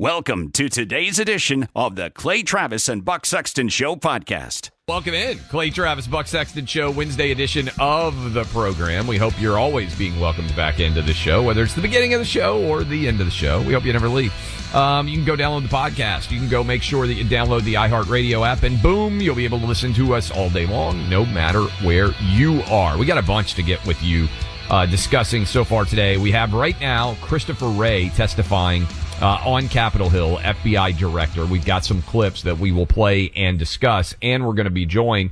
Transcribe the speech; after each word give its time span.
Welcome 0.00 0.50
to 0.52 0.70
today's 0.70 1.18
edition 1.18 1.68
of 1.76 1.94
the 1.94 2.08
Clay 2.08 2.42
Travis 2.42 2.88
and 2.88 3.04
Buck 3.04 3.26
Sexton 3.26 3.68
Show 3.68 3.96
podcast. 3.96 4.70
Welcome 4.88 5.12
in, 5.12 5.36
Clay 5.50 5.68
Travis, 5.68 6.06
Buck 6.06 6.26
Sexton 6.26 6.64
Show, 6.64 6.90
Wednesday 6.90 7.32
edition 7.32 7.68
of 7.78 8.32
the 8.32 8.44
program. 8.44 9.06
We 9.06 9.18
hope 9.18 9.38
you're 9.38 9.58
always 9.58 9.94
being 9.98 10.18
welcomed 10.18 10.56
back 10.56 10.80
into 10.80 11.02
the 11.02 11.12
show, 11.12 11.42
whether 11.42 11.62
it's 11.62 11.74
the 11.74 11.82
beginning 11.82 12.14
of 12.14 12.20
the 12.20 12.24
show 12.24 12.66
or 12.66 12.82
the 12.82 13.08
end 13.08 13.20
of 13.20 13.26
the 13.26 13.30
show. 13.30 13.60
We 13.60 13.74
hope 13.74 13.84
you 13.84 13.92
never 13.92 14.08
leave. 14.08 14.32
Um, 14.74 15.06
you 15.06 15.16
can 15.18 15.26
go 15.26 15.36
download 15.36 15.68
the 15.68 15.76
podcast. 15.76 16.30
You 16.30 16.38
can 16.38 16.48
go 16.48 16.64
make 16.64 16.82
sure 16.82 17.06
that 17.06 17.12
you 17.12 17.24
download 17.26 17.64
the 17.64 17.74
iHeartRadio 17.74 18.48
app, 18.48 18.62
and 18.62 18.80
boom, 18.80 19.20
you'll 19.20 19.36
be 19.36 19.44
able 19.44 19.60
to 19.60 19.66
listen 19.66 19.92
to 19.92 20.14
us 20.14 20.30
all 20.30 20.48
day 20.48 20.64
long, 20.64 21.10
no 21.10 21.26
matter 21.26 21.64
where 21.84 22.12
you 22.22 22.62
are. 22.70 22.96
We 22.96 23.04
got 23.04 23.18
a 23.18 23.22
bunch 23.22 23.52
to 23.56 23.62
get 23.62 23.86
with 23.86 24.02
you 24.02 24.28
uh, 24.70 24.86
discussing 24.86 25.44
so 25.44 25.62
far 25.62 25.84
today. 25.84 26.16
We 26.16 26.30
have 26.30 26.54
right 26.54 26.80
now 26.80 27.16
Christopher 27.20 27.68
Wray 27.68 28.08
testifying 28.08 28.86
uh, 29.20 29.38
on 29.44 29.68
Capitol 29.68 30.08
Hill, 30.08 30.38
FBI 30.38 30.96
director. 30.98 31.44
We've 31.44 31.64
got 31.64 31.84
some 31.84 32.02
clips 32.02 32.42
that 32.42 32.58
we 32.58 32.72
will 32.72 32.86
play 32.86 33.30
and 33.36 33.58
discuss, 33.58 34.14
and 34.22 34.46
we're 34.46 34.54
going 34.54 34.64
to 34.64 34.70
be 34.70 34.86
joined 34.86 35.30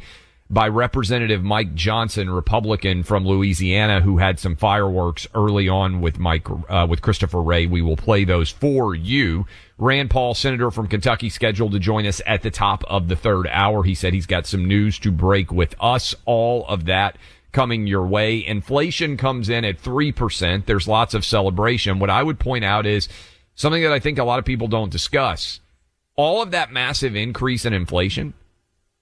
by 0.51 0.69
Representative 0.69 1.43
Mike 1.43 1.75
Johnson, 1.75 2.31
Republican 2.31 3.03
from 3.03 3.27
Louisiana, 3.27 4.01
who 4.01 4.19
had 4.19 4.39
some 4.39 4.57
fireworks 4.57 5.27
early 5.35 5.69
on 5.69 6.01
with 6.01 6.19
Mike, 6.19 6.47
uh, 6.69 6.87
with 6.89 7.03
Christopher 7.03 7.43
Wray. 7.43 7.67
We 7.67 7.83
will 7.83 7.97
play 7.97 8.25
those 8.25 8.51
for 8.51 8.95
you. 8.95 9.47
Rand 9.77 10.11
Paul, 10.11 10.35
Senator 10.35 10.71
from 10.71 10.89
Kentucky, 10.89 11.29
scheduled 11.29 11.73
to 11.73 11.79
join 11.79 12.07
us 12.07 12.23
at 12.27 12.43
the 12.43 12.51
top 12.51 12.83
of 12.89 13.09
the 13.09 13.17
third 13.17 13.47
hour. 13.51 13.85
He 13.85 13.95
said 13.95 14.15
he's 14.15 14.27
got 14.27 14.47
some 14.47 14.65
news 14.65 14.99
to 15.01 15.11
break 15.11 15.53
with 15.53 15.75
us. 15.81 16.15
All 16.25 16.67
of 16.67 16.87
that 16.87 17.17
coming 17.53 17.87
your 17.87 18.07
way. 18.07 18.45
Inflation 18.45 19.17
comes 19.17 19.49
in 19.49 19.65
at 19.65 19.81
3%. 19.83 20.67
There's 20.67 20.89
lots 20.89 21.15
of 21.15 21.25
celebration. 21.25 21.99
What 21.99 22.11
I 22.11 22.23
would 22.23 22.39
point 22.39 22.65
out 22.65 22.87
is 22.87 23.09
something 23.59 23.83
that 23.83 23.93
I 23.93 23.99
think 23.99 24.19
a 24.19 24.25
lot 24.25 24.39
of 24.39 24.45
people 24.45 24.69
don't 24.69 24.91
discuss. 24.91 25.61
All 26.17 26.41
of 26.41 26.53
that 26.53 26.73
massive 26.73 27.17
increase 27.17 27.65
in 27.65 27.73
inflation, 27.73 28.33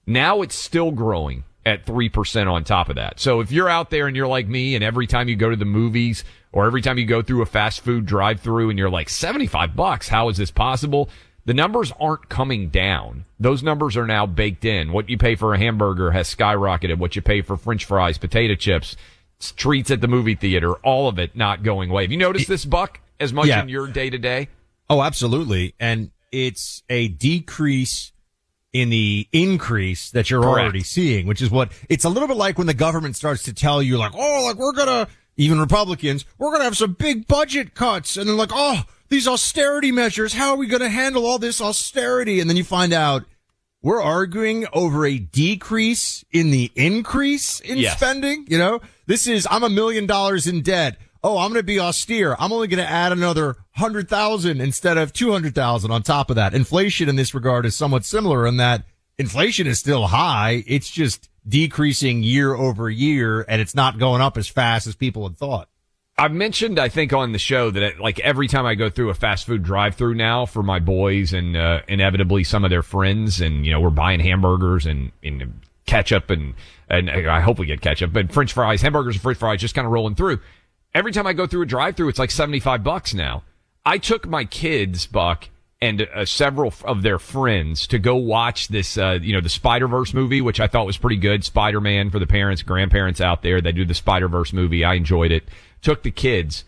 now 0.05 0.41
it's 0.41 0.55
still 0.55 0.91
growing 0.91 1.43
at 1.63 1.85
3% 1.85 2.51
on 2.51 2.63
top 2.63 2.89
of 2.89 2.95
that. 2.95 3.19
So 3.19 3.39
if 3.39 3.51
you're 3.51 3.69
out 3.69 3.91
there 3.91 4.07
and 4.07 4.15
you're 4.15 4.27
like 4.27 4.47
me 4.47 4.75
and 4.75 4.83
every 4.83 5.05
time 5.05 5.29
you 5.29 5.35
go 5.35 5.49
to 5.49 5.55
the 5.55 5.65
movies 5.65 6.23
or 6.51 6.65
every 6.65 6.81
time 6.81 6.97
you 6.97 7.05
go 7.05 7.21
through 7.21 7.43
a 7.43 7.45
fast 7.45 7.81
food 7.81 8.05
drive 8.05 8.41
through 8.41 8.69
and 8.69 8.79
you're 8.79 8.89
like 8.89 9.09
75 9.09 9.75
bucks, 9.75 10.07
how 10.07 10.29
is 10.29 10.37
this 10.37 10.51
possible? 10.51 11.09
The 11.45 11.53
numbers 11.53 11.93
aren't 11.99 12.29
coming 12.29 12.69
down. 12.69 13.25
Those 13.39 13.61
numbers 13.61 13.95
are 13.95 14.07
now 14.07 14.25
baked 14.25 14.65
in. 14.65 14.91
What 14.91 15.07
you 15.07 15.17
pay 15.17 15.35
for 15.35 15.53
a 15.53 15.59
hamburger 15.59 16.11
has 16.11 16.33
skyrocketed. 16.33 16.97
What 16.97 17.15
you 17.15 17.21
pay 17.21 17.41
for 17.41 17.57
french 17.57 17.85
fries, 17.85 18.17
potato 18.17 18.55
chips, 18.55 18.95
treats 19.39 19.91
at 19.91 20.01
the 20.01 20.07
movie 20.07 20.35
theater, 20.35 20.73
all 20.77 21.07
of 21.07 21.19
it 21.19 21.35
not 21.35 21.63
going 21.63 21.91
away. 21.91 22.03
Have 22.03 22.11
you 22.11 22.17
noticed 22.17 22.47
this, 22.47 22.65
Buck? 22.65 23.01
As 23.19 23.33
much 23.33 23.47
yeah. 23.47 23.61
in 23.61 23.69
your 23.69 23.87
day 23.87 24.09
to 24.09 24.17
day? 24.17 24.49
Oh, 24.89 25.01
absolutely. 25.01 25.75
And 25.79 26.11
it's 26.31 26.83
a 26.89 27.07
decrease 27.07 28.11
in 28.73 28.89
the 28.89 29.27
increase 29.31 30.11
that 30.11 30.29
you're 30.29 30.41
Correct. 30.41 30.59
already 30.59 30.83
seeing, 30.83 31.25
which 31.25 31.41
is 31.41 31.49
what 31.49 31.71
it's 31.89 32.05
a 32.05 32.09
little 32.09 32.27
bit 32.27 32.37
like 32.37 32.57
when 32.57 32.67
the 32.67 32.73
government 32.73 33.15
starts 33.15 33.43
to 33.43 33.53
tell 33.53 33.81
you 33.81 33.97
like, 33.97 34.13
oh, 34.15 34.43
like 34.45 34.57
we're 34.57 34.73
going 34.73 34.87
to, 34.87 35.07
even 35.35 35.59
Republicans, 35.59 36.25
we're 36.37 36.49
going 36.49 36.59
to 36.59 36.65
have 36.65 36.77
some 36.77 36.93
big 36.93 37.27
budget 37.27 37.73
cuts. 37.73 38.17
And 38.17 38.27
they're 38.27 38.35
like, 38.35 38.51
oh, 38.53 38.83
these 39.09 39.27
austerity 39.27 39.91
measures. 39.91 40.33
How 40.33 40.51
are 40.51 40.57
we 40.57 40.67
going 40.67 40.81
to 40.81 40.89
handle 40.89 41.25
all 41.25 41.39
this 41.39 41.61
austerity? 41.61 42.39
And 42.39 42.49
then 42.49 42.57
you 42.57 42.63
find 42.63 42.93
out 42.93 43.23
we're 43.81 44.01
arguing 44.01 44.65
over 44.73 45.05
a 45.05 45.17
decrease 45.17 46.25
in 46.31 46.51
the 46.51 46.71
increase 46.75 47.59
in 47.59 47.77
yes. 47.77 47.97
spending. 47.97 48.45
You 48.49 48.57
know, 48.57 48.81
this 49.05 49.27
is, 49.27 49.47
I'm 49.49 49.63
a 49.63 49.69
million 49.69 50.05
dollars 50.05 50.45
in 50.45 50.61
debt 50.61 50.97
oh, 51.23 51.37
I'm 51.37 51.49
going 51.49 51.59
to 51.59 51.63
be 51.63 51.79
austere. 51.79 52.35
I'm 52.39 52.51
only 52.51 52.67
going 52.67 52.83
to 52.83 52.89
add 52.89 53.11
another 53.11 53.55
hundred 53.71 54.09
thousand 54.09 54.61
instead 54.61 54.97
of 54.97 55.13
two 55.13 55.31
hundred 55.31 55.55
thousand 55.55 55.91
on 55.91 56.03
top 56.03 56.29
of 56.29 56.35
that. 56.35 56.53
Inflation 56.53 57.09
in 57.09 57.15
this 57.15 57.33
regard 57.33 57.65
is 57.65 57.75
somewhat 57.75 58.05
similar 58.05 58.45
in 58.47 58.57
that 58.57 58.83
inflation 59.17 59.67
is 59.67 59.79
still 59.79 60.07
high. 60.07 60.63
It's 60.67 60.89
just 60.89 61.29
decreasing 61.47 62.23
year 62.23 62.53
over 62.53 62.89
year 62.89 63.45
and 63.47 63.61
it's 63.61 63.73
not 63.73 63.97
going 63.97 64.21
up 64.21 64.37
as 64.37 64.47
fast 64.47 64.85
as 64.87 64.95
people 64.95 65.27
had 65.27 65.37
thought. 65.37 65.69
I've 66.19 66.31
mentioned, 66.31 66.79
I 66.79 66.89
think, 66.89 67.13
on 67.13 67.31
the 67.31 67.37
show 67.37 67.69
that 67.69 67.83
it, 67.83 67.99
like 67.99 68.19
every 68.19 68.47
time 68.47 68.65
I 68.65 68.73
go 68.73 68.89
through 68.89 69.11
a 69.11 69.13
fast 69.13 69.45
food 69.45 69.61
drive-through 69.61 70.15
now 70.15 70.47
for 70.47 70.63
my 70.63 70.79
boys 70.79 71.31
and 71.31 71.55
uh, 71.55 71.81
inevitably 71.87 72.43
some 72.43 72.63
of 72.63 72.71
their 72.71 72.81
friends, 72.81 73.39
and 73.39 73.63
you 73.63 73.71
know 73.71 73.79
we're 73.79 73.91
buying 73.91 74.19
hamburgers 74.19 74.87
and, 74.87 75.11
and 75.23 75.61
ketchup 75.85 76.31
and 76.31 76.55
and 76.89 77.09
I 77.09 77.41
hope 77.41 77.59
we 77.59 77.67
get 77.67 77.81
ketchup, 77.81 78.13
but 78.13 78.31
French 78.31 78.53
fries, 78.53 78.81
hamburgers 78.81 79.15
and 79.15 79.21
French 79.21 79.37
fries, 79.37 79.59
just 79.59 79.75
kind 79.75 79.85
of 79.85 79.93
rolling 79.93 80.15
through 80.15 80.39
every 80.97 81.11
time 81.11 81.27
I 81.27 81.33
go 81.33 81.45
through 81.45 81.61
a 81.61 81.67
drive 81.67 81.95
through, 81.95 82.09
it's 82.09 82.17
like 82.17 82.31
75 82.31 82.83
bucks 82.83 83.13
now. 83.13 83.43
I 83.85 83.99
took 83.99 84.27
my 84.27 84.45
kids, 84.45 85.05
Buck, 85.05 85.47
and 85.79 86.01
uh, 86.01 86.25
several 86.25 86.73
of 86.83 87.03
their 87.03 87.19
friends 87.19 87.85
to 87.87 87.99
go 87.99 88.15
watch 88.15 88.69
this, 88.69 88.97
uh, 88.97 89.19
you 89.21 89.31
know, 89.31 89.39
the 89.39 89.47
Spider 89.47 89.87
Verse 89.87 90.11
movie, 90.11 90.41
which 90.41 90.59
I 90.59 90.65
thought 90.65 90.87
was 90.87 90.97
pretty 90.97 91.17
good. 91.17 91.43
Spider 91.43 91.79
Man 91.79 92.09
for 92.09 92.17
the 92.17 92.25
parents, 92.25 92.63
grandparents 92.63 93.21
out 93.21 93.43
there. 93.43 93.61
They 93.61 93.71
do 93.71 93.85
the 93.85 93.93
Spider 93.93 94.27
Verse 94.27 94.51
movie. 94.51 94.83
I 94.83 94.95
enjoyed 94.95 95.31
it. 95.31 95.47
Took 95.83 96.01
the 96.01 96.09
kids. 96.09 96.65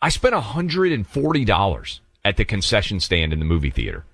I 0.00 0.08
spent 0.08 0.34
$140 0.34 2.00
at 2.24 2.36
the 2.36 2.44
concession 2.44 3.00
stand 3.00 3.32
in 3.32 3.40
the 3.40 3.44
movie 3.44 3.70
theater. 3.70 4.04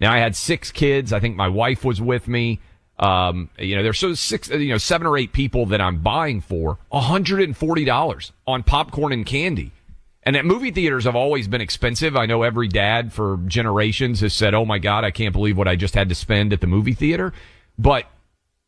Now 0.00 0.12
I 0.12 0.18
had 0.18 0.36
six 0.36 0.70
kids. 0.70 1.12
I 1.12 1.18
think 1.18 1.34
my 1.34 1.48
wife 1.48 1.84
was 1.84 2.00
with 2.00 2.28
me. 2.28 2.60
Um, 3.02 3.50
you 3.58 3.74
know, 3.74 3.82
there's 3.82 3.98
so 3.98 4.14
six, 4.14 4.48
you 4.48 4.68
know, 4.68 4.78
seven 4.78 5.08
or 5.08 5.18
eight 5.18 5.32
people 5.32 5.66
that 5.66 5.80
I'm 5.80 5.98
buying 6.02 6.40
for 6.40 6.78
$140 6.92 8.30
on 8.46 8.62
popcorn 8.62 9.12
and 9.12 9.26
candy. 9.26 9.72
And 10.22 10.36
at 10.36 10.44
movie 10.44 10.70
theaters 10.70 11.02
have 11.02 11.16
always 11.16 11.48
been 11.48 11.60
expensive. 11.60 12.16
I 12.16 12.26
know 12.26 12.44
every 12.44 12.68
dad 12.68 13.12
for 13.12 13.40
generations 13.46 14.20
has 14.20 14.32
said, 14.32 14.54
Oh 14.54 14.64
my 14.64 14.78
God, 14.78 15.02
I 15.02 15.10
can't 15.10 15.32
believe 15.32 15.58
what 15.58 15.66
I 15.66 15.74
just 15.74 15.94
had 15.94 16.08
to 16.10 16.14
spend 16.14 16.52
at 16.52 16.60
the 16.60 16.68
movie 16.68 16.94
theater. 16.94 17.32
But 17.76 18.06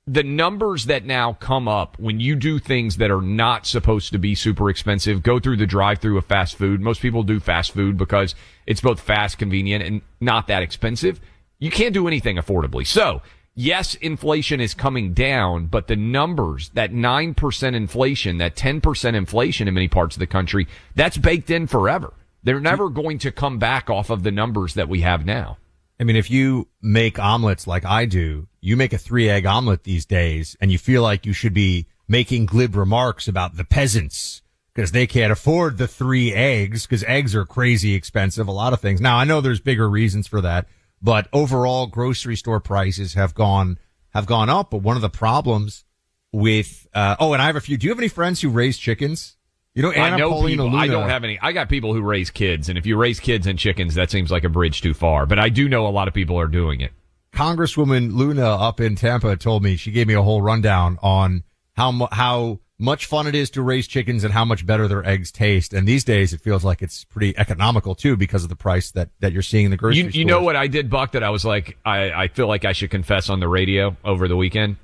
the 0.05 0.25
numbers 0.25 0.87
that 0.87 1.05
now 1.05 1.35
come 1.35 1.69
up 1.69 1.97
when 2.01 2.19
you 2.19 2.35
do 2.35 2.59
things 2.59 2.97
that 2.97 3.13
are 3.13 3.23
not 3.23 3.67
supposed 3.67 4.11
to 4.13 4.19
be 4.19 4.35
super 4.35 4.69
expensive, 4.69 5.23
go 5.23 5.39
through 5.39 5.59
the 5.59 5.67
drive 5.67 6.01
through 6.01 6.19
of 6.19 6.25
fast 6.27 6.57
food. 6.57 6.81
Most 6.81 7.01
people 7.01 7.23
do 7.23 7.39
fast 7.39 7.71
food 7.71 7.97
because 7.97 8.35
it's 8.67 8.81
both 8.81 8.99
fast, 8.99 9.39
convenient, 9.39 9.85
and 9.85 10.03
not 10.21 10.49
that 10.49 10.65
expensive. 10.65 11.21
You 11.61 11.71
can't 11.71 11.95
do 11.95 12.09
anything 12.09 12.37
affordably. 12.37 12.85
So 12.85 13.23
yes, 13.55 13.95
inflation 13.95 14.61
is 14.61 14.75
coming 14.75 15.13
down, 15.13 15.67
but 15.67 15.87
the 15.87 15.97
numbers, 15.97 16.71
that 16.71 16.93
9% 16.93 17.75
inflation, 17.75 18.39
that 18.39 18.57
10% 18.57 19.15
inflation 19.15 19.69
in 19.69 19.75
many 19.75 19.89
parts 19.89 20.17
of 20.17 20.21
the 20.21 20.27
country, 20.27 20.67
that's 20.95 21.17
baked 21.17 21.51
in 21.51 21.67
forever. 21.67 22.13
They're 22.43 22.61
never 22.61 22.91
going 22.91 23.19
to 23.21 23.33
come 23.33 23.59
back 23.59 23.89
off 23.89 24.11
of 24.11 24.23
the 24.23 24.31
numbers 24.31 24.75
that 24.75 24.89
we 24.89 25.01
have 25.01 25.25
now. 25.25 25.59
I 25.99 26.05
mean, 26.05 26.17
if 26.17 26.31
you 26.31 26.69
make 26.83 27.19
omelets 27.19 27.67
like 27.67 27.85
I 27.85 28.05
do, 28.05 28.49
you 28.61 28.77
make 28.77 28.93
a 28.93 28.99
three 28.99 29.31
egg 29.31 29.47
omelet 29.47 29.85
these 29.85 30.05
days 30.05 30.57
and 30.61 30.71
you 30.71 30.79
feel 30.79 31.03
like 31.03 31.25
you 31.25 31.33
should 31.33 31.55
be 31.55 31.87
making 32.09 32.47
glib 32.47 32.75
remarks 32.77 33.29
about 33.29 33.57
the 33.57 33.65
peasants 33.65 34.43
because 34.75 34.93
they 34.93 35.07
can't 35.07 35.33
afford 35.33 35.79
the 35.79 35.87
three 35.87 36.35
eggs 36.35 36.85
because 36.85 37.05
eggs 37.05 37.35
are 37.35 37.47
crazy 37.47 37.95
expensive. 37.95 38.49
A 38.49 38.53
lot 38.53 38.73
of 38.73 38.81
things. 38.81 39.01
Now 39.01 39.19
I 39.19 39.25
know 39.25 39.41
there's 39.41 39.61
bigger 39.61 39.89
reasons 39.89 40.27
for 40.27 40.41
that, 40.41 40.67
but 41.05 41.29
overall 41.35 41.87
grocery 41.87 42.35
store 42.35 42.61
prices 42.61 43.13
have 43.13 43.35
gone, 43.35 43.79
have 44.15 44.25
gone 44.25 44.49
up. 44.49 44.71
But 44.71 44.79
one 44.79 44.97
of 44.97 45.03
the 45.03 45.11
problems 45.11 45.85
with, 46.33 46.89
uh, 46.95 47.17
oh, 47.21 47.35
and 47.35 47.43
I 47.43 47.47
have 47.47 47.57
a 47.57 47.61
few, 47.61 47.77
do 47.77 47.87
you 47.87 47.91
have 47.91 47.99
any 47.99 48.09
friends 48.09 48.41
who 48.41 48.49
raise 48.49 48.79
chickens? 48.79 49.37
You 49.75 49.83
know, 49.83 49.91
Anna 49.91 50.15
I 50.15 50.19
know 50.19 50.31
Paulina 50.31 50.63
people. 50.63 50.71
Luna, 50.71 50.79
I 50.79 50.87
don't 50.87 51.11
have 51.11 51.23
any. 51.25 51.39
I 51.41 51.53
got 51.53 51.69
people 51.69 51.93
who 51.93 52.01
raise 52.01 52.31
kids, 52.31 52.69
and 52.69 52.79
if 52.79 52.87
you 52.87 52.97
raise 52.97 53.21
kids 53.21 53.47
and 53.47 53.59
chickens, 53.59 53.97
that 53.97 54.11
seems 54.11 54.31
like 54.31 54.45
a 54.45 54.49
bridge 54.49 54.81
too 54.81 54.95
far. 54.95 55.27
But 55.27 55.39
I 55.39 55.51
do 55.51 55.69
know 55.69 55.87
a 55.87 55.89
lot 55.89 56.09
of 56.09 56.15
people 56.15 56.39
are 56.39 56.47
doing 56.47 56.81
it. 56.81 56.93
Congresswoman 57.33 58.15
Luna 58.15 58.47
up 58.47 58.81
in 58.81 58.95
Tampa 58.95 59.37
told 59.37 59.63
me 59.65 59.77
she 59.77 59.91
gave 59.91 60.07
me 60.07 60.15
a 60.15 60.23
whole 60.23 60.41
rundown 60.41 60.99
on 61.03 61.43
how 61.75 62.09
how 62.13 62.61
much 62.79 63.07
fun 63.07 63.27
it 63.27 63.35
is 63.35 63.51
to 63.51 63.63
raise 63.63 63.87
chickens 63.87 64.25
and 64.25 64.33
how 64.33 64.45
much 64.45 64.67
better 64.67 64.89
their 64.89 65.07
eggs 65.07 65.31
taste. 65.31 65.73
And 65.73 65.87
these 65.87 66.05
days, 66.05 66.33
it 66.33 66.41
feels 66.41 66.65
like 66.65 66.83
it's 66.83 67.05
pretty 67.05 67.37
economical 67.37 67.95
too 67.95 68.17
because 68.17 68.43
of 68.43 68.49
the 68.49 68.57
price 68.57 68.91
that 68.93 69.11
that 69.21 69.33
you're 69.33 69.43
seeing 69.43 69.67
in 69.67 69.71
the 69.71 69.77
grocery. 69.77 70.03
You, 70.03 70.11
you 70.11 70.25
know 70.25 70.43
what 70.43 70.57
I 70.57 70.67
did, 70.67 70.91
Buck? 70.91 71.13
That 71.13 71.23
I 71.23 71.31
was 71.31 71.45
like, 71.45 71.79
I, 71.85 72.11
I 72.11 72.29
feel 72.29 72.49
like 72.49 72.65
I 72.65 72.73
should 72.73 72.91
confess 72.91 73.31
on 73.31 73.41
the 73.41 73.49
radio 73.49 73.97
over 74.05 74.29
the 74.29 74.37
weekend. 74.37 74.77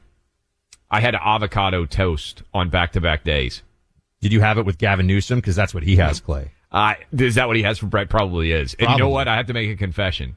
I 0.90 1.00
had 1.00 1.14
avocado 1.14 1.86
toast 1.86 2.42
on 2.52 2.68
back 2.68 2.92
to 2.92 3.00
back 3.00 3.24
days. 3.24 3.62
Did 4.20 4.32
you 4.32 4.40
have 4.40 4.58
it 4.58 4.66
with 4.66 4.78
Gavin 4.78 5.06
Newsom? 5.06 5.38
Because 5.38 5.56
that's 5.56 5.72
what 5.72 5.82
he 5.82 5.96
has, 5.96 6.20
Clay. 6.20 6.50
Uh, 6.72 6.94
is 7.12 7.36
that 7.36 7.48
what 7.48 7.56
he 7.56 7.62
has 7.62 7.78
for 7.78 7.86
bread? 7.86 8.10
Probably 8.10 8.52
is. 8.52 8.74
And 8.74 8.90
you 8.90 8.98
know 8.98 9.08
what? 9.08 9.28
I 9.28 9.36
have 9.36 9.46
to 9.46 9.54
make 9.54 9.70
a 9.70 9.76
confession. 9.76 10.36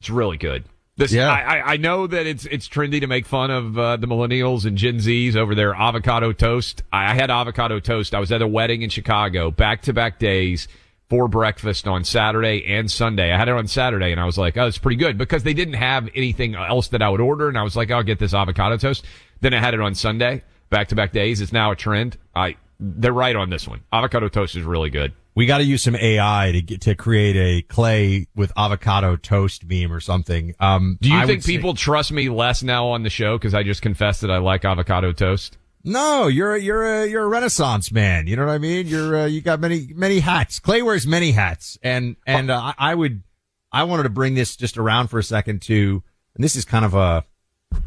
It's 0.00 0.10
really 0.10 0.36
good. 0.36 0.64
This, 0.96 1.12
Yeah. 1.12 1.30
I, 1.30 1.74
I- 1.74 1.76
know 1.76 2.06
that 2.06 2.26
it's 2.26 2.46
it's 2.46 2.68
trendy 2.68 3.00
to 3.00 3.06
make 3.06 3.26
fun 3.26 3.50
of 3.50 3.78
uh, 3.78 3.96
the 3.98 4.06
millennials 4.06 4.64
and 4.64 4.78
Gen 4.78 4.96
Zs 4.96 5.36
over 5.36 5.54
their 5.54 5.74
avocado 5.74 6.32
toast. 6.32 6.82
I, 6.92 7.10
I 7.10 7.14
had 7.14 7.30
avocado 7.30 7.80
toast. 7.80 8.14
I 8.14 8.18
was 8.20 8.32
at 8.32 8.40
a 8.42 8.46
wedding 8.46 8.82
in 8.82 8.88
Chicago, 8.90 9.50
back 9.50 9.82
to 9.82 9.92
back 9.92 10.18
days 10.18 10.68
for 11.10 11.28
breakfast 11.28 11.86
on 11.86 12.02
Saturday 12.02 12.64
and 12.66 12.90
Sunday. 12.90 13.30
I 13.32 13.36
had 13.38 13.48
it 13.48 13.54
on 13.54 13.66
Saturday, 13.68 14.10
and 14.10 14.20
I 14.20 14.24
was 14.24 14.38
like, 14.38 14.56
"Oh, 14.56 14.66
it's 14.66 14.78
pretty 14.78 14.96
good," 14.96 15.18
because 15.18 15.42
they 15.42 15.54
didn't 15.54 15.74
have 15.74 16.08
anything 16.14 16.54
else 16.54 16.88
that 16.88 17.02
I 17.02 17.08
would 17.10 17.20
order, 17.20 17.48
and 17.48 17.58
I 17.58 17.62
was 17.62 17.76
like, 17.76 17.90
"I'll 17.90 18.02
get 18.02 18.18
this 18.18 18.32
avocado 18.34 18.76
toast." 18.78 19.04
Then 19.42 19.52
I 19.52 19.60
had 19.60 19.74
it 19.74 19.80
on 19.80 19.94
Sunday, 19.94 20.42
back 20.70 20.88
to 20.88 20.94
back 20.94 21.12
days. 21.12 21.40
It's 21.42 21.52
now 21.52 21.70
a 21.72 21.76
trend. 21.76 22.16
I 22.34 22.56
they're 22.80 23.12
right 23.12 23.36
on 23.36 23.50
this 23.50 23.68
one. 23.68 23.82
Avocado 23.92 24.28
toast 24.28 24.56
is 24.56 24.62
really 24.64 24.90
good. 24.90 25.12
We 25.36 25.44
got 25.46 25.58
to 25.58 25.64
use 25.64 25.82
some 25.82 25.94
AI 25.94 26.50
to 26.52 26.62
get 26.62 26.80
to 26.82 26.94
create 26.94 27.36
a 27.36 27.62
Clay 27.62 28.26
with 28.34 28.52
avocado 28.56 29.16
toast 29.16 29.64
meme 29.68 29.92
or 29.92 30.00
something. 30.00 30.54
Um, 30.58 30.98
Do 31.02 31.10
you 31.10 31.16
I 31.16 31.26
think 31.26 31.38
would 31.38 31.44
say- 31.44 31.52
people 31.52 31.74
trust 31.74 32.10
me 32.10 32.30
less 32.30 32.62
now 32.62 32.88
on 32.88 33.02
the 33.02 33.10
show 33.10 33.36
because 33.36 33.52
I 33.52 33.62
just 33.62 33.82
confessed 33.82 34.22
that 34.22 34.30
I 34.30 34.38
like 34.38 34.64
avocado 34.64 35.12
toast? 35.12 35.58
No, 35.84 36.26
you're 36.26 36.54
a, 36.56 36.60
you're 36.60 37.02
a, 37.02 37.06
you're 37.06 37.22
a 37.22 37.28
renaissance 37.28 37.92
man. 37.92 38.26
You 38.26 38.34
know 38.34 38.46
what 38.46 38.52
I 38.52 38.58
mean? 38.58 38.86
You're, 38.88 39.16
uh, 39.18 39.26
you 39.26 39.40
got 39.42 39.60
many, 39.60 39.92
many 39.94 40.18
hats. 40.20 40.58
Clay 40.58 40.80
wears 40.82 41.06
many 41.06 41.30
hats. 41.32 41.78
And, 41.82 42.16
and, 42.26 42.50
uh, 42.50 42.72
I 42.76 42.90
I 42.92 42.94
would, 42.94 43.22
I 43.70 43.84
wanted 43.84 44.04
to 44.04 44.08
bring 44.08 44.34
this 44.34 44.56
just 44.56 44.78
around 44.78 45.08
for 45.08 45.18
a 45.18 45.22
second 45.22 45.60
to, 45.62 46.02
and 46.34 46.42
this 46.42 46.56
is 46.56 46.64
kind 46.64 46.84
of 46.84 46.94
a, 46.94 47.24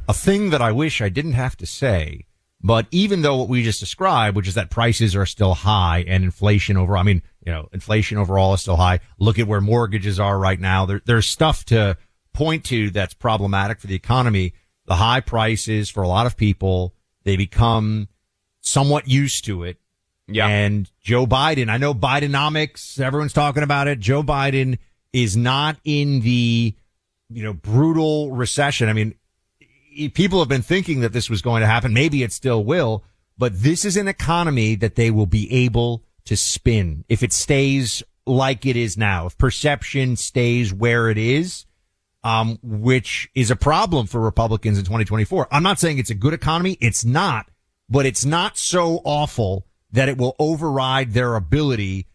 a 0.07 0.13
thing 0.13 0.51
that 0.51 0.61
I 0.61 0.71
wish 0.71 1.01
I 1.01 1.09
didn't 1.09 1.33
have 1.33 1.57
to 1.57 1.65
say. 1.65 2.25
But 2.61 2.87
even 2.91 3.21
though 3.21 3.37
what 3.37 3.47
we 3.49 3.63
just 3.63 3.79
described, 3.79 4.35
which 4.35 4.47
is 4.47 4.55
that 4.55 4.69
prices 4.69 5.15
are 5.15 5.25
still 5.25 5.53
high 5.53 6.03
and 6.07 6.23
inflation 6.23 6.77
overall, 6.77 6.99
I 6.99 7.03
mean, 7.03 7.21
you 7.49 7.55
know, 7.55 7.67
inflation 7.73 8.19
overall 8.19 8.53
is 8.53 8.61
still 8.61 8.75
high. 8.75 8.99
Look 9.17 9.39
at 9.39 9.47
where 9.47 9.59
mortgages 9.59 10.19
are 10.19 10.37
right 10.37 10.59
now. 10.59 10.85
There, 10.85 11.01
there's 11.03 11.25
stuff 11.25 11.65
to 11.65 11.97
point 12.31 12.63
to 12.65 12.91
that's 12.91 13.15
problematic 13.15 13.79
for 13.79 13.87
the 13.87 13.95
economy. 13.95 14.53
The 14.85 14.93
high 14.93 15.21
prices 15.21 15.89
for 15.89 16.03
a 16.03 16.07
lot 16.07 16.27
of 16.27 16.37
people, 16.37 16.93
they 17.23 17.37
become 17.37 18.07
somewhat 18.61 19.07
used 19.07 19.45
to 19.45 19.63
it. 19.63 19.77
Yeah. 20.27 20.45
And 20.45 20.91
Joe 21.01 21.25
Biden, 21.25 21.69
I 21.69 21.77
know 21.77 21.95
Bidenomics, 21.95 22.99
everyone's 22.99 23.33
talking 23.33 23.63
about 23.63 23.87
it. 23.87 23.99
Joe 23.99 24.21
Biden 24.21 24.77
is 25.11 25.35
not 25.35 25.77
in 25.83 26.19
the, 26.19 26.75
you 27.31 27.43
know, 27.43 27.53
brutal 27.53 28.31
recession. 28.31 28.89
I 28.89 28.93
mean, 28.93 29.15
people 30.13 30.37
have 30.37 30.49
been 30.49 30.61
thinking 30.61 30.99
that 30.99 31.13
this 31.13 31.31
was 31.31 31.41
going 31.41 31.61
to 31.61 31.67
happen. 31.67 31.95
Maybe 31.95 32.21
it 32.21 32.31
still 32.31 32.63
will, 32.63 33.03
but 33.39 33.59
this 33.59 33.85
is 33.85 33.97
an 33.97 34.07
economy 34.07 34.75
that 34.75 34.93
they 34.93 35.09
will 35.09 35.25
be 35.25 35.51
able 35.65 36.03
to 36.29 36.37
spin 36.37 37.03
if 37.09 37.23
it 37.23 37.33
stays 37.33 38.03
like 38.27 38.63
it 38.67 38.75
is 38.75 38.95
now. 38.95 39.25
If 39.25 39.37
perception 39.39 40.15
stays 40.15 40.71
where 40.71 41.09
it 41.09 41.17
is, 41.17 41.65
um, 42.23 42.59
which 42.61 43.31
is 43.33 43.49
a 43.49 43.55
problem 43.55 44.05
for 44.05 44.21
Republicans 44.21 44.77
in 44.77 44.83
2024. 44.83 45.47
I'm 45.51 45.63
not 45.63 45.79
saying 45.79 45.97
it's 45.97 46.11
a 46.11 46.15
good 46.15 46.35
economy. 46.35 46.77
It's 46.79 47.03
not, 47.03 47.49
but 47.89 48.05
it's 48.05 48.25
not 48.25 48.59
so 48.59 49.01
awful 49.03 49.65
that 49.91 50.07
it 50.07 50.19
will 50.19 50.35
override 50.37 51.13
their 51.13 51.33
ability 51.35 52.05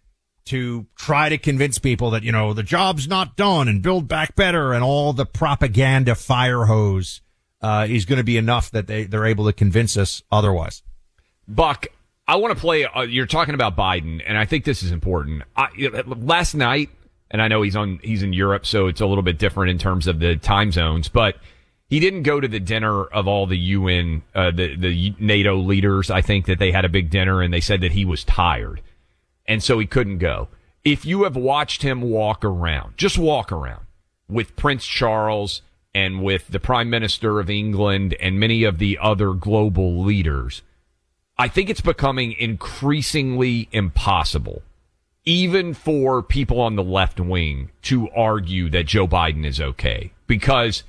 to 0.44 0.86
try 0.94 1.28
to 1.28 1.36
convince 1.36 1.78
people 1.78 2.10
that, 2.10 2.22
you 2.22 2.30
know, 2.30 2.52
the 2.52 2.62
job's 2.62 3.08
not 3.08 3.36
done 3.36 3.66
and 3.66 3.82
build 3.82 4.06
back 4.06 4.36
better 4.36 4.72
and 4.72 4.84
all 4.84 5.12
the 5.12 5.26
propaganda 5.26 6.14
fire 6.14 6.66
hose, 6.66 7.20
uh, 7.62 7.84
is 7.90 8.04
going 8.04 8.18
to 8.18 8.24
be 8.24 8.36
enough 8.36 8.70
that 8.70 8.86
they, 8.86 9.04
they're 9.04 9.26
able 9.26 9.46
to 9.46 9.52
convince 9.52 9.96
us 9.96 10.22
otherwise. 10.30 10.84
Buck, 11.48 11.88
I 12.26 12.36
want 12.36 12.54
to 12.54 12.60
play. 12.60 12.84
Uh, 12.84 13.02
you're 13.02 13.26
talking 13.26 13.54
about 13.54 13.76
Biden, 13.76 14.22
and 14.26 14.38
I 14.38 14.46
think 14.46 14.64
this 14.64 14.82
is 14.82 14.92
important. 14.92 15.42
I, 15.56 15.68
last 16.06 16.54
night, 16.54 16.90
and 17.30 17.42
I 17.42 17.48
know 17.48 17.62
he's 17.62 17.76
on 17.76 18.00
he's 18.02 18.22
in 18.22 18.32
Europe, 18.32 18.64
so 18.64 18.86
it's 18.86 19.00
a 19.00 19.06
little 19.06 19.22
bit 19.22 19.38
different 19.38 19.70
in 19.70 19.78
terms 19.78 20.06
of 20.06 20.20
the 20.20 20.36
time 20.36 20.72
zones, 20.72 21.08
but 21.08 21.36
he 21.88 22.00
didn't 22.00 22.22
go 22.22 22.40
to 22.40 22.48
the 22.48 22.60
dinner 22.60 23.04
of 23.04 23.28
all 23.28 23.46
the 23.46 23.58
UN, 23.58 24.22
uh, 24.34 24.50
the 24.50 24.74
the 24.74 25.14
NATO 25.18 25.56
leaders. 25.56 26.10
I 26.10 26.22
think 26.22 26.46
that 26.46 26.58
they 26.58 26.72
had 26.72 26.86
a 26.86 26.88
big 26.88 27.10
dinner, 27.10 27.42
and 27.42 27.52
they 27.52 27.60
said 27.60 27.82
that 27.82 27.92
he 27.92 28.06
was 28.06 28.24
tired, 28.24 28.80
and 29.46 29.62
so 29.62 29.78
he 29.78 29.86
couldn't 29.86 30.18
go. 30.18 30.48
If 30.82 31.04
you 31.04 31.24
have 31.24 31.36
watched 31.36 31.82
him 31.82 32.00
walk 32.00 32.44
around, 32.44 32.96
just 32.96 33.18
walk 33.18 33.52
around 33.52 33.84
with 34.28 34.56
Prince 34.56 34.86
Charles 34.86 35.60
and 35.94 36.22
with 36.22 36.48
the 36.48 36.60
Prime 36.60 36.88
Minister 36.88 37.38
of 37.38 37.50
England 37.50 38.14
and 38.18 38.40
many 38.40 38.64
of 38.64 38.78
the 38.78 38.98
other 39.00 39.32
global 39.32 40.02
leaders. 40.02 40.62
I 41.36 41.48
think 41.48 41.68
it's 41.68 41.80
becoming 41.80 42.32
increasingly 42.38 43.68
impossible, 43.72 44.62
even 45.24 45.74
for 45.74 46.22
people 46.22 46.60
on 46.60 46.76
the 46.76 46.84
left 46.84 47.18
wing, 47.18 47.70
to 47.82 48.08
argue 48.10 48.70
that 48.70 48.86
Joe 48.86 49.08
Biden 49.08 49.44
is 49.44 49.60
okay. 49.60 50.12
Because 50.28 50.84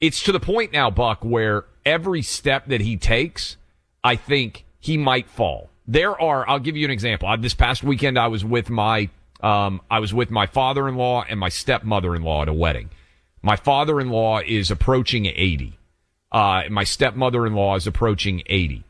it's 0.00 0.22
to 0.22 0.32
the 0.32 0.40
point 0.40 0.72
now, 0.72 0.90
Buck, 0.90 1.22
where 1.22 1.66
every 1.84 2.22
step 2.22 2.66
that 2.68 2.80
he 2.80 2.96
takes, 2.96 3.56
I 4.02 4.16
think 4.16 4.64
he 4.78 4.96
might 4.96 5.28
fall. 5.28 5.68
There 5.86 6.18
are, 6.18 6.48
I'll 6.48 6.60
give 6.60 6.76
you 6.76 6.86
an 6.86 6.90
example. 6.90 7.28
I, 7.28 7.36
this 7.36 7.54
past 7.54 7.82
weekend, 7.82 8.18
I 8.18 8.28
was 8.28 8.44
with 8.44 8.70
my, 8.70 9.10
um, 9.42 9.82
I 9.90 9.98
was 9.98 10.14
with 10.14 10.30
my 10.30 10.46
father-in-law 10.46 11.24
and 11.28 11.38
my 11.38 11.50
stepmother-in-law 11.50 12.42
at 12.42 12.48
a 12.48 12.54
wedding. 12.54 12.90
My 13.42 13.56
father-in-law 13.56 14.40
is 14.46 14.70
approaching 14.70 15.26
80. 15.26 15.78
Uh, 16.32 16.62
my 16.70 16.84
stepmother-in-law 16.84 17.76
is 17.76 17.86
approaching 17.86 18.42
80. 18.46 18.84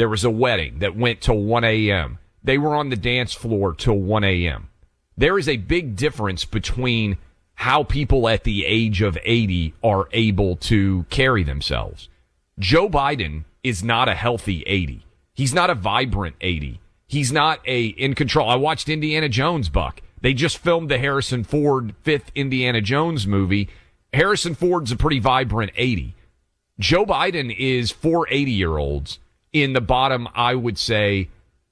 There 0.00 0.08
was 0.08 0.24
a 0.24 0.30
wedding 0.30 0.78
that 0.78 0.96
went 0.96 1.20
till 1.20 1.36
1 1.36 1.62
a.m. 1.62 2.20
They 2.42 2.56
were 2.56 2.74
on 2.74 2.88
the 2.88 2.96
dance 2.96 3.34
floor 3.34 3.74
till 3.74 3.98
1 3.98 4.24
a.m. 4.24 4.70
There 5.14 5.38
is 5.38 5.46
a 5.46 5.58
big 5.58 5.94
difference 5.94 6.46
between 6.46 7.18
how 7.52 7.82
people 7.84 8.26
at 8.26 8.44
the 8.44 8.64
age 8.64 9.02
of 9.02 9.18
80 9.22 9.74
are 9.84 10.08
able 10.12 10.56
to 10.56 11.04
carry 11.10 11.44
themselves. 11.44 12.08
Joe 12.58 12.88
Biden 12.88 13.44
is 13.62 13.84
not 13.84 14.08
a 14.08 14.14
healthy 14.14 14.62
80. 14.66 15.04
He's 15.34 15.52
not 15.52 15.68
a 15.68 15.74
vibrant 15.74 16.36
80. 16.40 16.80
He's 17.06 17.30
not 17.30 17.60
a 17.66 17.88
in 17.88 18.14
control. 18.14 18.48
I 18.48 18.56
watched 18.56 18.88
Indiana 18.88 19.28
Jones, 19.28 19.68
Buck. 19.68 20.00
They 20.22 20.32
just 20.32 20.56
filmed 20.56 20.90
the 20.90 20.96
Harrison 20.96 21.44
Ford 21.44 21.94
fifth 22.04 22.32
Indiana 22.34 22.80
Jones 22.80 23.26
movie. 23.26 23.68
Harrison 24.14 24.54
Ford's 24.54 24.92
a 24.92 24.96
pretty 24.96 25.18
vibrant 25.18 25.72
80. 25.76 26.14
Joe 26.78 27.04
Biden 27.04 27.54
is 27.54 27.90
for 27.90 28.26
80 28.30 28.50
year 28.50 28.78
olds 28.78 29.18
in 29.52 29.72
the 29.72 29.80
bottom, 29.80 30.28
I 30.34 30.54
would 30.54 30.78
say 30.78 31.28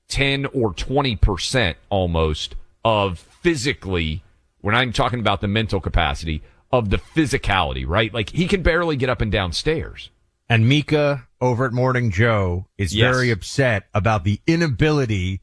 10 0.08 0.46
or 0.46 0.72
20% 0.72 1.74
almost 1.90 2.54
of 2.84 3.18
physically, 3.18 4.22
we're 4.62 4.72
not 4.72 4.82
even 4.82 4.92
talking 4.92 5.20
about 5.20 5.40
the 5.40 5.48
mental 5.48 5.80
capacity 5.80 6.42
of 6.72 6.90
the 6.90 6.98
physicality, 6.98 7.86
right? 7.86 8.12
Like 8.12 8.30
he 8.30 8.46
can 8.46 8.62
barely 8.62 8.96
get 8.96 9.08
up 9.08 9.20
and 9.20 9.32
down 9.32 9.52
stairs. 9.52 10.10
And 10.48 10.68
Mika 10.68 11.26
over 11.40 11.66
at 11.66 11.72
Morning 11.72 12.10
Joe 12.10 12.66
is 12.78 12.94
Yes. 12.94 13.14
very 13.14 13.30
upset 13.30 13.84
about 13.94 14.24
the 14.24 14.40
inability 14.46 15.40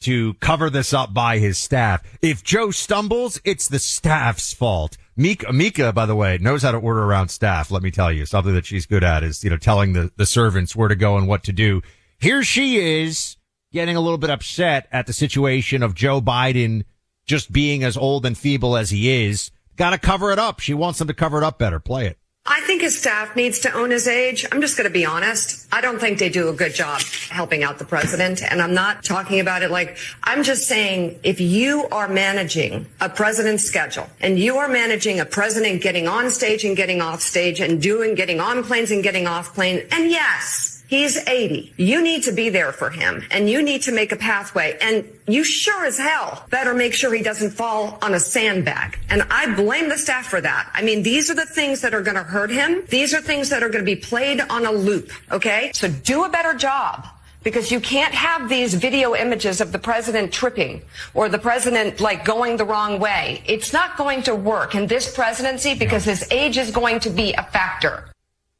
to 0.00 0.34
cover 0.34 0.70
this 0.70 0.92
up 0.94 1.12
by 1.12 1.38
his 1.38 1.58
staff. 1.58 2.02
If 2.22 2.42
Joe 2.44 2.70
stumbles, 2.70 3.40
it's 3.44 3.68
the 3.68 3.78
staff's 3.78 4.52
fault. 4.54 4.96
Mika, 5.18 5.52
Mika, 5.52 5.92
by 5.92 6.06
the 6.06 6.14
way, 6.14 6.38
knows 6.38 6.62
how 6.62 6.70
to 6.70 6.78
order 6.78 7.02
around 7.02 7.28
staff. 7.28 7.72
Let 7.72 7.82
me 7.82 7.90
tell 7.90 8.12
you, 8.12 8.24
something 8.24 8.54
that 8.54 8.64
she's 8.64 8.86
good 8.86 9.02
at 9.02 9.24
is, 9.24 9.42
you 9.42 9.50
know, 9.50 9.56
telling 9.56 9.92
the, 9.92 10.12
the 10.16 10.24
servants 10.24 10.76
where 10.76 10.86
to 10.86 10.94
go 10.94 11.16
and 11.16 11.26
what 11.26 11.42
to 11.44 11.52
do. 11.52 11.82
Here 12.20 12.44
she 12.44 12.78
is 12.78 13.36
getting 13.72 13.96
a 13.96 14.00
little 14.00 14.16
bit 14.16 14.30
upset 14.30 14.86
at 14.92 15.08
the 15.08 15.12
situation 15.12 15.82
of 15.82 15.96
Joe 15.96 16.20
Biden 16.20 16.84
just 17.26 17.50
being 17.50 17.82
as 17.82 17.96
old 17.96 18.24
and 18.24 18.38
feeble 18.38 18.76
as 18.76 18.90
he 18.90 19.24
is. 19.24 19.50
Got 19.74 19.90
to 19.90 19.98
cover 19.98 20.30
it 20.30 20.38
up. 20.38 20.60
She 20.60 20.72
wants 20.72 21.00
them 21.00 21.08
to 21.08 21.14
cover 21.14 21.38
it 21.38 21.44
up 21.44 21.58
better. 21.58 21.80
Play 21.80 22.06
it. 22.06 22.18
I 22.50 22.62
think 22.62 22.80
his 22.80 22.98
staff 22.98 23.36
needs 23.36 23.58
to 23.60 23.72
own 23.74 23.90
his 23.90 24.08
age. 24.08 24.46
I'm 24.50 24.62
just 24.62 24.78
going 24.78 24.88
to 24.88 24.92
be 24.92 25.04
honest. 25.04 25.66
I 25.70 25.82
don't 25.82 25.98
think 25.98 26.18
they 26.18 26.30
do 26.30 26.48
a 26.48 26.54
good 26.54 26.74
job 26.74 27.02
helping 27.28 27.62
out 27.62 27.78
the 27.78 27.84
president. 27.84 28.42
And 28.42 28.62
I'm 28.62 28.72
not 28.72 29.04
talking 29.04 29.38
about 29.38 29.62
it 29.62 29.70
like, 29.70 29.98
I'm 30.24 30.42
just 30.42 30.66
saying 30.66 31.20
if 31.22 31.42
you 31.42 31.86
are 31.92 32.08
managing 32.08 32.86
a 33.02 33.10
president's 33.10 33.64
schedule 33.64 34.08
and 34.22 34.38
you 34.38 34.56
are 34.56 34.68
managing 34.68 35.20
a 35.20 35.26
president 35.26 35.82
getting 35.82 36.08
on 36.08 36.30
stage 36.30 36.64
and 36.64 36.74
getting 36.74 37.02
off 37.02 37.20
stage 37.20 37.60
and 37.60 37.82
doing, 37.82 38.14
getting 38.14 38.40
on 38.40 38.64
planes 38.64 38.90
and 38.90 39.02
getting 39.02 39.26
off 39.26 39.52
plane. 39.52 39.86
And 39.92 40.10
yes, 40.10 40.77
He's 40.88 41.18
80. 41.18 41.74
You 41.76 42.02
need 42.02 42.22
to 42.22 42.32
be 42.32 42.48
there 42.48 42.72
for 42.72 42.88
him 42.88 43.22
and 43.30 43.48
you 43.48 43.62
need 43.62 43.82
to 43.82 43.92
make 43.92 44.10
a 44.10 44.16
pathway. 44.16 44.78
And 44.80 45.06
you 45.26 45.44
sure 45.44 45.84
as 45.84 45.98
hell 45.98 46.46
better 46.48 46.72
make 46.72 46.94
sure 46.94 47.12
he 47.12 47.22
doesn't 47.22 47.50
fall 47.50 47.98
on 48.00 48.14
a 48.14 48.20
sandbag. 48.20 48.98
And 49.10 49.22
I 49.30 49.54
blame 49.54 49.90
the 49.90 49.98
staff 49.98 50.28
for 50.28 50.40
that. 50.40 50.70
I 50.72 50.80
mean, 50.80 51.02
these 51.02 51.30
are 51.30 51.34
the 51.34 51.44
things 51.44 51.82
that 51.82 51.92
are 51.92 52.00
going 52.00 52.16
to 52.16 52.22
hurt 52.22 52.50
him. 52.50 52.84
These 52.88 53.12
are 53.12 53.20
things 53.20 53.50
that 53.50 53.62
are 53.62 53.68
going 53.68 53.84
to 53.84 53.96
be 53.96 54.00
played 54.00 54.40
on 54.40 54.64
a 54.64 54.72
loop. 54.72 55.12
Okay. 55.30 55.72
So 55.74 55.88
do 55.88 56.24
a 56.24 56.30
better 56.30 56.54
job 56.54 57.06
because 57.42 57.70
you 57.70 57.80
can't 57.80 58.14
have 58.14 58.48
these 58.48 58.72
video 58.72 59.14
images 59.14 59.60
of 59.60 59.72
the 59.72 59.78
president 59.78 60.32
tripping 60.32 60.80
or 61.12 61.28
the 61.28 61.38
president 61.38 62.00
like 62.00 62.24
going 62.24 62.56
the 62.56 62.64
wrong 62.64 62.98
way. 62.98 63.42
It's 63.46 63.74
not 63.74 63.98
going 63.98 64.22
to 64.22 64.34
work 64.34 64.74
in 64.74 64.86
this 64.86 65.14
presidency 65.14 65.74
because 65.74 66.04
his 66.04 66.26
age 66.30 66.56
is 66.56 66.70
going 66.70 67.00
to 67.00 67.10
be 67.10 67.34
a 67.34 67.42
factor. 67.42 68.08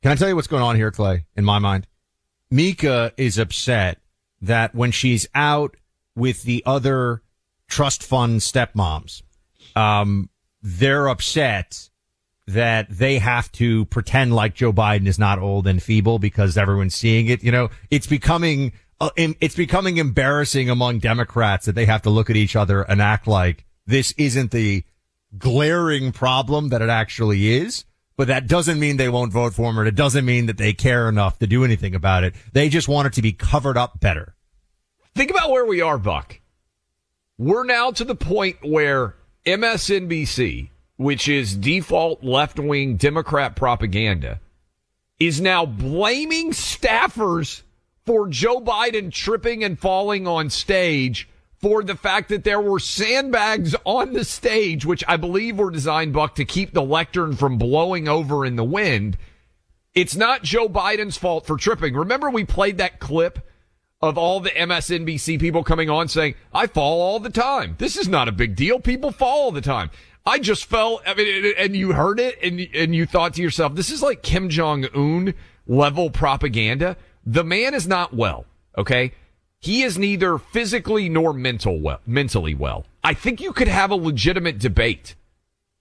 Can 0.02 0.12
I 0.12 0.14
tell 0.14 0.28
you 0.28 0.37
what's 0.37 0.47
going 0.47 0.62
on 0.62 0.76
here, 0.76 0.90
Clay, 0.90 1.25
in 1.35 1.44
my 1.47 1.58
mind? 1.58 1.87
Mika 2.50 3.12
is 3.16 3.38
upset 3.38 3.98
that 4.40 4.74
when 4.74 4.90
she's 4.90 5.26
out 5.34 5.76
with 6.14 6.42
the 6.44 6.62
other 6.64 7.22
trust 7.68 8.02
fund 8.02 8.40
stepmoms, 8.40 9.22
um, 9.76 10.30
they're 10.62 11.08
upset 11.08 11.90
that 12.46 12.86
they 12.88 13.18
have 13.18 13.52
to 13.52 13.84
pretend 13.86 14.34
like 14.34 14.54
Joe 14.54 14.72
Biden 14.72 15.06
is 15.06 15.18
not 15.18 15.38
old 15.38 15.66
and 15.66 15.82
feeble 15.82 16.18
because 16.18 16.56
everyone's 16.56 16.94
seeing 16.94 17.26
it. 17.26 17.42
You 17.42 17.52
know, 17.52 17.68
it's 17.90 18.06
becoming, 18.06 18.72
uh, 19.00 19.10
it's 19.16 19.54
becoming 19.54 19.98
embarrassing 19.98 20.70
among 20.70 21.00
Democrats 21.00 21.66
that 21.66 21.74
they 21.74 21.84
have 21.84 22.02
to 22.02 22.10
look 22.10 22.30
at 22.30 22.36
each 22.36 22.56
other 22.56 22.82
and 22.82 23.02
act 23.02 23.26
like 23.26 23.66
this 23.86 24.12
isn't 24.16 24.50
the 24.50 24.82
glaring 25.36 26.10
problem 26.10 26.70
that 26.70 26.80
it 26.80 26.88
actually 26.88 27.52
is 27.52 27.84
but 28.18 28.26
that 28.26 28.48
doesn't 28.48 28.80
mean 28.80 28.96
they 28.96 29.08
won't 29.08 29.32
vote 29.32 29.54
for 29.54 29.70
him 29.70 29.78
or 29.78 29.87
it 29.87 29.94
doesn't 29.94 30.25
mean 30.25 30.46
that 30.46 30.58
they 30.58 30.72
care 30.72 31.08
enough 31.08 31.38
to 31.38 31.46
do 31.46 31.64
anything 31.64 31.94
about 31.94 32.25
it. 32.25 32.34
They 32.52 32.68
just 32.68 32.88
want 32.88 33.06
it 33.06 33.12
to 33.14 33.22
be 33.22 33.32
covered 33.32 33.78
up 33.78 34.00
better. 34.00 34.34
Think 35.14 35.30
about 35.30 35.52
where 35.52 35.64
we 35.64 35.80
are, 35.80 35.98
Buck. 35.98 36.40
We're 37.38 37.64
now 37.64 37.92
to 37.92 38.04
the 38.04 38.16
point 38.16 38.56
where 38.62 39.14
MSNBC, 39.46 40.70
which 40.96 41.28
is 41.28 41.54
default 41.54 42.25
left 42.25 42.58
wing 42.58 42.96
Democrat 42.96 43.54
propaganda, 43.54 44.40
is 45.20 45.40
now 45.40 45.64
blaming 45.64 46.50
staffers 46.50 47.62
for 48.04 48.26
Joe 48.26 48.60
Biden 48.60 49.12
tripping 49.12 49.62
and 49.62 49.78
falling 49.78 50.26
on 50.26 50.50
stage 50.50 51.28
for 51.60 51.82
the 51.82 51.96
fact 51.96 52.28
that 52.28 52.44
there 52.44 52.60
were 52.60 52.78
sandbags 52.78 53.74
on 53.84 54.12
the 54.12 54.24
stage, 54.24 54.86
which 54.86 55.02
I 55.08 55.16
believe 55.16 55.58
were 55.58 55.70
designed, 55.70 56.12
Buck, 56.12 56.36
to 56.36 56.44
keep 56.44 56.72
the 56.72 56.82
lectern 56.82 57.34
from 57.34 57.58
blowing 57.58 58.08
over 58.08 58.44
in 58.44 58.56
the 58.56 58.64
wind. 58.64 59.18
It's 59.94 60.14
not 60.14 60.42
Joe 60.42 60.68
Biden's 60.68 61.16
fault 61.16 61.46
for 61.46 61.56
tripping. 61.56 61.94
Remember, 61.94 62.30
we 62.30 62.44
played 62.44 62.78
that 62.78 63.00
clip 63.00 63.40
of 64.00 64.16
all 64.16 64.38
the 64.38 64.50
MSNBC 64.50 65.40
people 65.40 65.64
coming 65.64 65.90
on 65.90 66.06
saying, 66.06 66.36
I 66.54 66.68
fall 66.68 67.00
all 67.00 67.18
the 67.18 67.30
time. 67.30 67.74
This 67.78 67.96
is 67.96 68.06
not 68.06 68.28
a 68.28 68.32
big 68.32 68.54
deal. 68.54 68.78
People 68.78 69.10
fall 69.10 69.40
all 69.40 69.52
the 69.52 69.60
time. 69.60 69.90
I 70.24 70.38
just 70.38 70.66
fell. 70.66 71.00
I 71.04 71.14
mean, 71.14 71.54
and 71.58 71.74
you 71.74 71.92
heard 71.92 72.20
it 72.20 72.38
and, 72.42 72.60
and 72.74 72.94
you 72.94 73.06
thought 73.06 73.34
to 73.34 73.42
yourself, 73.42 73.74
this 73.74 73.90
is 73.90 74.02
like 74.02 74.22
Kim 74.22 74.50
Jong 74.50 74.84
Un 74.94 75.34
level 75.66 76.10
propaganda. 76.10 76.96
The 77.26 77.44
man 77.44 77.74
is 77.74 77.88
not 77.88 78.14
well. 78.14 78.44
Okay. 78.76 79.12
He 79.60 79.82
is 79.82 79.98
neither 79.98 80.38
physically 80.38 81.08
nor 81.08 81.32
mental 81.32 81.80
well, 81.80 82.00
mentally 82.06 82.54
well. 82.54 82.86
I 83.02 83.14
think 83.14 83.40
you 83.40 83.52
could 83.52 83.68
have 83.68 83.90
a 83.90 83.96
legitimate 83.96 84.58
debate. 84.58 85.14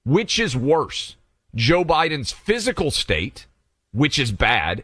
Which 0.03 0.39
is 0.39 0.55
worse? 0.55 1.15
Joe 1.53 1.83
Biden's 1.83 2.31
physical 2.31 2.91
state, 2.91 3.45
which 3.91 4.17
is 4.17 4.31
bad, 4.31 4.83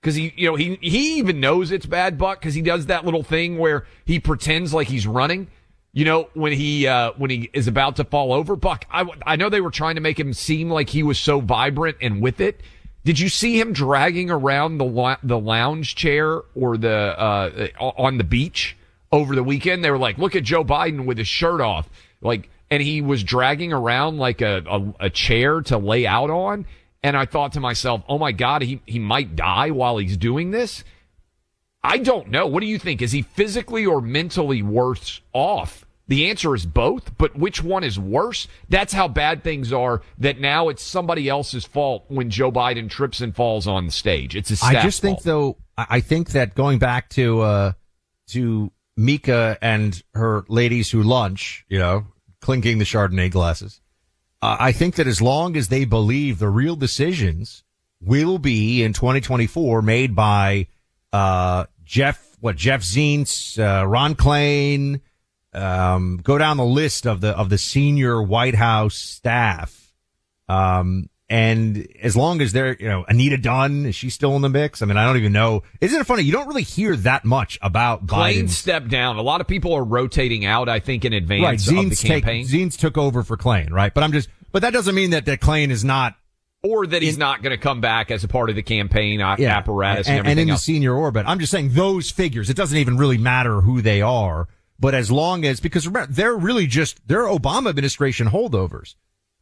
because 0.00 0.14
he, 0.14 0.32
you 0.36 0.48
know, 0.48 0.54
he, 0.54 0.78
he 0.80 1.18
even 1.18 1.40
knows 1.40 1.70
it's 1.70 1.86
bad, 1.86 2.18
Buck, 2.18 2.40
because 2.40 2.54
he 2.54 2.62
does 2.62 2.86
that 2.86 3.04
little 3.04 3.22
thing 3.22 3.58
where 3.58 3.86
he 4.04 4.20
pretends 4.20 4.74
like 4.74 4.88
he's 4.88 5.06
running. 5.06 5.48
You 5.92 6.04
know, 6.04 6.28
when 6.34 6.52
he, 6.52 6.86
uh, 6.86 7.12
when 7.16 7.30
he 7.30 7.50
is 7.52 7.68
about 7.68 7.96
to 7.96 8.04
fall 8.04 8.32
over, 8.32 8.54
Buck, 8.56 8.84
I, 8.90 9.06
I 9.24 9.36
know 9.36 9.48
they 9.48 9.60
were 9.60 9.70
trying 9.70 9.94
to 9.94 10.00
make 10.00 10.18
him 10.18 10.32
seem 10.32 10.68
like 10.68 10.90
he 10.90 11.02
was 11.02 11.18
so 11.18 11.40
vibrant 11.40 11.96
and 12.00 12.20
with 12.20 12.40
it. 12.40 12.60
Did 13.04 13.18
you 13.20 13.28
see 13.28 13.60
him 13.60 13.72
dragging 13.72 14.30
around 14.30 14.78
the 14.78 15.18
the 15.22 15.38
lounge 15.38 15.94
chair 15.94 16.40
or 16.54 16.78
the 16.78 16.90
uh, 16.90 17.68
on 17.78 18.16
the 18.16 18.24
beach 18.24 18.76
over 19.12 19.34
the 19.34 19.44
weekend? 19.44 19.84
They 19.84 19.90
were 19.90 19.98
like, 19.98 20.16
"Look 20.16 20.34
at 20.34 20.42
Joe 20.42 20.64
Biden 20.64 21.04
with 21.04 21.18
his 21.18 21.28
shirt 21.28 21.60
off," 21.60 21.88
like, 22.22 22.48
and 22.70 22.82
he 22.82 23.02
was 23.02 23.22
dragging 23.22 23.74
around 23.74 24.18
like 24.18 24.40
a, 24.40 24.62
a, 24.66 25.06
a 25.06 25.10
chair 25.10 25.60
to 25.62 25.76
lay 25.76 26.06
out 26.06 26.30
on. 26.30 26.66
And 27.02 27.14
I 27.14 27.26
thought 27.26 27.52
to 27.52 27.60
myself, 27.60 28.02
"Oh 28.08 28.18
my 28.18 28.32
God, 28.32 28.62
he 28.62 28.80
he 28.86 28.98
might 28.98 29.36
die 29.36 29.70
while 29.70 29.98
he's 29.98 30.16
doing 30.16 30.50
this." 30.50 30.82
I 31.82 31.98
don't 31.98 32.30
know. 32.30 32.46
What 32.46 32.60
do 32.60 32.66
you 32.66 32.78
think? 32.78 33.02
Is 33.02 33.12
he 33.12 33.20
physically 33.20 33.84
or 33.84 34.00
mentally 34.00 34.62
worse 34.62 35.20
off 35.34 35.83
the 36.06 36.28
answer 36.28 36.54
is 36.54 36.66
both, 36.66 37.16
but 37.16 37.36
which 37.36 37.62
one 37.62 37.82
is 37.82 37.98
worse? 37.98 38.46
That's 38.68 38.92
how 38.92 39.08
bad 39.08 39.42
things 39.42 39.72
are 39.72 40.02
that 40.18 40.38
now 40.38 40.68
it's 40.68 40.82
somebody 40.82 41.28
else's 41.28 41.64
fault 41.64 42.04
when 42.08 42.30
Joe 42.30 42.52
Biden 42.52 42.90
trips 42.90 43.20
and 43.20 43.34
falls 43.34 43.66
on 43.66 43.86
the 43.86 43.92
stage. 43.92 44.36
It's 44.36 44.50
a 44.62 44.64
I 44.64 44.82
just 44.82 45.00
think 45.00 45.22
though, 45.22 45.56
I 45.78 46.00
think 46.00 46.30
that 46.30 46.54
going 46.54 46.78
back 46.78 47.08
to, 47.10 47.40
uh, 47.40 47.72
to 48.28 48.70
Mika 48.96 49.58
and 49.62 50.00
her 50.14 50.44
ladies 50.48 50.90
who 50.90 51.02
lunch, 51.02 51.64
you 51.68 51.78
know, 51.78 52.06
clinking 52.40 52.78
the 52.78 52.84
Chardonnay 52.84 53.30
glasses. 53.30 53.80
Uh, 54.42 54.56
I 54.60 54.72
think 54.72 54.96
that 54.96 55.06
as 55.06 55.22
long 55.22 55.56
as 55.56 55.68
they 55.68 55.86
believe 55.86 56.38
the 56.38 56.50
real 56.50 56.76
decisions 56.76 57.64
will 58.02 58.38
be 58.38 58.82
in 58.82 58.92
2024 58.92 59.80
made 59.80 60.14
by, 60.14 60.66
uh, 61.14 61.64
Jeff, 61.82 62.36
what, 62.40 62.56
Jeff 62.56 62.82
Zients, 62.82 63.58
uh, 63.58 63.86
Ron 63.86 64.14
Klain, 64.14 65.00
um, 65.54 66.20
go 66.22 66.38
down 66.38 66.56
the 66.56 66.64
list 66.64 67.06
of 67.06 67.20
the 67.20 67.30
of 67.30 67.50
the 67.50 67.58
senior 67.58 68.22
White 68.22 68.54
House 68.54 68.94
staff. 68.94 69.92
Um, 70.48 71.08
and 71.30 71.88
as 72.02 72.16
long 72.16 72.42
as 72.42 72.52
they're, 72.52 72.76
you 72.78 72.86
know, 72.86 73.04
Anita 73.08 73.38
Dunn, 73.38 73.86
is 73.86 73.94
she 73.94 74.10
still 74.10 74.36
in 74.36 74.42
the 74.42 74.50
mix? 74.50 74.82
I 74.82 74.86
mean, 74.86 74.98
I 74.98 75.06
don't 75.06 75.16
even 75.16 75.32
know. 75.32 75.62
Isn't 75.80 75.98
it 75.98 76.04
funny? 76.04 76.22
You 76.22 76.32
don't 76.32 76.46
really 76.46 76.62
hear 76.62 76.94
that 76.96 77.24
much 77.24 77.58
about 77.62 78.06
Biden. 78.06 78.50
stepped 78.50 78.88
down. 78.88 79.16
A 79.16 79.22
lot 79.22 79.40
of 79.40 79.46
people 79.46 79.72
are 79.72 79.82
rotating 79.82 80.44
out, 80.44 80.68
I 80.68 80.80
think, 80.80 81.04
in 81.06 81.14
advance 81.14 81.66
right, 81.66 81.84
of 81.84 81.90
the 81.90 81.96
campaign. 81.96 82.46
Take, 82.46 82.54
Zients 82.54 82.78
took 82.78 82.98
over 82.98 83.22
for 83.22 83.38
Klain, 83.38 83.70
right? 83.70 83.92
But 83.92 84.04
I'm 84.04 84.12
just, 84.12 84.28
but 84.52 84.62
that 84.62 84.74
doesn't 84.74 84.94
mean 84.94 85.10
that, 85.10 85.24
that 85.24 85.40
Klain 85.40 85.70
is 85.70 85.82
not. 85.82 86.14
Or 86.62 86.86
that 86.86 87.02
he's 87.02 87.14
in, 87.14 87.20
not 87.20 87.42
going 87.42 87.50
to 87.50 87.60
come 87.60 87.80
back 87.80 88.10
as 88.10 88.22
a 88.22 88.28
part 88.28 88.50
of 88.50 88.56
the 88.56 88.62
campaign 88.62 89.20
uh, 89.20 89.36
yeah, 89.38 89.56
apparatus 89.56 90.08
and, 90.08 90.20
and, 90.20 90.28
and 90.28 90.40
in 90.40 90.50
else. 90.50 90.60
the 90.60 90.64
senior 90.64 90.94
orbit. 90.94 91.24
I'm 91.26 91.38
just 91.38 91.52
saying 91.52 91.70
those 91.72 92.10
figures, 92.10 92.48
it 92.48 92.56
doesn't 92.56 92.78
even 92.78 92.96
really 92.96 93.18
matter 93.18 93.60
who 93.60 93.82
they 93.82 94.02
are 94.02 94.48
but 94.78 94.94
as 94.94 95.10
long 95.10 95.44
as, 95.44 95.60
because 95.60 95.86
remember, 95.86 96.12
they're 96.12 96.36
really 96.36 96.66
just, 96.66 97.06
they're 97.06 97.22
Obama 97.22 97.68
administration 97.70 98.28
holdovers. 98.28 98.94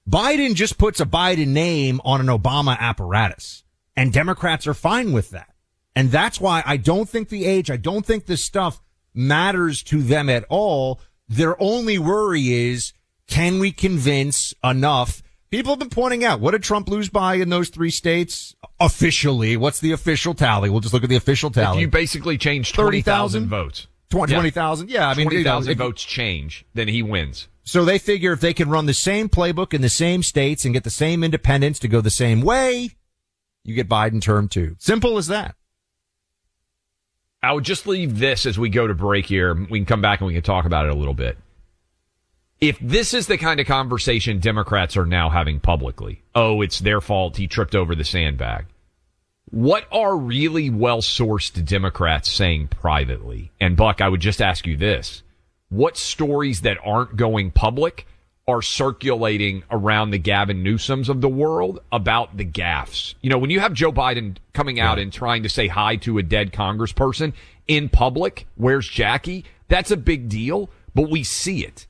Biden 0.08 0.54
just 0.54 0.78
puts 0.78 1.00
a 1.00 1.06
Biden 1.06 1.48
name 1.48 2.00
on 2.04 2.20
an 2.20 2.26
Obama 2.26 2.78
apparatus 2.78 3.62
and 3.96 4.12
Democrats 4.12 4.66
are 4.66 4.74
fine 4.74 5.12
with 5.12 5.30
that. 5.30 5.48
And 5.94 6.10
that's 6.10 6.40
why 6.40 6.62
I 6.64 6.76
don't 6.76 7.08
think 7.08 7.28
the 7.28 7.44
age, 7.44 7.70
I 7.70 7.76
don't 7.76 8.06
think 8.06 8.26
this 8.26 8.44
stuff 8.44 8.80
matters 9.14 9.82
to 9.84 10.02
them 10.02 10.28
at 10.28 10.44
all. 10.48 11.00
Their 11.28 11.60
only 11.62 11.98
worry 11.98 12.52
is, 12.52 12.92
can 13.26 13.58
we 13.58 13.72
convince 13.72 14.54
enough? 14.64 15.22
People 15.50 15.72
have 15.72 15.78
been 15.78 15.90
pointing 15.90 16.24
out, 16.24 16.40
what 16.40 16.52
did 16.52 16.62
Trump 16.62 16.88
lose 16.88 17.10
by 17.10 17.34
in 17.34 17.50
those 17.50 17.68
three 17.68 17.90
states? 17.90 18.56
Officially, 18.80 19.56
what's 19.56 19.80
the 19.80 19.92
official 19.92 20.32
tally? 20.32 20.70
We'll 20.70 20.80
just 20.80 20.94
look 20.94 21.04
at 21.04 21.10
the 21.10 21.16
official 21.16 21.50
tally. 21.50 21.78
If 21.78 21.80
you 21.82 21.88
basically 21.88 22.38
changed 22.38 22.74
30,000 22.74 23.48
votes. 23.48 23.86
20,000. 24.12 24.90
yeah. 24.90 25.08
I 25.08 25.14
mean, 25.14 25.26
20,000 25.26 25.70
you 25.70 25.76
know, 25.76 25.84
votes 25.84 26.02
change, 26.04 26.64
then 26.74 26.88
he 26.88 27.02
wins. 27.02 27.48
So 27.64 27.84
they 27.84 27.98
figure 27.98 28.32
if 28.32 28.40
they 28.40 28.54
can 28.54 28.68
run 28.68 28.86
the 28.86 28.94
same 28.94 29.28
playbook 29.28 29.72
in 29.72 29.82
the 29.82 29.88
same 29.88 30.22
states 30.22 30.64
and 30.64 30.74
get 30.74 30.84
the 30.84 30.90
same 30.90 31.22
independents 31.22 31.78
to 31.80 31.88
go 31.88 32.00
the 32.00 32.10
same 32.10 32.40
way, 32.40 32.90
you 33.64 33.74
get 33.74 33.88
Biden 33.88 34.20
term 34.20 34.48
two. 34.48 34.76
Simple 34.78 35.18
as 35.18 35.28
that. 35.28 35.54
I 37.42 37.52
would 37.52 37.64
just 37.64 37.86
leave 37.86 38.18
this 38.18 38.46
as 38.46 38.58
we 38.58 38.68
go 38.68 38.86
to 38.86 38.94
break 38.94 39.26
here. 39.26 39.54
We 39.54 39.80
can 39.80 39.86
come 39.86 40.00
back 40.00 40.20
and 40.20 40.28
we 40.28 40.34
can 40.34 40.42
talk 40.42 40.64
about 40.64 40.86
it 40.86 40.92
a 40.92 40.96
little 40.96 41.14
bit. 41.14 41.38
If 42.60 42.78
this 42.78 43.12
is 43.12 43.26
the 43.26 43.38
kind 43.38 43.58
of 43.58 43.66
conversation 43.66 44.38
Democrats 44.38 44.96
are 44.96 45.06
now 45.06 45.30
having 45.30 45.58
publicly, 45.58 46.22
oh, 46.36 46.62
it's 46.62 46.78
their 46.78 47.00
fault 47.00 47.36
he 47.36 47.48
tripped 47.48 47.74
over 47.74 47.96
the 47.96 48.04
sandbag. 48.04 48.66
What 49.52 49.86
are 49.92 50.16
really 50.16 50.70
well 50.70 51.02
sourced 51.02 51.62
Democrats 51.62 52.30
saying 52.30 52.68
privately? 52.68 53.52
And 53.60 53.76
Buck, 53.76 54.00
I 54.00 54.08
would 54.08 54.20
just 54.20 54.40
ask 54.40 54.66
you 54.66 54.78
this. 54.78 55.22
what 55.72 55.96
stories 55.96 56.60
that 56.60 56.76
aren't 56.84 57.16
going 57.16 57.50
public 57.50 58.06
are 58.46 58.60
circulating 58.60 59.62
around 59.70 60.10
the 60.10 60.18
Gavin 60.18 60.62
Newsoms 60.62 61.08
of 61.08 61.20
the 61.22 61.28
world 61.28 61.80
about 61.90 62.36
the 62.36 62.44
gaffes. 62.44 63.14
You 63.22 63.30
know, 63.30 63.38
when 63.38 63.50
you 63.50 63.60
have 63.60 63.72
Joe 63.72 63.92
Biden 63.92 64.36
coming 64.52 64.80
out 64.80 64.98
and 64.98 65.12
trying 65.12 65.44
to 65.44 65.48
say 65.48 65.68
hi 65.68 65.96
to 65.96 66.18
a 66.18 66.22
dead 66.22 66.52
congressperson 66.52 67.32
in 67.66 67.88
public, 67.88 68.46
where's 68.56 68.86
Jackie? 68.86 69.46
That's 69.68 69.90
a 69.90 69.96
big 69.96 70.28
deal, 70.28 70.68
but 70.94 71.08
we 71.08 71.24
see 71.24 71.64
it. 71.64 71.86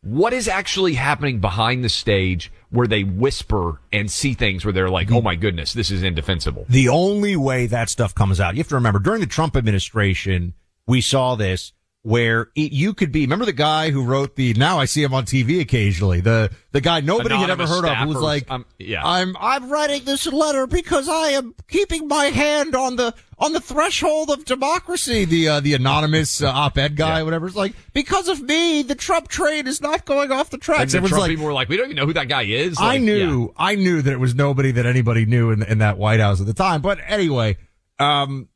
What 0.00 0.32
is 0.32 0.48
actually 0.48 0.94
happening 0.94 1.40
behind 1.40 1.84
the 1.84 1.88
stage 1.90 2.50
where 2.70 2.86
they 2.86 3.02
whisper 3.02 3.80
and 3.92 4.10
see 4.10 4.34
things 4.34 4.64
where 4.64 4.72
they're 4.72 4.90
like, 4.90 5.10
oh 5.10 5.22
my 5.22 5.34
goodness, 5.34 5.72
this 5.72 5.90
is 5.90 6.02
indefensible? 6.02 6.66
The 6.68 6.88
only 6.88 7.36
way 7.36 7.66
that 7.66 7.88
stuff 7.88 8.14
comes 8.14 8.40
out, 8.40 8.54
you 8.54 8.60
have 8.60 8.68
to 8.68 8.74
remember 8.74 8.98
during 8.98 9.20
the 9.20 9.26
Trump 9.26 9.56
administration, 9.56 10.54
we 10.86 11.00
saw 11.00 11.34
this 11.34 11.72
where 12.02 12.48
it, 12.54 12.72
you 12.72 12.94
could 12.94 13.12
be. 13.12 13.22
Remember 13.22 13.44
the 13.44 13.52
guy 13.52 13.90
who 13.90 14.04
wrote 14.04 14.36
the? 14.36 14.54
Now 14.54 14.78
I 14.78 14.84
see 14.84 15.02
him 15.02 15.12
on 15.12 15.24
TV 15.24 15.60
occasionally. 15.60 16.20
The 16.20 16.50
the 16.72 16.80
guy 16.80 17.00
nobody 17.00 17.34
Anonymous 17.34 17.68
had 17.68 17.84
ever 17.84 17.86
heard 17.86 17.92
of 17.92 17.98
who 17.98 18.08
was 18.08 18.22
like, 18.22 18.50
Um, 18.50 18.64
yeah. 18.78 19.04
I'm 19.04 19.36
I'm 19.38 19.70
writing 19.70 20.04
this 20.04 20.26
letter 20.26 20.66
because 20.66 21.08
I 21.08 21.30
am 21.30 21.54
keeping 21.68 22.08
my 22.08 22.26
hand 22.26 22.74
on 22.74 22.96
the 22.96 23.14
on 23.38 23.52
the 23.52 23.60
threshold 23.60 24.30
of 24.30 24.44
democracy. 24.44 25.24
The 25.24 25.48
uh, 25.48 25.60
the 25.60 25.74
anonymous 25.74 26.40
uh, 26.40 26.48
op-ed 26.48 26.96
guy, 26.96 27.22
whatever. 27.24 27.46
It's 27.46 27.56
like 27.56 27.74
because 27.92 28.28
of 28.28 28.40
me, 28.40 28.82
the 28.82 28.94
Trump 28.94 29.28
train 29.28 29.66
is 29.66 29.80
not 29.80 30.04
going 30.04 30.30
off 30.30 30.50
the 30.50 30.58
tracks. 30.58 30.92
the 30.92 30.98
Everyone's 30.98 31.10
Trump 31.10 31.22
like, 31.22 31.30
people 31.30 31.46
were 31.46 31.52
like, 31.52 31.68
we 31.68 31.76
don't 31.76 31.86
even 31.86 31.96
know 31.96 32.06
who 32.06 32.12
that 32.14 32.28
guy 32.28 32.42
is. 32.42 32.78
I 32.80 32.98
knew, 32.98 33.46
yeah. 33.46 33.64
I 33.64 33.74
knew 33.74 34.02
that 34.02 34.12
it 34.12 34.20
was 34.20 34.34
nobody 34.34 34.70
that 34.72 34.86
anybody 34.86 35.26
knew 35.26 35.50
in, 35.50 35.62
in 35.62 35.78
that 35.78 35.98
White 35.98 36.20
House 36.20 36.40
at 36.40 36.46
the 36.46 36.54
time. 36.54 36.80
But 36.80 36.98
anyway, 37.06 37.56
um, 37.98 38.48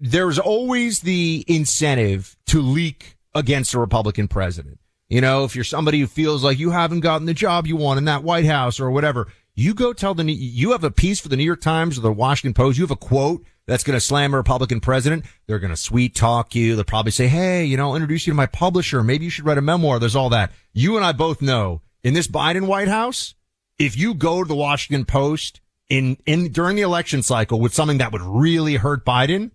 there's 0.00 0.38
always 0.38 1.00
the 1.00 1.44
incentive 1.46 2.36
to 2.46 2.60
leak 2.60 3.18
against 3.34 3.74
a 3.74 3.78
Republican 3.78 4.26
president. 4.28 4.80
You 5.08 5.20
know, 5.20 5.44
if 5.44 5.54
you're 5.54 5.64
somebody 5.64 6.00
who 6.00 6.06
feels 6.06 6.42
like 6.42 6.58
you 6.58 6.70
haven't 6.70 7.00
gotten 7.00 7.26
the 7.26 7.34
job 7.34 7.66
you 7.66 7.76
want 7.76 7.98
in 7.98 8.04
that 8.06 8.22
White 8.22 8.46
House 8.46 8.80
or 8.80 8.90
whatever, 8.90 9.28
you 9.54 9.74
go 9.74 9.92
tell 9.92 10.14
the, 10.14 10.24
you 10.32 10.72
have 10.72 10.84
a 10.84 10.90
piece 10.90 11.20
for 11.20 11.28
the 11.28 11.36
New 11.36 11.44
York 11.44 11.60
Times 11.60 11.98
or 11.98 12.00
the 12.00 12.12
Washington 12.12 12.54
Post, 12.54 12.78
you 12.78 12.84
have 12.84 12.90
a 12.90 12.96
quote 12.96 13.44
that's 13.66 13.84
going 13.84 13.96
to 13.96 14.00
slam 14.00 14.32
a 14.32 14.36
Republican 14.36 14.80
president. 14.80 15.24
They're 15.46 15.58
going 15.58 15.72
to 15.72 15.76
sweet 15.76 16.14
talk 16.14 16.54
you. 16.54 16.74
They'll 16.74 16.84
probably 16.84 17.12
say, 17.12 17.28
Hey, 17.28 17.64
you 17.64 17.76
know, 17.76 17.90
I'll 17.90 17.96
introduce 17.96 18.26
you 18.26 18.32
to 18.32 18.36
my 18.36 18.46
publisher. 18.46 19.02
Maybe 19.02 19.24
you 19.24 19.30
should 19.30 19.44
write 19.44 19.58
a 19.58 19.62
memoir. 19.62 19.98
There's 19.98 20.16
all 20.16 20.30
that. 20.30 20.52
You 20.72 20.96
and 20.96 21.04
I 21.04 21.12
both 21.12 21.42
know 21.42 21.82
in 22.02 22.14
this 22.14 22.28
Biden 22.28 22.66
White 22.66 22.88
House, 22.88 23.34
if 23.78 23.96
you 23.96 24.14
go 24.14 24.42
to 24.42 24.48
the 24.48 24.54
Washington 24.54 25.04
Post 25.04 25.60
in, 25.88 26.16
in, 26.24 26.52
during 26.52 26.76
the 26.76 26.82
election 26.82 27.22
cycle 27.22 27.60
with 27.60 27.74
something 27.74 27.98
that 27.98 28.12
would 28.12 28.22
really 28.22 28.76
hurt 28.76 29.04
Biden, 29.04 29.50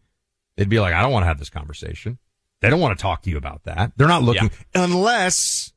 they'd 0.58 0.70
be 0.70 0.80
like, 0.80 0.94
I 0.94 1.02
don't 1.02 1.12
want 1.12 1.24
to 1.24 1.28
have 1.28 1.40
this 1.40 1.50
conversation. 1.50 2.18
They 2.62 2.70
don't 2.70 2.80
want 2.80 2.98
to 2.98 3.02
talk 3.02 3.24
to 3.24 3.30
you 3.30 3.38
about 3.38 3.64
that. 3.66 3.92
They're 3.96 4.08
not 4.08 4.24
looking 4.24 4.50
unless 4.74 5.74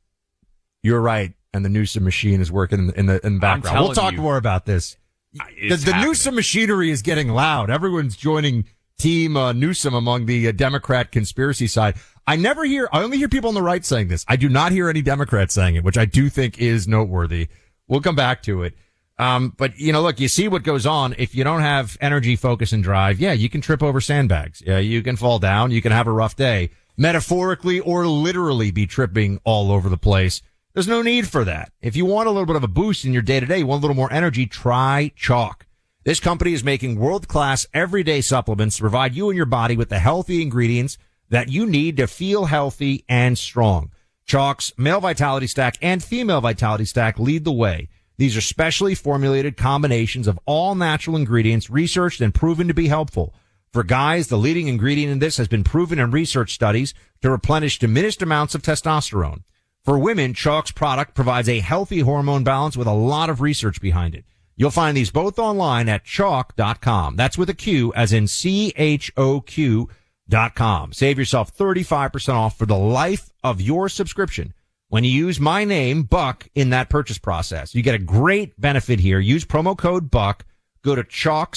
you're 0.82 1.00
right 1.00 1.34
and 1.52 1.64
the 1.64 1.68
Newsom 1.68 2.04
machine 2.04 2.40
is 2.40 2.52
working 2.52 2.78
in 2.78 2.86
the, 2.86 2.98
in 2.98 3.06
the, 3.06 3.26
in 3.26 3.34
the 3.34 3.40
background. 3.40 3.80
We'll 3.80 3.94
talk 3.94 4.12
you. 4.12 4.20
more 4.20 4.36
about 4.36 4.64
this. 4.64 4.96
The, 5.34 5.76
the 5.76 5.92
machinery 6.34 6.90
is 6.90 7.02
getting 7.02 7.28
loud. 7.28 7.70
Everyone's 7.70 8.16
joining 8.16 8.64
team 8.98 9.36
uh, 9.36 9.52
Newsom 9.52 9.94
among 9.94 10.26
the 10.26 10.48
uh, 10.48 10.52
Democrat 10.52 11.12
conspiracy 11.12 11.66
side. 11.66 11.96
I 12.26 12.36
never 12.36 12.64
hear, 12.64 12.88
I 12.92 13.02
only 13.02 13.18
hear 13.18 13.28
people 13.28 13.48
on 13.48 13.54
the 13.54 13.62
right 13.62 13.84
saying 13.84 14.08
this. 14.08 14.24
I 14.28 14.36
do 14.36 14.48
not 14.48 14.72
hear 14.72 14.88
any 14.88 15.02
Democrats 15.02 15.54
saying 15.54 15.76
it, 15.76 15.84
which 15.84 15.96
I 15.96 16.04
do 16.04 16.28
think 16.28 16.58
is 16.58 16.88
noteworthy. 16.88 17.48
We'll 17.86 18.00
come 18.00 18.16
back 18.16 18.42
to 18.44 18.62
it. 18.62 18.74
Um, 19.18 19.52
but 19.56 19.78
you 19.78 19.92
know, 19.92 20.00
look, 20.02 20.20
you 20.20 20.28
see 20.28 20.48
what 20.48 20.62
goes 20.62 20.86
on. 20.86 21.14
If 21.18 21.34
you 21.34 21.42
don't 21.42 21.60
have 21.60 21.96
energy, 22.00 22.36
focus, 22.36 22.72
and 22.72 22.82
drive, 22.82 23.18
yeah, 23.18 23.32
you 23.32 23.48
can 23.48 23.60
trip 23.60 23.82
over 23.82 24.00
sandbags. 24.00 24.62
Yeah, 24.64 24.78
you 24.78 25.02
can 25.02 25.16
fall 25.16 25.38
down. 25.38 25.70
You 25.70 25.82
can 25.82 25.92
have 25.92 26.06
a 26.06 26.12
rough 26.12 26.36
day, 26.36 26.70
metaphorically 26.96 27.80
or 27.80 28.06
literally 28.06 28.70
be 28.70 28.86
tripping 28.86 29.40
all 29.44 29.72
over 29.72 29.88
the 29.88 29.96
place. 29.96 30.40
There's 30.74 30.86
no 30.86 31.02
need 31.02 31.26
for 31.26 31.44
that. 31.44 31.72
If 31.80 31.96
you 31.96 32.04
want 32.04 32.28
a 32.28 32.30
little 32.30 32.46
bit 32.46 32.54
of 32.54 32.62
a 32.62 32.68
boost 32.68 33.04
in 33.04 33.12
your 33.12 33.22
day 33.22 33.40
to 33.40 33.46
day, 33.46 33.64
want 33.64 33.80
a 33.80 33.82
little 33.82 33.96
more 33.96 34.12
energy, 34.12 34.46
try 34.46 35.10
Choq. 35.18 35.62
This 36.04 36.20
company 36.20 36.52
is 36.52 36.62
making 36.62 36.98
world 36.98 37.26
class 37.26 37.66
everyday 37.74 38.20
supplements 38.20 38.76
to 38.76 38.82
provide 38.82 39.14
you 39.14 39.28
and 39.28 39.36
your 39.36 39.46
body 39.46 39.76
with 39.76 39.88
the 39.88 39.98
healthy 39.98 40.40
ingredients 40.40 40.96
that 41.30 41.48
you 41.48 41.66
need 41.66 41.96
to 41.96 42.06
feel 42.06 42.44
healthy 42.44 43.04
and 43.08 43.36
strong. 43.36 43.90
Choq's 44.26 44.72
male 44.78 45.00
vitality 45.00 45.46
stack 45.46 45.76
and 45.82 46.02
female 46.02 46.40
vitality 46.40 46.84
stack 46.84 47.18
lead 47.18 47.44
the 47.44 47.52
way. 47.52 47.88
These 48.18 48.36
are 48.36 48.40
specially 48.40 48.96
formulated 48.96 49.56
combinations 49.56 50.26
of 50.26 50.40
all 50.44 50.74
natural 50.74 51.16
ingredients 51.16 51.70
researched 51.70 52.20
and 52.20 52.34
proven 52.34 52.66
to 52.66 52.74
be 52.74 52.88
helpful. 52.88 53.32
For 53.72 53.84
guys, 53.84 54.26
the 54.26 54.36
leading 54.36 54.66
ingredient 54.66 55.12
in 55.12 55.18
this 55.20 55.36
has 55.36 55.46
been 55.46 55.62
proven 55.62 56.00
in 56.00 56.10
research 56.10 56.52
studies 56.52 56.94
to 57.22 57.30
replenish 57.30 57.78
diminished 57.78 58.20
amounts 58.20 58.56
of 58.56 58.62
testosterone. 58.62 59.44
For 59.84 59.96
women, 59.98 60.34
Choq's 60.34 60.72
product 60.72 61.14
provides 61.14 61.48
a 61.48 61.60
healthy 61.60 62.00
hormone 62.00 62.42
balance 62.42 62.76
with 62.76 62.88
a 62.88 62.92
lot 62.92 63.30
of 63.30 63.40
research 63.40 63.80
behind 63.80 64.16
it. 64.16 64.24
You'll 64.56 64.72
find 64.72 64.96
these 64.96 65.12
both 65.12 65.38
online 65.38 65.88
at 65.88 66.04
choq.com. 66.04 67.14
That's 67.14 67.38
with 67.38 67.48
a 67.48 67.54
Q 67.54 67.92
as 67.94 68.12
in 68.12 68.26
C-H-O-Q 68.26 69.88
dot 70.28 70.54
com. 70.56 70.92
Save 70.92 71.18
yourself 71.18 71.56
35% 71.56 72.34
off 72.34 72.58
for 72.58 72.66
the 72.66 72.76
life 72.76 73.30
of 73.44 73.60
your 73.60 73.88
subscription 73.88 74.52
when 74.88 75.04
you 75.04 75.10
use 75.10 75.38
my 75.38 75.64
name, 75.64 76.02
Buck, 76.02 76.48
in 76.54 76.70
that 76.70 76.88
purchase 76.88 77.18
process. 77.18 77.74
You 77.74 77.82
get 77.82 77.94
a 77.94 77.98
great 77.98 78.58
benefit 78.60 79.00
here. 79.00 79.20
Use 79.20 79.44
promo 79.44 79.76
code 79.76 80.10
Buck. 80.10 80.44
Go 80.82 80.94
to 80.94 81.04
Choq. 81.04 81.54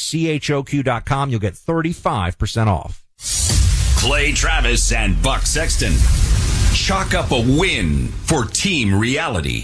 You'll 1.30 1.39
get 1.39 1.54
35% 1.54 2.67
off. 2.67 3.06
Clay 3.98 4.34
Travis 4.34 4.91
and 4.91 5.22
Buck 5.22 5.46
Sexton. 5.46 5.94
Chalk 6.74 7.13
up 7.13 7.32
a 7.32 7.39
win 7.39 8.08
for 8.08 8.46
Team 8.46 8.94
Reality. 9.00 9.63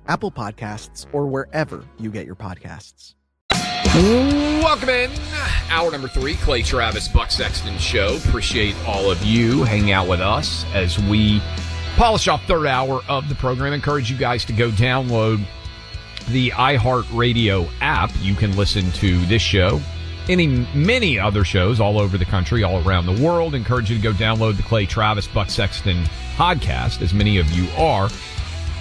Apple 0.07 0.31
Podcasts, 0.31 1.05
or 1.13 1.27
wherever 1.27 1.83
you 1.99 2.11
get 2.11 2.25
your 2.25 2.35
podcasts. 2.35 3.15
Welcome 3.93 4.89
in. 4.89 5.11
Hour 5.69 5.91
number 5.91 6.07
three, 6.07 6.35
Clay 6.35 6.61
Travis, 6.61 7.07
Buck 7.07 7.29
Sexton 7.29 7.77
Show. 7.77 8.17
Appreciate 8.25 8.75
all 8.87 9.11
of 9.11 9.21
you 9.23 9.63
hanging 9.63 9.91
out 9.91 10.07
with 10.07 10.21
us 10.21 10.63
as 10.73 10.97
we 10.97 11.41
polish 11.97 12.27
off 12.29 12.43
third 12.45 12.67
hour 12.67 13.01
of 13.09 13.27
the 13.27 13.35
program. 13.35 13.73
Encourage 13.73 14.09
you 14.09 14.17
guys 14.17 14.45
to 14.45 14.53
go 14.53 14.69
download 14.71 15.43
the 16.29 16.51
iHeartRadio 16.51 17.69
app. 17.81 18.11
You 18.21 18.33
can 18.35 18.55
listen 18.55 18.91
to 18.93 19.19
this 19.25 19.41
show, 19.41 19.81
any 20.29 20.47
many 20.73 21.19
other 21.19 21.43
shows 21.43 21.81
all 21.81 21.99
over 21.99 22.17
the 22.17 22.25
country, 22.25 22.63
all 22.63 22.87
around 22.87 23.07
the 23.07 23.21
world. 23.21 23.55
Encourage 23.55 23.89
you 23.89 23.97
to 23.97 24.01
go 24.01 24.13
download 24.13 24.55
the 24.55 24.63
Clay 24.63 24.85
Travis, 24.85 25.27
Buck 25.27 25.49
Sexton 25.49 26.05
podcast, 26.35 27.01
as 27.01 27.13
many 27.13 27.37
of 27.37 27.51
you 27.51 27.67
are. 27.71 28.09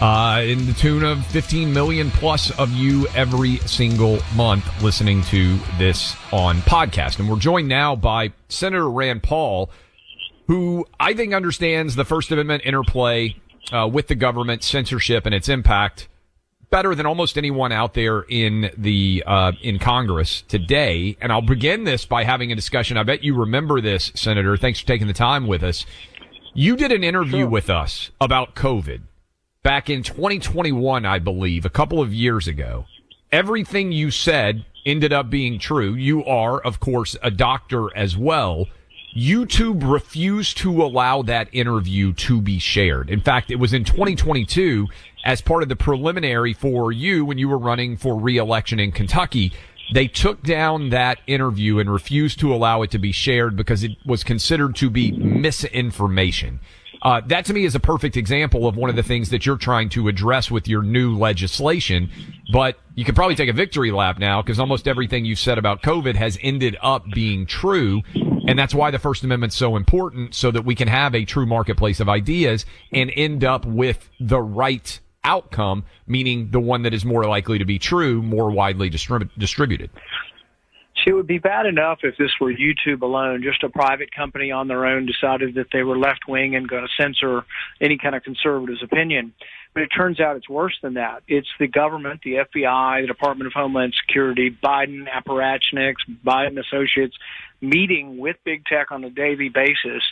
Uh, 0.01 0.41
in 0.47 0.65
the 0.65 0.73
tune 0.73 1.05
of 1.05 1.27
15 1.27 1.75
million 1.75 2.11
plus 2.11 2.51
of 2.59 2.73
you 2.73 3.07
every 3.09 3.59
single 3.59 4.19
month 4.35 4.65
listening 4.83 5.21
to 5.25 5.59
this 5.77 6.17
on 6.33 6.57
podcast. 6.63 7.19
And 7.19 7.29
we're 7.29 7.39
joined 7.39 7.69
now 7.69 7.97
by 7.97 8.33
Senator 8.49 8.89
Rand 8.89 9.23
Paul, 9.23 9.69
who 10.47 10.87
I 10.99 11.13
think 11.13 11.35
understands 11.35 11.97
the 11.97 12.07
First 12.07 12.31
Amendment 12.31 12.63
interplay 12.65 13.37
uh, 13.73 13.91
with 13.93 14.07
the 14.09 14.15
government, 14.15 14.65
censorship, 14.65 15.27
and 15.27 15.35
its 15.35 15.51
impact 15.51 16.09
better 16.71 16.95
than 16.95 17.05
almost 17.05 17.37
anyone 17.37 17.71
out 17.71 17.93
there 17.93 18.23
in 18.23 18.71
the 18.79 19.23
uh, 19.27 19.53
in 19.61 19.79
Congress 19.79 20.41
today. 20.49 21.19
And 21.21 21.31
I'll 21.31 21.43
begin 21.43 21.85
this 21.85 22.07
by 22.07 22.25
having 22.25 22.51
a 22.51 22.55
discussion. 22.55 22.97
I 22.97 23.03
bet 23.03 23.23
you 23.23 23.35
remember 23.35 23.83
this, 23.83 24.13
Senator. 24.15 24.57
Thanks 24.57 24.81
for 24.81 24.87
taking 24.87 25.09
the 25.09 25.13
time 25.13 25.47
with 25.47 25.63
us. 25.63 25.85
You 26.55 26.75
did 26.77 26.91
an 26.91 27.05
interview 27.05 27.47
with 27.47 27.69
us 27.69 28.11
about 28.19 28.55
COVID 28.55 29.03
back 29.63 29.91
in 29.91 30.03
2021, 30.03 31.05
I 31.05 31.19
believe, 31.19 31.65
a 31.65 31.71
couple 31.71 32.01
of 32.01 32.15
years 32.15 32.49
ago. 32.49 32.87
Everything 33.31 33.93
you 33.93 34.11
said 34.11 34.65
ended 34.87 35.13
up 35.13 35.29
being 35.29 35.59
true. 35.59 35.95
You 35.95 36.25
are, 36.25 36.59
of 36.61 36.81
course, 36.81 37.17
a 37.23 37.31
doctor 37.31 37.95
as 37.95 38.17
well. 38.17 38.67
YouTube 39.15 39.91
refused 39.91 40.57
to 40.59 40.83
allow 40.83 41.23
that 41.23 41.49
interview 41.53 42.13
to 42.15 42.41
be 42.41 42.59
shared. 42.59 43.11
In 43.11 43.21
fact, 43.21 43.51
it 43.51 43.57
was 43.57 43.75
in 43.75 43.85
2022 43.85 44.87
as 45.25 45.43
part 45.43 45.63
of 45.63 45.69
the 45.69 45.77
preliminary 45.77 46.55
for 46.55 46.91
you 46.91 47.25
when 47.25 47.37
you 47.37 47.49
were 47.49 47.59
running 47.59 47.97
for 47.97 48.19
reelection 48.19 48.81
in 48.81 48.93
Kentucky. 48.93 49.53
They 49.93 50.07
took 50.07 50.43
down 50.43 50.91
that 50.91 51.19
interview 51.27 51.81
and 51.81 51.93
refused 51.93 52.39
to 52.41 52.55
allow 52.55 52.83
it 52.83 52.93
to 52.93 52.99
be 52.99 53.13
shared 53.13 53.57
because 53.57 53.83
it 53.83 53.97
was 54.07 54.25
considered 54.25 54.77
to 54.77 54.89
be 54.89 55.11
misinformation. 55.13 56.61
Uh, 57.03 57.21
that 57.27 57.47
to 57.47 57.55
me 57.55 57.65
is 57.65 57.75
a 57.75 57.81
perfect 57.81 58.17
example 58.17 58.67
of 58.67 58.77
one 58.77 58.91
of 58.91 58.97
the 58.97 59.03
things 59.03 59.31
that 59.31 59.47
you're 59.47 59.57
trying 59.57 59.89
to 59.89 60.09
address 60.09 60.51
with 60.51 60.69
your 60.69 60.83
new 60.83 61.17
legislation. 61.17 62.11
But 62.53 62.79
you 62.95 63.05
can 63.05 63.15
probably 63.15 63.37
take 63.37 63.49
a 63.49 63.55
victory 63.55 63.91
lap 63.91 64.19
now 64.19 64.43
because 64.43 64.59
almost 64.59 64.87
everything 64.87 65.25
you've 65.25 65.39
said 65.39 65.57
about 65.57 65.83
COVID 65.83 66.15
has 66.17 66.39
ended 66.43 66.77
up 66.83 67.05
being 67.11 67.47
true. 67.47 68.03
And 68.15 68.59
that's 68.59 68.75
why 68.75 68.91
the 68.91 68.99
First 68.99 69.25
Amendment's 69.25 69.57
so 69.57 69.77
important 69.77 70.35
so 70.35 70.51
that 70.51 70.65
we 70.65 70.75
can 70.75 70.89
have 70.89 71.15
a 71.15 71.25
true 71.25 71.47
marketplace 71.47 72.01
of 72.01 72.09
ideas 72.09 72.67
and 72.93 73.11
end 73.15 73.45
up 73.45 73.65
with 73.65 74.11
the 74.19 74.41
right 74.41 74.99
outcome, 75.25 75.85
meaning 76.07 76.51
the 76.51 76.61
one 76.61 76.83
that 76.83 76.95
is 76.95 77.05
more 77.05 77.25
likely 77.25 77.59
to 77.59 77.65
be 77.65 77.79
true, 77.79 78.23
more 78.23 78.51
widely 78.51 78.91
distrib- 78.91 79.31
distributed. 79.39 79.91
It 81.07 81.13
would 81.15 81.27
be 81.27 81.39
bad 81.39 81.67
enough 81.67 82.01
if 82.03 82.17
this 82.17 82.33
were 82.41 82.53
YouTube 82.53 83.03
alone, 83.03 83.43
just 83.43 83.63
a 83.63 83.69
private 83.69 84.15
company 84.15 84.51
on 84.51 84.69
their 84.69 84.87
own 84.87 85.07
decided 85.07 85.55
that 85.55 85.69
they 85.73 85.83
were 85.83 85.97
left 85.97 86.29
wing 86.29 86.55
and 86.55 86.69
going 86.69 86.87
to 86.87 87.03
censor 87.03 87.45
any 87.81 87.97
kind 87.99 88.15
of 88.15 88.23
conservative's 88.23 88.83
opinion. 88.83 89.33
But 89.73 89.85
it 89.85 89.89
turns 89.89 90.21
out 90.21 90.37
it's 90.37 90.49
worse 90.49 90.77
than 90.83 90.95
that. 90.95 91.23
It's 91.29 91.49
the 91.59 91.69
government, 91.69 92.21
the 92.25 92.45
FBI, 92.55 93.03
the 93.03 93.07
Department 93.07 93.47
of 93.47 93.53
Homeland 93.53 93.95
Security, 94.07 94.51
Biden 94.51 95.07
apparatchiks, 95.09 95.97
Biden 96.25 96.59
associates 96.59 97.17
meeting 97.61 98.19
with 98.19 98.37
big 98.45 98.65
tech 98.65 98.91
on 98.91 99.05
a 99.05 99.11
daily 99.11 99.49
basis 99.49 100.03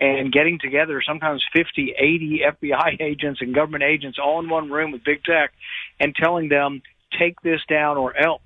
and 0.00 0.32
getting 0.32 0.58
together 0.58 1.02
sometimes 1.06 1.42
50, 1.52 1.94
80 1.98 2.42
FBI 2.52 3.00
agents 3.00 3.40
and 3.40 3.54
government 3.54 3.82
agents 3.82 4.18
all 4.22 4.40
in 4.40 4.48
one 4.48 4.70
room 4.70 4.92
with 4.92 5.04
big 5.04 5.24
tech 5.24 5.52
and 5.98 6.14
telling 6.14 6.48
them, 6.48 6.82
take 7.18 7.40
this 7.40 7.60
down 7.68 7.96
or 7.96 8.16
else 8.16 8.42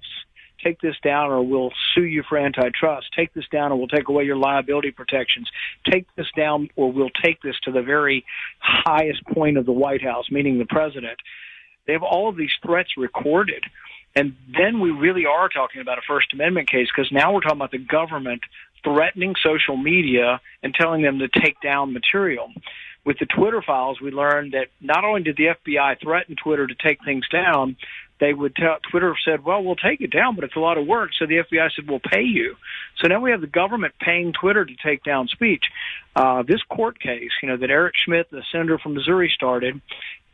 take 0.62 0.81
this 0.81 0.96
down 1.03 1.31
or 1.31 1.42
we'll 1.42 1.72
sue 1.94 2.05
you 2.05 2.22
for 2.29 2.38
antitrust. 2.38 3.09
Take 3.16 3.35
this 3.35 3.46
down 3.51 3.72
or 3.72 3.77
we'll 3.77 3.88
take 3.88 4.09
away 4.09 4.25
your 4.25 4.37
liability 4.37 4.90
protections. 4.90 5.48
Take 5.90 6.07
this 6.16 6.29
down 6.37 6.68
or 6.77 6.90
we'll 6.92 7.11
take 7.22 7.42
this 7.42 7.57
to 7.64 7.72
the 7.72 7.83
very 7.83 8.25
highest 8.61 9.25
point 9.27 9.59
of 9.59 9.66
the 9.66 9.72
White 9.72 10.03
House, 10.03 10.27
meaning 10.31 10.59
the 10.59 10.66
president. 10.66 11.18
They 11.87 11.92
have 11.92 12.03
all 12.03 12.29
of 12.29 12.37
these 12.37 12.53
threats 12.64 12.90
recorded. 12.96 13.64
And 14.14 14.37
then 14.59 14.81
we 14.81 14.90
really 14.90 15.25
are 15.25 15.48
talking 15.48 15.81
about 15.81 15.98
a 15.98 16.03
First 16.07 16.33
Amendment 16.35 16.70
case 16.70 16.88
because 16.94 17.11
now 17.11 17.33
we're 17.33 17.40
talking 17.40 17.59
about 17.59 17.70
the 17.70 17.79
government 17.79 18.42
threatening 18.85 19.35
social 19.42 19.77
media 19.77 20.40
and 20.62 20.75
telling 20.75 21.03
them 21.03 21.18
to 21.20 21.29
take 21.29 21.61
down 21.61 21.92
material. 21.92 22.53
With 23.05 23.18
the 23.18 23.27
Twitter 23.27 23.62
files, 23.62 24.01
we 24.01 24.11
learned 24.11 24.53
that 24.53 24.68
not 24.81 25.05
only 25.05 25.22
did 25.22 25.37
the 25.37 25.57
FBI 25.66 26.01
threaten 26.01 26.37
Twitter 26.37 26.66
to 26.66 26.75
take 26.75 26.98
things 27.05 27.27
down, 27.29 27.77
they 28.22 28.32
would 28.32 28.54
tell 28.54 28.76
Twitter 28.88 29.16
said, 29.24 29.44
"Well, 29.44 29.64
we'll 29.64 29.74
take 29.74 30.00
it 30.00 30.12
down, 30.12 30.37
but 30.37 30.44
it's 30.44 30.54
a 30.54 30.61
lot 30.61 30.78
of 30.78 30.87
work." 30.87 31.11
So 31.18 31.26
the 31.26 31.38
FBI 31.38 31.70
said, 31.74 31.90
"We'll 31.90 31.98
pay 31.98 32.22
you." 32.22 32.56
So 32.98 33.08
now 33.08 33.18
we 33.18 33.32
have 33.32 33.40
the 33.40 33.48
government 33.48 33.94
paying 33.98 34.32
Twitter 34.32 34.64
to 34.64 34.74
take 34.76 35.02
down 35.02 35.26
speech. 35.26 35.64
Uh, 36.14 36.44
this 36.44 36.62
court 36.62 37.00
case, 37.00 37.32
you 37.42 37.48
know, 37.48 37.56
that 37.56 37.68
Eric 37.68 37.96
Schmitt, 37.96 38.30
the 38.30 38.44
senator 38.52 38.78
from 38.78 38.94
Missouri, 38.94 39.28
started, 39.35 39.80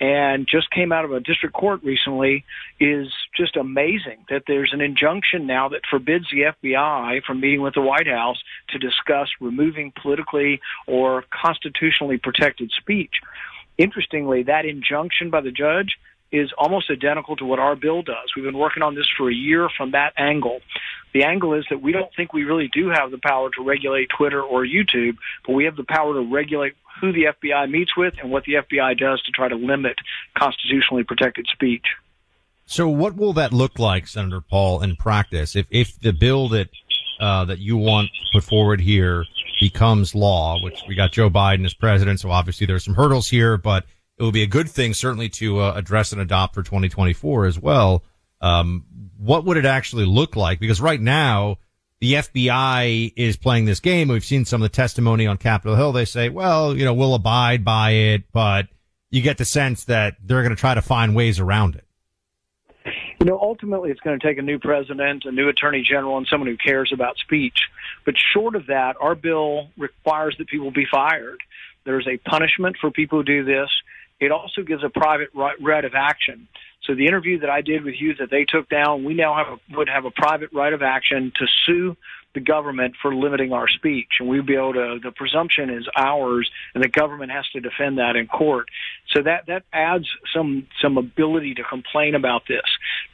and 0.01 0.47
just 0.47 0.71
came 0.71 0.93
out 0.93 1.07
of 1.07 1.13
a 1.13 1.21
district 1.21 1.55
court 1.55 1.83
recently, 1.83 2.45
is 2.79 3.09
just 3.35 3.57
amazing. 3.57 4.19
That 4.29 4.43
there's 4.47 4.75
an 4.75 4.83
injunction 4.83 5.47
now 5.47 5.71
that 5.71 5.87
forbids 5.89 6.27
the 6.31 6.43
FBI 6.43 7.25
from 7.25 7.41
meeting 7.41 7.63
with 7.63 7.73
the 7.73 7.81
White 7.81 8.07
House 8.07 8.43
to 8.69 8.79
discuss 8.79 9.31
removing 9.41 9.95
politically 10.03 10.61
or 10.87 11.25
constitutionally 11.31 12.19
protected 12.19 12.71
speech. 12.71 13.15
Interestingly, 13.79 14.43
that 14.43 14.67
injunction 14.67 15.31
by 15.31 15.41
the 15.41 15.53
judge 15.53 15.97
is 16.31 16.51
almost 16.59 16.91
identical 16.91 17.37
to 17.37 17.45
what 17.45 17.59
our 17.59 17.75
bill 17.75 18.03
does. 18.03 18.33
We've 18.37 18.45
been 18.45 18.59
working 18.59 18.83
on 18.83 18.95
this 18.95 19.09
for 19.17 19.31
a 19.31 19.35
year 19.35 19.69
from 19.77 19.93
that 19.93 20.13
angle. 20.19 20.61
The 21.15 21.25
angle 21.25 21.55
is 21.55 21.65
that 21.71 21.81
we 21.81 21.93
don't 21.93 22.11
think 22.15 22.33
we 22.33 22.45
really 22.45 22.69
do 22.69 22.91
have 22.91 23.11
the 23.11 23.19
power 23.19 23.51
to 23.57 23.65
regulate 23.65 24.11
Twitter 24.17 24.43
or 24.43 24.65
YouTube, 24.65 25.17
but 25.47 25.55
we 25.55 25.65
have 25.65 25.77
the 25.77 25.85
power 25.85 26.15
to 26.15 26.21
regulate 26.21 26.75
who 27.01 27.13
the 27.13 27.27
FBI 27.43 27.71
meets 27.71 27.97
with 27.97 28.15
and 28.21 28.31
what 28.31 28.45
the 28.45 28.55
FBI 28.55 28.99
does 28.99 29.23
to 29.23 29.33
try 29.33 29.49
to 29.49 29.57
limit 29.57 29.97
constitutionally 30.37 31.05
protected 31.05 31.47
speech. 31.53 31.87
So, 32.67 32.89
what 32.89 33.17
will 33.17 33.33
that 33.35 33.53
look 33.53 33.79
like, 33.79 34.07
Senator 34.07 34.43
Paul, 34.43 34.83
in 34.83 34.97
practice? 34.97 35.57
If 35.57 35.67
if 35.71 35.99
the 36.01 36.13
bill 36.13 36.51
that 36.51 36.69
uh, 37.19 37.47
that 37.47 37.59
you 37.59 37.79
want 37.79 38.11
put 38.33 38.45
forward 38.45 38.81
here 38.81 39.25
becomes 39.59 40.15
law, 40.15 40.63
which 40.63 40.83
we 40.87 40.95
got 40.95 41.13
Joe 41.13 41.31
Biden 41.31 41.65
as 41.65 41.73
president, 41.73 42.21
so 42.21 42.31
obviously 42.31 42.67
there's 42.67 42.85
some 42.85 42.95
hurdles 42.95 43.29
here, 43.29 43.57
but 43.57 43.87
it 44.19 44.23
would 44.23 44.35
be 44.35 44.43
a 44.43 44.49
good 44.49 44.69
thing 44.69 44.95
certainly 44.95 45.29
to 45.29 45.61
uh, 45.61 45.73
address 45.75 46.13
and 46.13 46.21
adopt 46.21 46.55
for 46.55 46.63
2024 46.63 47.47
as 47.47 47.59
well. 47.59 48.03
Um, 48.41 48.85
what 49.17 49.45
would 49.45 49.57
it 49.57 49.65
actually 49.65 50.07
look 50.07 50.37
like? 50.37 50.61
Because 50.61 50.81
right 50.81 51.01
now 51.01 51.59
the 52.01 52.15
FBI 52.15 53.13
is 53.17 53.37
playing 53.37 53.65
this 53.65 53.81
game. 53.81 54.09
We've 54.09 54.25
seen 54.25 54.45
some 54.45 54.63
of 54.63 54.71
the 54.71 54.75
testimony 54.75 55.27
on 55.27 55.37
Capitol 55.37 55.77
Hill. 55.77 55.93
They 55.93 56.05
say, 56.05 56.29
well, 56.29 56.77
you 56.77 56.85
know, 56.85 56.95
we'll 56.95 57.15
abide 57.15 57.65
by 57.65 57.91
it, 57.91 58.25
but 58.33 58.67
you 59.11 59.23
get 59.23 59.39
the 59.39 59.45
sense 59.45 59.85
that 59.85 60.17
they're 60.23 60.43
going 60.43 60.55
to 60.55 60.61
try 60.61 60.75
to 60.75 60.83
find 60.83 61.15
ways 61.15 61.41
around 61.41 61.77
it. 61.77 61.85
You 63.21 63.27
know, 63.27 63.39
ultimately, 63.41 63.91
it's 63.91 64.01
going 64.01 64.19
to 64.19 64.25
take 64.25 64.39
a 64.39 64.43
new 64.43 64.61
president, 64.61 65.25
a 65.25 65.33
new 65.33 65.49
attorney 65.49 65.83
general, 65.83 66.17
and 66.19 66.27
someone 66.31 66.49
who 66.49 66.57
cares 66.57 66.93
about 66.93 67.19
speech. 67.19 67.59
But 68.05 68.15
short 68.33 68.55
of 68.55 68.67
that, 68.69 68.95
our 69.01 69.17
bill 69.17 69.69
requires 69.77 70.37
that 70.39 70.47
people 70.49 70.71
be 70.71 70.87
fired. 70.89 71.41
There's 71.85 72.07
a 72.07 72.17
punishment 72.19 72.77
for 72.81 72.91
people 72.91 73.19
who 73.19 73.25
do 73.25 73.45
this. 73.45 73.69
It 74.21 74.33
also 74.33 74.63
gives 74.63 74.83
a 74.83 74.89
private 74.89 75.29
right 75.35 75.85
of 75.85 75.95
action. 75.95 76.49
So 76.85 76.95
the 76.95 77.07
interview 77.07 77.41
that 77.41 77.51
I 77.51 77.61
did 77.61 77.85
with 77.85 77.95
you 77.99 78.15
that 78.17 78.31
they 78.31 78.45
took 78.45 78.69
down, 78.69 79.05
we 79.05 79.15
now 79.15 79.35
have 79.35 79.59
a, 79.59 79.77
would 79.77 79.89
have 79.89 80.05
a 80.05 80.11
private 80.11 80.51
right 80.53 80.73
of 80.73 80.83
action 80.83 81.33
to 81.37 81.47
sue 81.67 81.97
the 82.35 82.41
government 82.41 82.95
for 83.01 83.15
limiting 83.15 83.53
our 83.53 83.69
speech, 83.69 84.09
and 84.21 84.29
we'd 84.29 84.47
be 84.47 84.55
able 84.55 84.75
to. 84.75 84.99
The 85.03 85.13
presumption 85.13 85.71
is 85.71 85.87
ours, 85.97 86.51
and 86.75 86.85
the 86.85 86.89
government 86.89 87.33
has 87.33 87.47
to 87.53 87.61
defend 87.61 87.99
that 87.99 88.17
in 88.17 88.27
court. 88.27 88.69
So 89.15 89.23
that 89.23 89.47
that 89.47 89.63
adds 89.73 90.07
some 90.35 90.67
some 90.83 90.99
ability 90.99 91.55
to 91.55 91.65
complain 91.65 92.15
about 92.15 92.43
this. 92.47 92.65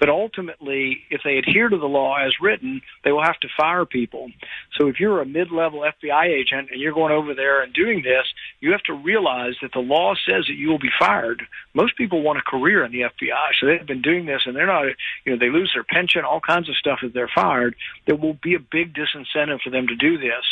But 0.01 0.09
ultimately, 0.09 1.05
if 1.11 1.21
they 1.25 1.39
adhere 1.39 1.69
to 1.69 1.79
the 1.79 1.87
law 1.87 2.17
as 2.17 2.33
written, 2.41 2.83
they 3.05 3.13
will 3.13 3.23
have 3.23 3.39
to 3.41 3.49
fire 3.57 3.85
people. 3.85 4.31
So 4.79 4.89
if 4.89 4.99
you're 4.99 5.21
a 5.21 5.27
mid-level 5.27 5.81
FBI 5.81 6.27
agent 6.27 6.71
and 6.73 6.81
you're 6.81 6.93
going 6.93 7.13
over 7.13 7.35
there 7.35 7.63
and 7.63 7.73
doing 7.73 8.03
this, 8.03 8.27
you 8.61 8.73
have 8.73 8.83
to 8.83 8.93
realize 8.93 9.55
that 9.63 9.73
the 9.73 9.81
law 9.81 10.15
says 10.15 10.47
that 10.49 10.55
you 10.55 10.69
will 10.69 10.79
be 10.79 10.91
fired. 10.99 11.45
Most 11.75 11.97
people 11.97 12.23
want 12.23 12.39
a 12.39 12.43
career 12.43 12.85
in 12.85 12.91
the 12.91 13.03
FBI, 13.03 13.51
so 13.61 13.67
they've 13.67 13.87
been 13.87 14.03
doing 14.03 14.27
this, 14.27 14.43
and 14.47 14.57
they're 14.57 14.67
not. 14.67 14.87
You 15.25 15.33
know, 15.33 15.39
they 15.39 15.51
lose 15.51 15.71
their 15.75 15.85
pension, 15.85 16.25
all 16.25 16.41
kinds 16.41 16.69
of 16.69 16.77
stuff 16.77 17.01
if 17.03 17.13
they're 17.13 17.31
fired. 17.33 17.77
There 18.07 18.17
will 18.17 18.37
be 18.43 18.55
a 18.55 18.61
big 18.61 18.95
disincentive 19.05 19.61
for 19.63 19.71
them 19.71 19.87
to 19.89 19.97
do 19.97 20.19
this. 20.19 20.45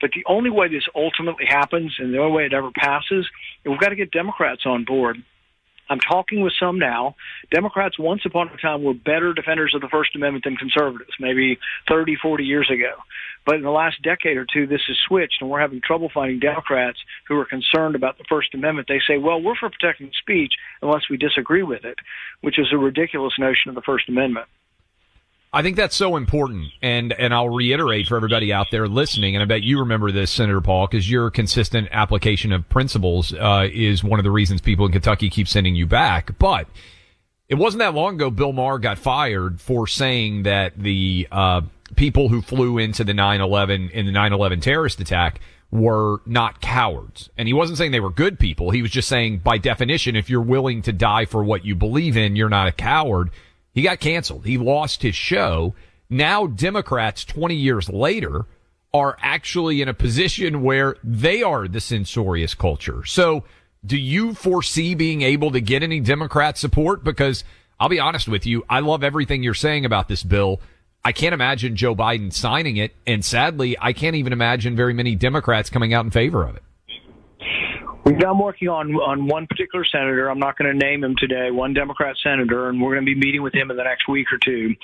But 0.00 0.10
the 0.14 0.24
only 0.26 0.50
way 0.50 0.68
this 0.68 0.86
ultimately 0.94 1.46
happens, 1.48 1.94
and 1.98 2.12
the 2.12 2.18
only 2.18 2.32
way 2.32 2.46
it 2.46 2.54
ever 2.54 2.70
passes, 2.74 3.28
we've 3.64 3.80
got 3.80 3.90
to 3.90 3.96
get 3.96 4.10
Democrats 4.10 4.62
on 4.66 4.84
board. 4.84 5.18
I'm 5.90 5.98
talking 5.98 6.40
with 6.40 6.52
some 6.58 6.78
now. 6.78 7.16
Democrats 7.52 7.98
once 7.98 8.22
upon 8.24 8.48
a 8.48 8.56
time 8.56 8.84
were 8.84 8.94
better 8.94 9.34
defenders 9.34 9.74
of 9.74 9.80
the 9.80 9.88
First 9.88 10.14
Amendment 10.14 10.44
than 10.44 10.56
conservatives, 10.56 11.10
maybe 11.18 11.58
30, 11.88 12.16
40 12.22 12.44
years 12.44 12.70
ago. 12.72 12.94
But 13.44 13.56
in 13.56 13.62
the 13.62 13.70
last 13.70 14.00
decade 14.00 14.36
or 14.36 14.46
two, 14.46 14.68
this 14.68 14.82
has 14.86 14.96
switched, 15.08 15.38
and 15.40 15.50
we're 15.50 15.60
having 15.60 15.80
trouble 15.80 16.08
finding 16.12 16.38
Democrats 16.38 16.98
who 17.26 17.36
are 17.38 17.44
concerned 17.44 17.96
about 17.96 18.18
the 18.18 18.24
First 18.28 18.54
Amendment. 18.54 18.86
They 18.86 19.00
say, 19.06 19.18
well, 19.18 19.42
we're 19.42 19.56
for 19.56 19.70
protecting 19.70 20.12
speech 20.20 20.52
unless 20.80 21.10
we 21.10 21.16
disagree 21.16 21.64
with 21.64 21.84
it, 21.84 21.98
which 22.40 22.58
is 22.58 22.68
a 22.72 22.78
ridiculous 22.78 23.34
notion 23.38 23.70
of 23.70 23.74
the 23.74 23.82
First 23.82 24.08
Amendment. 24.08 24.46
I 25.52 25.62
think 25.62 25.76
that's 25.76 25.96
so 25.96 26.16
important, 26.16 26.68
and 26.80 27.12
and 27.12 27.34
I'll 27.34 27.48
reiterate 27.48 28.06
for 28.06 28.14
everybody 28.14 28.52
out 28.52 28.68
there 28.70 28.86
listening, 28.86 29.34
and 29.34 29.42
I 29.42 29.46
bet 29.46 29.64
you 29.64 29.80
remember 29.80 30.12
this, 30.12 30.30
Senator 30.30 30.60
Paul, 30.60 30.86
because 30.86 31.10
your 31.10 31.28
consistent 31.30 31.88
application 31.90 32.52
of 32.52 32.68
principles 32.68 33.34
uh, 33.34 33.66
is 33.72 34.04
one 34.04 34.20
of 34.20 34.24
the 34.24 34.30
reasons 34.30 34.60
people 34.60 34.86
in 34.86 34.92
Kentucky 34.92 35.28
keep 35.28 35.48
sending 35.48 35.74
you 35.74 35.86
back. 35.86 36.38
But 36.38 36.68
it 37.48 37.56
wasn't 37.56 37.80
that 37.80 37.94
long 37.94 38.14
ago 38.14 38.30
Bill 38.30 38.52
Maher 38.52 38.78
got 38.78 38.96
fired 38.96 39.60
for 39.60 39.88
saying 39.88 40.44
that 40.44 40.78
the 40.78 41.26
uh, 41.32 41.62
people 41.96 42.28
who 42.28 42.42
flew 42.42 42.78
into 42.78 43.02
the 43.02 43.12
9/11 43.12 43.90
in 43.90 44.06
the 44.06 44.12
9/11 44.12 44.62
terrorist 44.62 45.00
attack 45.00 45.40
were 45.72 46.20
not 46.26 46.60
cowards, 46.60 47.28
and 47.36 47.48
he 47.48 47.54
wasn't 47.54 47.76
saying 47.76 47.90
they 47.90 47.98
were 47.98 48.10
good 48.10 48.38
people. 48.38 48.70
He 48.70 48.82
was 48.82 48.92
just 48.92 49.08
saying, 49.08 49.38
by 49.38 49.58
definition, 49.58 50.14
if 50.14 50.30
you're 50.30 50.40
willing 50.40 50.82
to 50.82 50.92
die 50.92 51.24
for 51.24 51.42
what 51.42 51.64
you 51.64 51.74
believe 51.74 52.16
in, 52.16 52.36
you're 52.36 52.48
not 52.48 52.68
a 52.68 52.72
coward. 52.72 53.30
He 53.72 53.82
got 53.82 54.00
canceled. 54.00 54.46
He 54.46 54.58
lost 54.58 55.02
his 55.02 55.14
show. 55.14 55.74
Now 56.08 56.46
Democrats 56.46 57.24
20 57.24 57.54
years 57.54 57.88
later 57.88 58.46
are 58.92 59.16
actually 59.20 59.80
in 59.80 59.88
a 59.88 59.94
position 59.94 60.62
where 60.62 60.96
they 61.04 61.42
are 61.42 61.68
the 61.68 61.80
censorious 61.80 62.54
culture. 62.54 63.04
So 63.04 63.44
do 63.86 63.96
you 63.96 64.34
foresee 64.34 64.94
being 64.94 65.22
able 65.22 65.52
to 65.52 65.60
get 65.60 65.82
any 65.82 66.00
Democrat 66.00 66.58
support? 66.58 67.04
Because 67.04 67.44
I'll 67.78 67.88
be 67.88 68.00
honest 68.00 68.28
with 68.28 68.44
you. 68.44 68.64
I 68.68 68.80
love 68.80 69.04
everything 69.04 69.42
you're 69.42 69.54
saying 69.54 69.84
about 69.84 70.08
this 70.08 70.22
bill. 70.22 70.60
I 71.04 71.12
can't 71.12 71.32
imagine 71.32 71.76
Joe 71.76 71.94
Biden 71.94 72.32
signing 72.32 72.76
it. 72.76 72.94
And 73.06 73.24
sadly, 73.24 73.76
I 73.80 73.92
can't 73.92 74.16
even 74.16 74.32
imagine 74.32 74.76
very 74.76 74.92
many 74.92 75.14
Democrats 75.14 75.70
coming 75.70 75.94
out 75.94 76.04
in 76.04 76.10
favor 76.10 76.44
of 76.44 76.56
it. 76.56 76.62
I'm 78.06 78.38
working 78.38 78.68
on 78.68 78.94
on 78.94 79.26
one 79.26 79.46
particular 79.46 79.84
senator. 79.84 80.28
I'm 80.28 80.38
not 80.38 80.56
going 80.56 80.70
to 80.72 80.86
name 80.86 81.04
him 81.04 81.14
today. 81.18 81.50
One 81.50 81.74
Democrat 81.74 82.16
senator, 82.22 82.68
and 82.68 82.80
we're 82.80 82.94
going 82.94 83.04
to 83.04 83.14
be 83.14 83.18
meeting 83.18 83.42
with 83.42 83.54
him 83.54 83.70
in 83.70 83.76
the 83.76 83.84
next 83.84 84.08
week 84.08 84.26
or 84.32 84.38
two. 84.38 84.74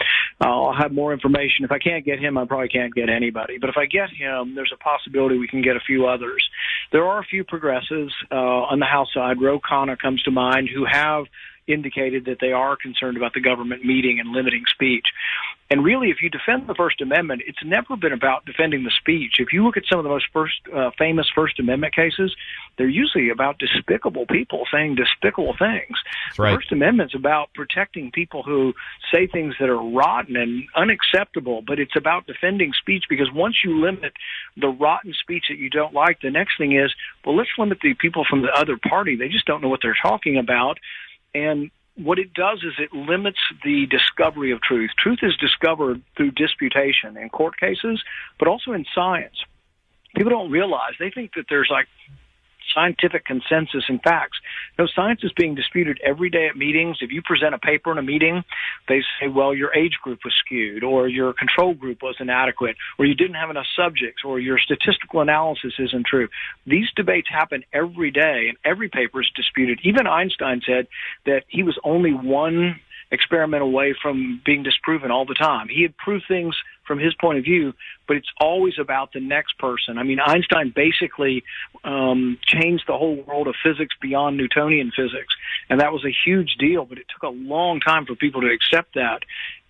Uh, 0.41 0.49
I'll 0.49 0.75
have 0.75 0.93
more 0.93 1.13
information. 1.13 1.65
If 1.65 1.73
I 1.73 1.79
can't 1.79 2.05
get 2.05 2.19
him, 2.19 2.37
I 2.39 2.45
probably 2.45 2.69
can't 2.69 2.95
get 2.95 3.09
anybody. 3.09 3.59
But 3.59 3.71
if 3.71 3.77
I 3.77 3.87
get 3.87 4.11
him, 4.11 4.55
there's 4.55 4.73
a 4.75 4.79
possibility 4.79 5.39
we 5.39 5.49
can 5.49 5.63
get 5.63 5.77
a 5.77 5.81
few 5.81 6.07
others. 6.07 6.47
There 6.93 7.05
are 7.05 7.21
a 7.21 7.25
few 7.25 7.45
progressives 7.45 8.15
uh, 8.31 8.35
on 8.35 8.79
the 8.79 8.87
House 8.87 9.09
side. 9.15 9.41
Ro 9.41 9.61
Khanna 9.61 9.99
comes 9.99 10.23
to 10.25 10.31
mind, 10.31 10.69
who 10.75 10.85
have 10.85 11.25
indicated 11.67 12.25
that 12.27 12.39
they 12.41 12.53
are 12.53 12.77
concerned 12.77 13.17
about 13.17 13.35
the 13.35 13.41
government 13.41 13.85
meeting 13.85 14.21
and 14.21 14.33
limiting 14.33 14.65
speech. 14.73 15.07
And 15.69 15.85
really, 15.85 16.11
if 16.11 16.19
you 16.23 16.31
defend 16.31 16.69
the 16.69 16.75
First 16.75 17.01
Amendment, 17.01 17.43
it's 17.45 17.59
never 17.65 17.97
been 17.97 18.13
about 18.13 18.47
defending 18.47 18.85
the 18.85 18.93
speech. 19.01 19.35
If 19.39 19.53
you 19.53 19.65
look 19.65 19.77
at 19.77 19.83
some 19.91 19.99
of 19.99 20.05
the 20.05 20.11
most 20.11 20.27
first 20.33 20.55
uh, 20.73 20.91
famous 20.97 21.27
First 21.35 21.59
Amendment 21.59 21.93
cases, 21.93 22.35
they're 22.79 22.89
usually 22.89 23.31
about 23.31 23.59
despicable 23.59 24.27
people 24.27 24.63
saying 24.73 24.95
despicable 24.95 25.57
things. 25.59 25.97
right. 26.39 26.53
The 26.53 26.57
First 26.59 26.71
Amendment's 26.71 27.17
about 27.17 27.53
protecting 27.55 28.13
people 28.13 28.45
who 28.45 28.75
say 29.13 29.27
things 29.27 29.55
that 29.59 29.69
are 29.69 29.83
rotten 29.83 30.37
and 30.37 30.65
unacceptable, 30.77 31.63
but 31.67 31.81
it's 31.81 31.97
about 31.97 32.29
defending 32.29 32.73
speech 32.73 33.05
because 33.09 33.29
once 33.35 33.57
you 33.65 33.81
limit 33.81 34.13
the 34.57 34.69
rotten 34.69 35.15
speech 35.21 35.47
that 35.49 35.59
you 35.59 35.69
don't 35.69 35.93
like, 35.93 36.21
the 36.21 36.31
next 36.31 36.59
thing 36.59 36.79
is, 36.79 36.95
well, 37.25 37.35
let's 37.35 37.51
limit 37.59 37.79
the 37.83 37.95
people 37.95 38.25
from 38.29 38.43
the 38.43 38.53
other 38.57 38.79
party. 38.89 39.17
They 39.17 39.29
just 39.29 39.47
don't 39.47 39.63
know 39.63 39.69
what 39.69 39.81
they're 39.83 39.97
talking 40.01 40.37
about. 40.37 40.79
And 41.37 41.71
what 41.97 42.19
it 42.19 42.33
does 42.33 42.63
is 42.63 42.73
it 42.79 42.95
limits 42.95 43.39
the 43.63 43.87
discovery 43.87 44.53
of 44.53 44.63
truth. 44.63 44.91
Truth 44.99 45.19
is 45.23 45.37
discovered 45.37 46.03
through 46.17 46.31
disputation 46.31 47.17
in 47.17 47.29
court 47.29 47.59
cases, 47.59 48.03
but 48.39 48.49
also 48.49 48.73
in 48.73 48.87
science. 48.95 49.37
People 50.15 50.31
don't 50.31 50.51
realize, 50.51 50.95
they 50.99 51.11
think 51.11 51.35
that 51.37 51.45
there's 51.51 51.69
like 51.71 51.89
scientific 52.75 53.25
consensus 53.25 53.85
and 53.89 54.01
facts. 54.03 54.39
No, 54.79 54.87
science 54.87 55.21
is 55.23 55.33
being 55.37 55.55
disputed 55.55 56.01
every 56.05 56.31
day 56.31 56.49
at 56.49 56.57
meetings. 56.57 56.99
If 57.01 57.11
you 57.11 57.23
present 57.23 57.55
a 57.55 57.59
paper 57.59 57.93
in 57.93 57.99
a 57.99 58.03
meeting, 58.03 58.45
they 58.89 59.03
say, 59.21 59.29
well, 59.29 59.55
your 59.55 59.75
age 59.75 59.99
group 60.03 60.21
was 60.25 60.35
skewed, 60.45 60.85
or 60.85 61.09
your 61.09 61.33
control 61.33 61.75
group 61.75 62.03
was 62.03 62.17
inadequate, 62.21 62.77
or 62.99 63.07
you 63.07 63.15
didn't 63.15 63.37
have 63.37 63.51
enough 63.51 63.67
subjects, 63.77 64.23
or 64.25 64.39
your 64.39 64.59
statistical 64.59 65.21
analysis 65.21 65.75
isn't 65.79 66.07
true. 66.07 66.29
These 66.67 66.89
debates 66.95 67.29
happen 67.31 67.65
every 67.73 68.11
day, 68.11 68.47
and 68.49 68.57
every 68.65 68.89
paper 68.89 69.21
is 69.21 69.31
disputed. 69.35 69.81
Even 69.83 70.07
Einstein 70.07 70.61
said 70.67 70.87
that 71.25 71.45
he 71.49 71.63
was 71.63 71.79
only 71.85 72.13
one 72.13 72.81
experiment 73.11 73.63
away 73.63 73.95
from 74.01 74.41
being 74.45 74.63
disproven 74.63 75.11
all 75.11 75.25
the 75.25 75.35
time. 75.35 75.69
He 75.69 75.83
had 75.83 75.97
proved 75.97 76.25
things 76.27 76.55
from 76.87 76.99
his 76.99 77.15
point 77.15 77.39
of 77.39 77.45
view, 77.45 77.73
but 78.07 78.17
it's 78.17 78.31
always 78.41 78.75
about 78.81 79.13
the 79.13 79.21
next 79.21 79.59
person. 79.59 79.99
I 79.99 80.03
mean, 80.05 80.19
Einstein 80.25 80.73
basically 80.75 81.43
um, 81.85 82.39
changed 82.47 82.85
the 82.87 82.97
whole 82.97 83.23
world 83.23 83.49
of 83.49 83.55
physics 83.63 83.95
beyond 84.01 84.37
Newtonian 84.37 84.93
physics, 84.97 85.35
and 85.69 85.81
that 85.81 85.93
was 85.93 86.05
a 86.05 86.15
huge 86.25 86.57
deal. 86.59 86.85
But 86.85 86.99
it 86.99 87.07
took 87.13 87.23
a 87.23 87.35
long 87.35 87.81
time 87.81 88.07
for 88.07 88.15
people 88.15 88.43
to 88.43 88.53
accept 88.53 88.95
that, 88.95 89.21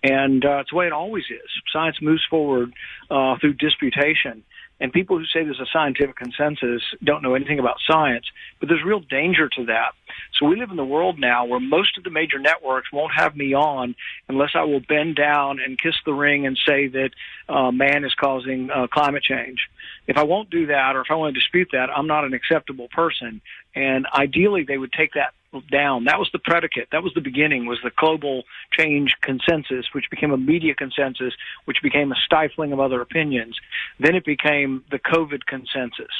and 0.03 0.45
uh, 0.45 0.59
it's 0.59 0.69
the 0.69 0.75
way 0.75 0.87
it 0.87 0.93
always 0.93 1.25
is. 1.25 1.49
Science 1.73 1.97
moves 2.01 2.23
forward 2.29 2.73
uh, 3.09 3.37
through 3.39 3.53
disputation. 3.53 4.43
And 4.79 4.93
people 4.93 5.17
who 5.17 5.25
say 5.25 5.43
there's 5.43 5.59
a 5.59 5.65
scientific 5.73 6.15
consensus 6.15 6.83
don't 7.03 7.23
know 7.23 7.33
anything 7.33 7.59
about 7.59 7.77
science, 7.87 8.25
but 8.59 8.69
there's 8.69 8.83
real 8.83 8.99
danger 8.99 9.49
to 9.49 9.65
that. 9.65 9.93
So 10.37 10.45
we 10.45 10.55
live 10.55 10.69
in 10.69 10.77
the 10.77 10.85
world 10.85 11.19
now 11.19 11.45
where 11.45 11.59
most 11.59 11.97
of 11.97 12.03
the 12.03 12.11
major 12.11 12.37
networks 12.37 12.91
won't 12.91 13.13
have 13.15 13.35
me 13.35 13.53
on 13.55 13.95
unless 14.27 14.51
I 14.53 14.63
will 14.63 14.79
bend 14.79 15.15
down 15.15 15.59
and 15.59 15.79
kiss 15.79 15.95
the 16.05 16.13
ring 16.13 16.45
and 16.45 16.57
say 16.65 16.87
that 16.87 17.09
uh, 17.49 17.71
man 17.71 18.05
is 18.05 18.13
causing 18.13 18.69
uh, 18.69 18.87
climate 18.87 19.23
change. 19.23 19.67
If 20.05 20.17
I 20.17 20.23
won't 20.23 20.49
do 20.49 20.67
that 20.67 20.95
or 20.95 21.01
if 21.01 21.07
I 21.09 21.15
want 21.15 21.33
to 21.33 21.39
dispute 21.39 21.69
that, 21.73 21.89
I'm 21.89 22.07
not 22.07 22.23
an 22.23 22.33
acceptable 22.33 22.87
person. 22.89 23.41
And 23.75 24.05
ideally, 24.13 24.63
they 24.63 24.77
would 24.77 24.93
take 24.93 25.13
that 25.13 25.33
down. 25.71 26.05
That 26.05 26.19
was 26.19 26.29
the 26.33 26.39
predicate. 26.39 26.89
That 26.91 27.03
was 27.03 27.13
the 27.13 27.21
beginning. 27.21 27.65
Was 27.65 27.79
the 27.83 27.91
global 27.97 28.43
change 28.77 29.15
consensus, 29.21 29.85
which 29.93 30.05
became 30.09 30.31
a 30.31 30.37
media 30.37 30.75
consensus, 30.75 31.33
which 31.65 31.77
became 31.81 32.11
a 32.11 32.15
stifling 32.25 32.73
of 32.73 32.79
other 32.79 33.01
opinions. 33.01 33.57
Then 33.99 34.15
it 34.15 34.25
became 34.25 34.83
the 34.91 34.99
COVID 34.99 35.45
consensus. 35.47 36.13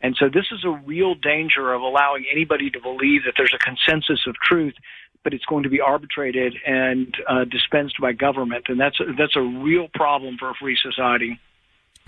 And 0.00 0.16
so 0.18 0.26
this 0.26 0.46
is 0.50 0.64
a 0.64 0.70
real 0.86 1.14
danger 1.14 1.72
of 1.72 1.82
allowing 1.82 2.24
anybody 2.32 2.70
to 2.70 2.80
believe 2.80 3.24
that 3.24 3.34
there's 3.36 3.54
a 3.54 3.58
consensus 3.58 4.26
of 4.26 4.34
truth, 4.36 4.74
but 5.22 5.34
it's 5.34 5.44
going 5.44 5.64
to 5.64 5.68
be 5.68 5.80
arbitrated 5.80 6.54
and 6.66 7.14
uh, 7.28 7.44
dispensed 7.44 7.96
by 8.00 8.12
government, 8.12 8.64
and 8.68 8.80
that's 8.80 8.98
a, 9.00 9.12
that's 9.18 9.36
a 9.36 9.42
real 9.42 9.88
problem 9.94 10.36
for 10.38 10.50
a 10.50 10.54
free 10.54 10.78
society. 10.82 11.38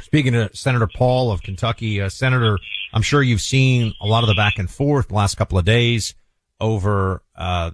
Speaking 0.00 0.32
to 0.32 0.50
Senator 0.56 0.88
Paul 0.88 1.30
of 1.30 1.42
Kentucky, 1.42 2.00
uh, 2.00 2.08
Senator, 2.08 2.58
I'm 2.94 3.02
sure 3.02 3.22
you've 3.22 3.42
seen 3.42 3.92
a 4.00 4.06
lot 4.06 4.24
of 4.24 4.28
the 4.28 4.35
back 4.35 4.58
and 4.58 4.68
forth 4.68 5.08
the 5.08 5.14
last 5.14 5.37
couple 5.37 5.58
of 5.58 5.64
days 5.64 6.14
over 6.62 7.22
uh, 7.37 7.72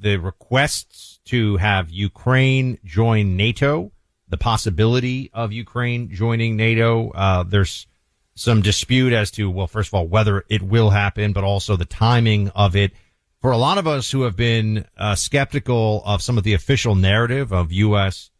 the 0.00 0.16
requests 0.16 1.20
to 1.26 1.58
have 1.58 1.90
Ukraine 1.90 2.78
join 2.84 3.36
NATO, 3.36 3.92
the 4.28 4.38
possibility 4.38 5.30
of 5.32 5.52
Ukraine 5.52 6.10
joining 6.10 6.56
NATO. 6.56 7.10
Uh, 7.10 7.44
there's 7.44 7.86
some 8.34 8.62
dispute 8.62 9.12
as 9.12 9.30
to, 9.32 9.50
well, 9.50 9.66
first 9.66 9.90
of 9.90 9.94
all, 9.94 10.08
whether 10.08 10.44
it 10.48 10.62
will 10.62 10.90
happen, 10.90 11.32
but 11.32 11.44
also 11.44 11.76
the 11.76 11.84
timing 11.84 12.48
of 12.48 12.74
it. 12.74 12.92
For 13.40 13.50
a 13.50 13.58
lot 13.58 13.78
of 13.78 13.86
us 13.86 14.10
who 14.10 14.22
have 14.22 14.36
been 14.36 14.86
uh, 14.96 15.14
skeptical 15.14 16.02
of 16.06 16.22
some 16.22 16.38
of 16.38 16.44
the 16.44 16.54
official 16.54 16.94
narrative 16.94 17.52
of 17.52 17.70
U.S. 17.72 18.30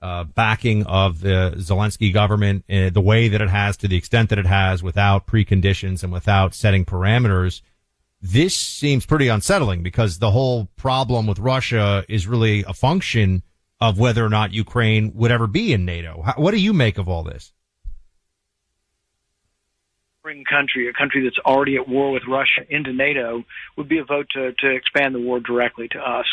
Uh, 0.00 0.24
backing 0.24 0.86
of 0.86 1.20
the 1.20 1.54
Zelensky 1.56 2.12
government, 2.12 2.64
uh, 2.70 2.90
the 2.90 3.00
way 3.00 3.28
that 3.28 3.40
it 3.40 3.50
has, 3.50 3.76
to 3.78 3.88
the 3.88 3.96
extent 3.96 4.30
that 4.30 4.38
it 4.38 4.46
has, 4.46 4.82
without 4.82 5.26
preconditions 5.26 6.04
and 6.04 6.12
without 6.12 6.54
setting 6.54 6.84
parameters, 6.84 7.62
this 8.22 8.56
seems 8.56 9.06
pretty 9.06 9.28
unsettling 9.28 9.82
because 9.82 10.18
the 10.18 10.30
whole 10.30 10.68
problem 10.76 11.26
with 11.26 11.38
Russia 11.38 12.04
is 12.08 12.26
really 12.26 12.64
a 12.66 12.74
function 12.74 13.42
of 13.80 13.98
whether 13.98 14.24
or 14.24 14.28
not 14.28 14.52
Ukraine 14.52 15.12
would 15.14 15.30
ever 15.30 15.46
be 15.46 15.72
in 15.72 15.84
NATO. 15.84 16.22
What 16.36 16.50
do 16.50 16.58
you 16.58 16.72
make 16.72 16.98
of 16.98 17.08
all 17.08 17.22
this? 17.22 17.52
bring 20.22 20.44
country, 20.44 20.88
a 20.88 20.92
country 20.92 21.24
that's 21.24 21.38
already 21.44 21.76
at 21.76 21.88
war 21.88 22.12
with 22.12 22.22
Russia, 22.28 22.60
into 22.68 22.92
NATO 22.92 23.42
would 23.76 23.88
be 23.88 23.98
a 23.98 24.04
vote 24.04 24.26
to, 24.34 24.52
to 24.60 24.70
expand 24.70 25.14
the 25.14 25.20
war 25.20 25.40
directly 25.40 25.88
to 25.88 25.98
us. 25.98 26.26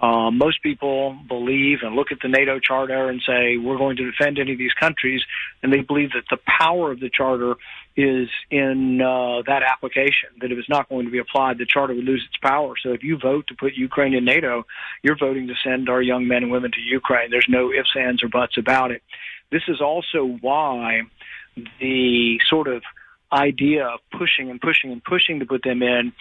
Uh, 0.00 0.30
most 0.30 0.62
people 0.62 1.18
believe 1.26 1.78
and 1.82 1.96
look 1.96 2.12
at 2.12 2.18
the 2.22 2.28
NATO 2.28 2.58
charter 2.60 3.08
and 3.08 3.20
say 3.26 3.56
we're 3.56 3.78
going 3.78 3.96
to 3.96 4.10
defend 4.10 4.38
any 4.38 4.52
of 4.52 4.58
these 4.58 4.74
countries, 4.74 5.22
and 5.62 5.72
they 5.72 5.80
believe 5.80 6.10
that 6.12 6.24
the 6.30 6.38
power 6.46 6.92
of 6.92 7.00
the 7.00 7.10
charter 7.10 7.56
is 7.96 8.28
in 8.50 9.00
uh, 9.00 9.42
that 9.46 9.62
application. 9.62 10.28
That 10.40 10.52
if 10.52 10.58
it's 10.58 10.68
not 10.68 10.88
going 10.88 11.06
to 11.06 11.10
be 11.10 11.18
applied, 11.18 11.58
the 11.58 11.66
charter 11.66 11.94
would 11.94 12.04
lose 12.04 12.24
its 12.28 12.36
power. 12.42 12.74
So 12.82 12.92
if 12.92 13.02
you 13.02 13.18
vote 13.18 13.46
to 13.48 13.54
put 13.54 13.74
Ukraine 13.74 14.14
in 14.14 14.24
NATO, 14.24 14.66
you're 15.02 15.16
voting 15.16 15.46
to 15.48 15.54
send 15.64 15.88
our 15.88 16.02
young 16.02 16.28
men 16.28 16.42
and 16.42 16.52
women 16.52 16.72
to 16.72 16.80
Ukraine. 16.80 17.30
There's 17.30 17.46
no 17.48 17.72
ifs, 17.72 17.96
ands, 17.98 18.22
or 18.22 18.28
buts 18.28 18.58
about 18.58 18.90
it. 18.90 19.02
This 19.50 19.62
is 19.68 19.80
also 19.80 20.38
why 20.40 21.02
the 21.80 22.38
sort 22.48 22.68
of 22.68 22.82
idea 23.32 23.86
of 23.86 24.00
pushing 24.10 24.50
and 24.50 24.60
pushing 24.60 24.92
and 24.92 25.02
pushing 25.02 25.40
to 25.40 25.46
put 25.46 25.62
them 25.62 25.82
in 25.82 26.12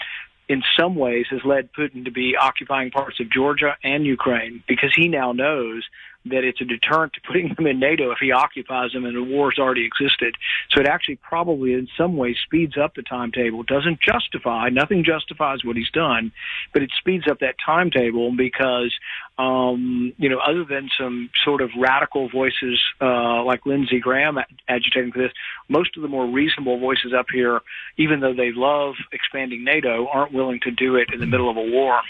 in 0.47 0.63
some 0.79 0.95
ways 0.95 1.25
has 1.31 1.41
led 1.43 1.69
Putin 1.73 2.05
to 2.05 2.11
be 2.11 2.35
occupying 2.39 2.91
parts 2.91 3.19
of 3.19 3.31
Georgia 3.31 3.75
and 3.83 4.05
Ukraine 4.05 4.63
because 4.67 4.93
he 4.95 5.07
now 5.07 5.31
knows 5.31 5.83
that 6.25 6.43
it's 6.43 6.61
a 6.61 6.65
deterrent 6.65 7.13
to 7.13 7.21
putting 7.21 7.53
them 7.53 7.67
in 7.67 7.79
NATO 7.79 8.11
if 8.11 8.17
he 8.19 8.31
occupies 8.31 8.91
them 8.91 9.05
and 9.05 9.15
the 9.15 9.23
war's 9.23 9.57
already 9.59 9.85
existed. 9.85 10.35
So 10.71 10.81
it 10.81 10.88
actually 10.88 11.17
probably 11.17 11.73
in 11.73 11.88
some 11.97 12.17
way 12.17 12.35
speeds 12.45 12.77
up 12.77 12.95
the 12.95 13.03
timetable. 13.03 13.61
It 13.61 13.67
doesn't 13.67 13.99
justify, 14.01 14.69
nothing 14.69 15.03
justifies 15.03 15.63
what 15.63 15.75
he's 15.75 15.89
done, 15.91 16.31
but 16.73 16.81
it 16.81 16.91
speeds 16.97 17.25
up 17.29 17.39
that 17.39 17.55
timetable 17.63 18.35
because, 18.35 18.93
um, 19.38 20.13
you 20.17 20.29
know, 20.29 20.39
other 20.39 20.63
than 20.63 20.89
some 20.97 21.29
sort 21.43 21.61
of 21.61 21.69
radical 21.77 22.29
voices, 22.29 22.79
uh, 23.01 23.43
like 23.43 23.65
Lindsey 23.65 23.99
Graham 23.99 24.38
agitating 24.67 25.11
for 25.11 25.19
this, 25.19 25.31
most 25.69 25.95
of 25.95 26.01
the 26.01 26.07
more 26.07 26.25
reasonable 26.25 26.79
voices 26.79 27.13
up 27.17 27.27
here, 27.31 27.61
even 27.97 28.19
though 28.19 28.33
they 28.33 28.51
love 28.51 28.95
expanding 29.11 29.63
NATO, 29.63 30.07
aren't 30.07 30.33
willing 30.33 30.59
to 30.63 30.71
do 30.71 30.95
it 30.95 31.09
in 31.13 31.19
the 31.19 31.25
middle 31.25 31.49
of 31.49 31.57
a 31.57 31.71
war. 31.71 32.01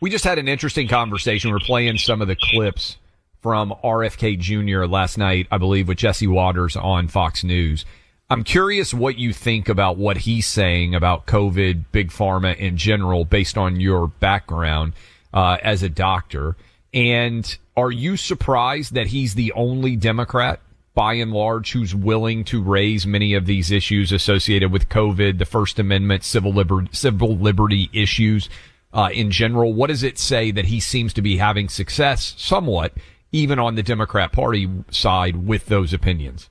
We 0.00 0.10
just 0.10 0.24
had 0.24 0.38
an 0.38 0.48
interesting 0.48 0.88
conversation. 0.88 1.50
We're 1.50 1.60
playing 1.60 1.98
some 1.98 2.20
of 2.20 2.28
the 2.28 2.36
clips 2.36 2.98
from 3.40 3.74
RFK 3.84 4.38
Jr. 4.38 4.86
last 4.86 5.18
night, 5.18 5.46
I 5.50 5.58
believe, 5.58 5.88
with 5.88 5.98
Jesse 5.98 6.26
Watters 6.26 6.76
on 6.76 7.08
Fox 7.08 7.44
News. 7.44 7.84
I'm 8.30 8.42
curious 8.42 8.94
what 8.94 9.18
you 9.18 9.32
think 9.32 9.68
about 9.68 9.96
what 9.98 10.16
he's 10.18 10.46
saying 10.46 10.94
about 10.94 11.26
COVID, 11.26 11.84
big 11.92 12.10
pharma 12.10 12.56
in 12.56 12.76
general, 12.76 13.24
based 13.24 13.58
on 13.58 13.80
your 13.80 14.08
background 14.08 14.94
uh, 15.32 15.58
as 15.62 15.82
a 15.82 15.88
doctor. 15.88 16.56
And 16.92 17.56
are 17.76 17.90
you 17.90 18.16
surprised 18.16 18.94
that 18.94 19.08
he's 19.08 19.34
the 19.34 19.52
only 19.52 19.94
Democrat, 19.94 20.60
by 20.94 21.14
and 21.14 21.32
large, 21.32 21.72
who's 21.72 21.94
willing 21.94 22.44
to 22.44 22.62
raise 22.62 23.06
many 23.06 23.34
of 23.34 23.46
these 23.46 23.70
issues 23.70 24.10
associated 24.10 24.72
with 24.72 24.88
COVID, 24.88 25.38
the 25.38 25.44
First 25.44 25.78
Amendment, 25.78 26.24
civil 26.24 26.52
liberty, 26.52 26.88
civil 26.92 27.36
liberty 27.36 27.90
issues? 27.92 28.48
Uh, 28.94 29.10
in 29.12 29.30
general? 29.30 29.74
What 29.74 29.88
does 29.88 30.02
it 30.02 30.18
say 30.18 30.50
that 30.52 30.66
he 30.66 30.80
seems 30.80 31.12
to 31.14 31.22
be 31.22 31.36
having 31.36 31.68
success 31.68 32.34
somewhat, 32.38 32.94
even 33.32 33.58
on 33.58 33.74
the 33.74 33.82
Democrat 33.82 34.32
Party 34.32 34.68
side 34.90 35.46
with 35.46 35.66
those 35.66 35.92
opinions? 35.92 36.48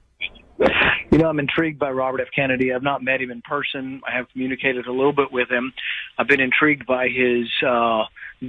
You 1.14 1.20
know, 1.20 1.30
I'm 1.30 1.38
intrigued 1.38 1.78
by 1.78 1.92
Robert 1.92 2.22
F. 2.22 2.30
Kennedy. 2.36 2.74
I've 2.74 2.82
not 2.82 3.04
met 3.04 3.22
him 3.22 3.30
in 3.30 3.44
person. 3.44 4.02
I 4.08 4.18
have 4.18 4.28
communicated 4.30 4.88
a 4.88 4.92
little 4.92 5.14
bit 5.14 5.32
with 5.32 5.48
him. 5.48 5.72
I've 6.18 6.28
been 6.28 6.42
intrigued 6.42 6.88
by 6.88 7.08
his 7.08 7.46
uh, 7.64 8.06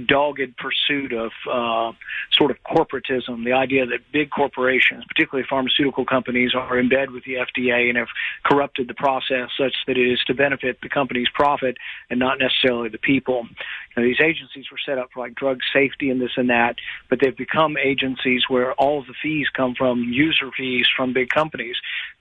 dogged 0.07 0.57
pursuit 0.57 1.13
of 1.13 1.31
uh, 1.47 1.95
sort 2.33 2.51
of 2.51 2.57
corporatism, 2.63 3.45
the 3.45 3.53
idea 3.53 3.85
that 3.85 3.99
big 4.11 4.29
corporations, 4.31 5.03
particularly 5.07 5.45
pharmaceutical 5.47 6.05
companies, 6.05 6.53
are 6.55 6.77
in 6.79 6.89
bed 6.89 7.11
with 7.11 7.23
the 7.23 7.33
FDA 7.33 7.87
and 7.87 7.97
have 7.97 8.07
corrupted 8.43 8.87
the 8.87 8.93
process 8.93 9.49
such 9.57 9.73
that 9.87 9.97
it 9.97 10.11
is 10.11 10.19
to 10.25 10.33
benefit 10.33 10.79
the 10.81 10.89
company's 10.89 11.29
profit 11.33 11.77
and 12.09 12.19
not 12.19 12.39
necessarily 12.39 12.89
the 12.89 12.97
people. 12.97 13.47
You 13.95 14.01
know, 14.01 14.07
these 14.07 14.21
agencies 14.21 14.65
were 14.71 14.79
set 14.85 14.97
up 14.97 15.09
for 15.13 15.19
like 15.21 15.35
drug 15.35 15.59
safety 15.71 16.09
and 16.09 16.19
this 16.19 16.31
and 16.35 16.49
that, 16.49 16.75
but 17.09 17.19
they've 17.21 17.37
become 17.37 17.77
agencies 17.77 18.43
where 18.49 18.73
all 18.73 18.99
of 18.99 19.07
the 19.07 19.13
fees 19.21 19.47
come 19.55 19.75
from 19.75 20.03
user 20.03 20.49
fees 20.57 20.87
from 20.95 21.13
big 21.13 21.29
companies. 21.29 21.75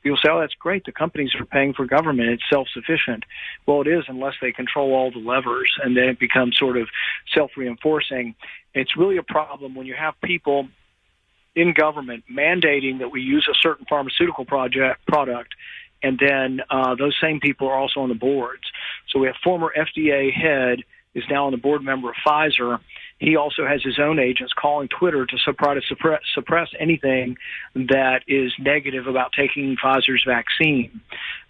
People 0.05 0.19
say, 0.23 0.31
oh, 0.31 0.40
that's 0.40 0.55
great. 0.55 0.85
The 0.85 0.93
companies 0.93 1.31
are 1.37 1.45
paying 1.45 1.73
for 1.73 1.87
government. 1.87 2.29
It's 2.29 2.43
self-sufficient. 2.53 3.25
Well, 3.67 3.81
it 3.81 3.88
is 3.88 4.05
unless 4.07 4.35
they 4.40 4.53
control 4.53 4.95
all 4.95 5.11
the 5.11 5.19
levers 5.19 5.73
and 5.83 5.97
then 5.97 6.05
it 6.05 6.21
becomes 6.21 6.57
sort 6.57 6.77
of 6.77 6.88
self-reinforcing. 7.35 8.37
It's 8.75 8.97
really 8.97 9.17
a 9.17 9.23
problem 9.23 9.75
when 9.75 9.87
you 9.87 9.95
have 9.99 10.14
people 10.23 10.69
in 11.57 11.73
government 11.73 12.25
mandating 12.31 13.01
that 13.01 13.11
we 13.11 13.23
use 13.23 13.49
a 13.51 13.55
certain 13.61 13.87
pharmaceutical 13.88 14.45
project 14.45 15.05
product 15.07 15.55
and 16.05 16.21
then 16.21 16.61
uh, 16.69 16.95
those 16.95 17.17
same 17.21 17.40
people 17.40 17.67
are 17.67 17.77
also 17.77 18.01
on 18.01 18.11
the 18.11 18.14
boards. 18.14 18.62
So 19.09 19.19
we 19.19 19.27
have 19.27 19.37
former 19.43 19.73
FDA 19.77 20.31
head 20.33 20.81
is 21.14 21.25
now 21.31 21.47
on 21.47 21.53
the 21.53 21.59
board 21.59 21.83
member 21.83 22.11
of 22.11 22.17
Pfizer. 22.27 22.79
He 23.18 23.37
also 23.37 23.66
has 23.66 23.83
his 23.83 23.98
own 23.98 24.18
agents 24.18 24.53
calling 24.61 24.88
Twitter 24.88 25.24
to 25.24 25.53
try 25.55 25.74
to 25.74 25.81
suppress, 25.88 26.20
suppress 26.35 26.68
anything 26.79 27.37
that 27.74 28.20
is 28.27 28.53
negative 28.59 29.07
about 29.07 29.33
taking 29.37 29.77
Pfizer's 29.77 30.24
vaccine. 30.27 31.00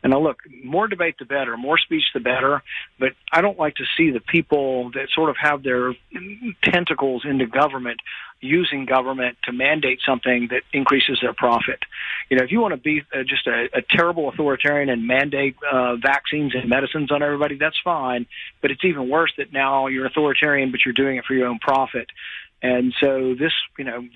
And 0.05 0.11
now 0.11 0.21
look, 0.21 0.41
more 0.63 0.87
debate 0.87 1.17
the 1.19 1.25
better, 1.25 1.57
more 1.57 1.79
speech 1.79 2.05
the 2.13 2.21
better, 2.21 2.63
but 3.01 3.13
I 3.33 3.41
don't 3.41 3.59
like 3.59 3.77
to 3.77 3.85
see 3.97 4.11
the 4.11 4.21
people 4.21 4.91
that 4.91 5.09
sort 5.15 5.31
of 5.31 5.37
have 5.41 5.63
their 5.63 5.95
tentacles 6.63 7.25
into 7.25 7.47
government 7.47 8.01
using 8.41 8.85
government 8.85 9.39
to 9.45 9.53
mandate 9.53 10.01
something 10.07 10.49
that 10.51 10.61
increases 10.75 11.19
their 11.23 11.33
profit. 11.33 11.79
You 12.29 12.37
know, 12.37 12.45
if 12.45 12.53
you 12.53 12.61
want 12.61 12.75
to 12.75 12.81
be 12.81 13.03
uh, 13.15 13.23
just 13.27 13.47
a, 13.47 13.69
a 13.73 13.81
terrible 13.97 14.29
authoritarian 14.29 14.91
and 14.91 15.07
mandate 15.07 15.57
uh, 15.73 15.97
vaccines 15.97 16.55
and 16.55 16.69
medicines 16.69 17.11
on 17.11 17.23
everybody, 17.23 17.57
that's 17.57 17.79
fine. 17.83 18.27
But 18.61 18.71
it's 18.71 18.85
even 18.85 19.09
worse 19.09 19.33
that 19.39 19.55
now 19.55 19.87
you're 19.87 20.05
authoritarian, 20.05 20.71
but 20.71 20.81
you're 20.85 20.93
doing 20.93 21.17
it 21.17 21.25
for 21.25 21.33
your 21.33 21.47
own 21.47 21.59
profit. 21.61 22.09
And 22.63 22.95
so 23.01 23.35
this, 23.39 23.53
you 23.79 23.85
know, 23.85 24.07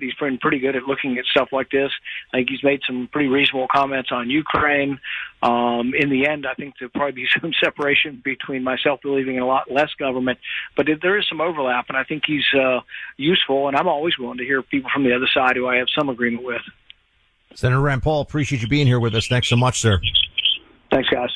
he's 0.00 0.14
been 0.14 0.38
pretty 0.38 0.58
good 0.58 0.76
at 0.76 0.84
looking 0.84 1.18
at 1.18 1.24
stuff 1.26 1.48
like 1.52 1.70
this. 1.70 1.90
I 2.32 2.38
think 2.38 2.50
he's 2.50 2.62
made 2.62 2.80
some 2.86 3.08
pretty 3.10 3.28
reasonable 3.28 3.68
comments 3.72 4.10
on 4.12 4.30
Ukraine. 4.30 4.98
Um, 5.42 5.92
in 5.98 6.10
the 6.10 6.26
end, 6.26 6.46
I 6.46 6.54
think 6.54 6.74
there'll 6.78 6.90
probably 6.90 7.12
be 7.12 7.28
some 7.40 7.52
separation 7.62 8.20
between 8.24 8.62
myself 8.62 9.00
believing 9.02 9.36
in 9.36 9.42
a 9.42 9.46
lot 9.46 9.70
less 9.70 9.90
government, 9.98 10.38
but 10.76 10.86
there 11.02 11.18
is 11.18 11.26
some 11.28 11.40
overlap, 11.40 11.86
and 11.88 11.96
I 11.96 12.04
think 12.04 12.24
he's 12.26 12.46
uh, 12.54 12.80
useful. 13.16 13.68
And 13.68 13.76
I'm 13.76 13.88
always 13.88 14.18
willing 14.18 14.38
to 14.38 14.44
hear 14.44 14.62
people 14.62 14.90
from 14.92 15.04
the 15.04 15.14
other 15.14 15.28
side 15.32 15.56
who 15.56 15.66
I 15.66 15.76
have 15.76 15.88
some 15.96 16.08
agreement 16.08 16.44
with. 16.44 16.62
Senator 17.54 17.80
Rand 17.80 18.02
Paul, 18.02 18.20
appreciate 18.20 18.62
you 18.62 18.68
being 18.68 18.86
here 18.86 19.00
with 19.00 19.14
us. 19.14 19.26
Thanks 19.26 19.48
so 19.48 19.56
much, 19.56 19.80
sir. 19.80 20.00
Thanks, 20.90 21.08
guys. 21.08 21.30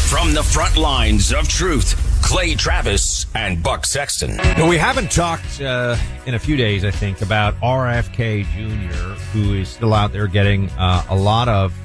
From 0.09 0.33
the 0.33 0.41
front 0.41 0.75
lines 0.75 1.31
of 1.31 1.47
truth, 1.47 2.19
Clay 2.23 2.55
Travis 2.55 3.27
and 3.35 3.61
Buck 3.61 3.85
Sexton. 3.85 4.39
We 4.67 4.75
haven't 4.75 5.11
talked 5.11 5.61
uh, 5.61 5.95
in 6.25 6.33
a 6.33 6.39
few 6.39 6.55
days, 6.55 6.83
I 6.83 6.89
think, 6.89 7.21
about 7.21 7.53
RFK 7.57 8.43
Jr., 8.45 9.13
who 9.31 9.53
is 9.53 9.69
still 9.69 9.93
out 9.93 10.11
there 10.11 10.25
getting 10.25 10.67
uh, 10.71 11.05
a 11.09 11.15
lot 11.15 11.47
of 11.47 11.75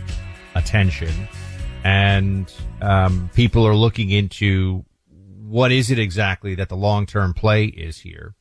attention. 0.55 1.29
And 1.85 2.51
um, 2.81 3.29
people 3.35 3.67
are 3.67 3.75
looking 3.75 4.09
into 4.09 4.87
what 5.43 5.71
is 5.71 5.91
it 5.91 5.99
exactly 5.99 6.55
that 6.55 6.71
the 6.71 6.77
long 6.77 7.05
term 7.05 7.35
play 7.35 7.67
is 7.67 7.99
here. 7.99 8.35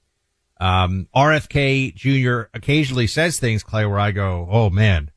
Um, 0.61 1.09
RFK 1.13 1.93
Jr. 1.93 2.43
occasionally 2.53 3.07
says 3.07 3.37
things, 3.37 3.63
Clay, 3.63 3.85
where 3.85 3.99
I 3.99 4.11
go, 4.11 4.47
oh 4.49 4.69
man, 4.69 5.11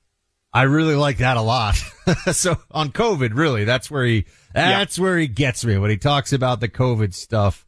I 0.57 0.63
really 0.63 0.95
like 0.95 1.19
that 1.19 1.37
a 1.37 1.43
lot. 1.43 1.75
so 2.33 2.57
on 2.71 2.91
COVID, 2.91 3.35
really, 3.35 3.65
that's 3.65 3.91
where 3.91 4.07
he, 4.07 4.25
that's 4.57 4.99
yeah. 4.99 5.05
where 5.05 5.19
he 5.19 5.27
gets 5.27 5.65
me 5.65 5.79
when 5.79 5.91
he 5.91 5.97
talks 5.97 6.33
about 6.33 6.61
the 6.61 6.69
COVID 6.69 7.15
stuff. 7.15 7.67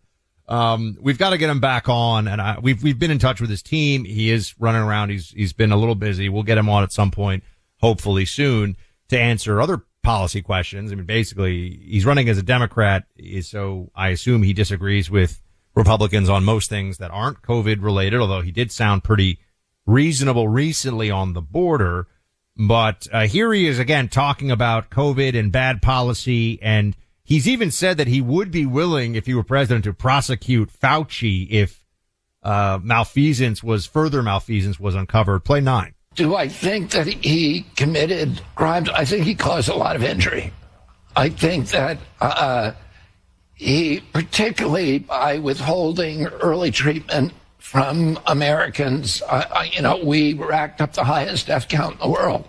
Um, 0.49 0.97
we've 1.01 1.19
got 1.19 1.31
to 1.31 1.39
get 1.39 1.51
him 1.51 1.61
back 1.61 1.89
on, 1.89 2.27
and 2.27 2.41
I, 2.41 2.59
we've 2.59 2.83
we've 2.83 2.99
been 2.99 3.11
in 3.11 3.19
touch 3.19 3.41
with 3.41 3.51
his 3.51 3.63
team. 3.63 4.05
He 4.05 4.31
is 4.31 4.55
running 4.59 4.81
around. 4.81 5.11
He's 5.11 5.31
he's 5.31 5.53
been 5.53 5.73
a 5.73 5.77
little 5.77 5.95
busy. 5.95 6.29
We'll 6.29 6.43
get 6.43 6.57
him 6.57 6.69
on 6.69 6.83
at 6.83 6.93
some 6.93 7.11
point, 7.11 7.45
hopefully 7.81 8.25
soon, 8.25 8.77
to 9.09 9.21
answer 9.21 9.61
other 9.61 9.85
policy 10.03 10.41
questions. 10.41 10.91
I 10.91 10.95
mean, 10.95 11.05
basically, 11.05 11.79
he's 11.85 12.07
running 12.07 12.31
as 12.31 12.39
a 12.39 12.43
Democrat, 12.43 13.05
so 13.43 13.91
I 13.95 14.09
assume 14.09 14.43
he 14.43 14.55
disagrees 14.55 15.11
with 15.11 15.43
Republicans 15.75 16.31
on 16.31 16.45
most 16.45 16.71
things 16.71 16.97
that 16.97 17.11
aren't 17.11 17.43
COVID 17.43 17.83
related. 17.83 18.21
Although 18.21 18.41
he 18.41 18.51
did 18.51 18.73
sound 18.73 19.05
pretty 19.05 19.39
reasonable 19.85 20.49
recently 20.49 21.11
on 21.11 21.35
the 21.35 21.43
border. 21.43 22.07
But 22.59 23.07
uh, 23.13 23.27
here 23.27 23.53
he 23.53 23.67
is 23.67 23.79
again 23.79 24.09
talking 24.09 24.51
about 24.51 24.91
COVID 24.91 25.39
and 25.39 25.53
bad 25.53 25.81
policy 25.81 26.59
and 26.61 26.97
He's 27.29 27.47
even 27.47 27.71
said 27.71 27.99
that 27.99 28.07
he 28.07 28.23
would 28.23 28.51
be 28.51 28.65
willing, 28.65 29.15
if 29.15 29.27
he 29.27 29.35
were 29.35 29.43
president, 29.43 29.85
to 29.85 29.93
prosecute 29.93 30.73
Fauci 30.73 31.47
if 31.51 31.85
uh, 32.43 32.79
malfeasance 32.83 33.63
was 33.63 33.85
further 33.85 34.23
malfeasance 34.23 34.81
was 34.81 34.95
uncovered. 34.95 35.45
Play 35.45 35.61
nine. 35.61 35.93
Do 36.15 36.35
I 36.35 36.49
think 36.49 36.93
that 36.93 37.07
he 37.07 37.67
committed 37.77 38.41
crimes? 38.55 38.89
I 38.89 39.05
think 39.05 39.27
he 39.27 39.35
caused 39.35 39.69
a 39.69 39.75
lot 39.75 39.95
of 39.95 40.03
injury. 40.03 40.55
I 41.15 41.29
think 41.29 41.69
that 41.69 41.99
uh, 42.19 42.73
he, 43.55 44.01
particularly 44.15 45.01
by 45.01 45.37
withholding 45.37 46.29
early 46.29 46.71
treatment 46.71 47.35
from 47.59 48.19
Americans, 48.27 49.23
uh, 49.29 49.65
you 49.71 49.83
know, 49.83 50.03
we 50.03 50.35
racked 50.35 50.81
up 50.81 50.93
the 50.93 51.05
highest 51.05 51.47
death 51.47 51.69
count 51.69 51.95
in 51.95 52.01
the 52.01 52.09
world. 52.09 52.49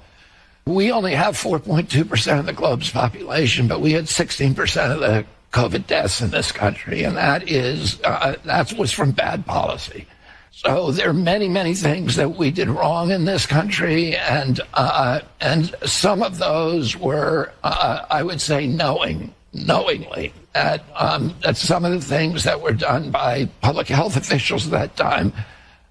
We 0.66 0.92
only 0.92 1.14
have 1.14 1.36
4.2% 1.36 2.40
of 2.40 2.46
the 2.46 2.54
globe's 2.54 2.92
population, 2.92 3.68
but 3.68 3.82
we 3.82 3.94
had 3.94 4.06
16% 4.06 4.92
of 4.92 5.00
the 5.00 5.26
COVID 5.52 5.88
deaths 5.88 6.22
in 6.22 6.30
this 6.30 6.52
country, 6.52 7.04
and 7.04 7.18
that 7.18 7.50
is 7.50 8.00
uh, 8.04 8.36
that 8.46 8.72
was 8.74 8.92
from 8.92 9.12
bad 9.12 9.46
policy. 9.46 10.06
So 10.52 10.92
there 10.92 11.10
are 11.10 11.14
many, 11.14 11.48
many 11.48 11.74
things 11.74 12.16
that 12.18 12.36
we 12.36 12.52
did 12.52 12.68
wrong 12.68 13.12
in 13.12 13.26
this 13.26 13.46
country, 13.46 14.16
and 14.16 14.60
uh, 14.74 15.22
and 15.40 15.74
some 15.86 16.22
of 16.22 16.38
those 16.38 16.96
were, 16.96 17.52
uh, 17.64 18.06
I 18.10 18.24
would 18.24 18.42
say, 18.42 18.68
knowing, 18.68 19.34
knowingly 19.54 20.34
that 20.54 20.84
um, 20.96 21.36
that 21.44 21.58
some 21.58 21.86
of 21.86 21.92
the 21.92 22.02
things 22.02 22.44
that 22.44 22.62
were 22.62 22.74
done 22.74 23.12
by 23.12 23.46
public 23.62 23.88
health 23.88 24.16
officials 24.16 24.66
at 24.68 24.72
that 24.72 24.96
time 24.96 25.34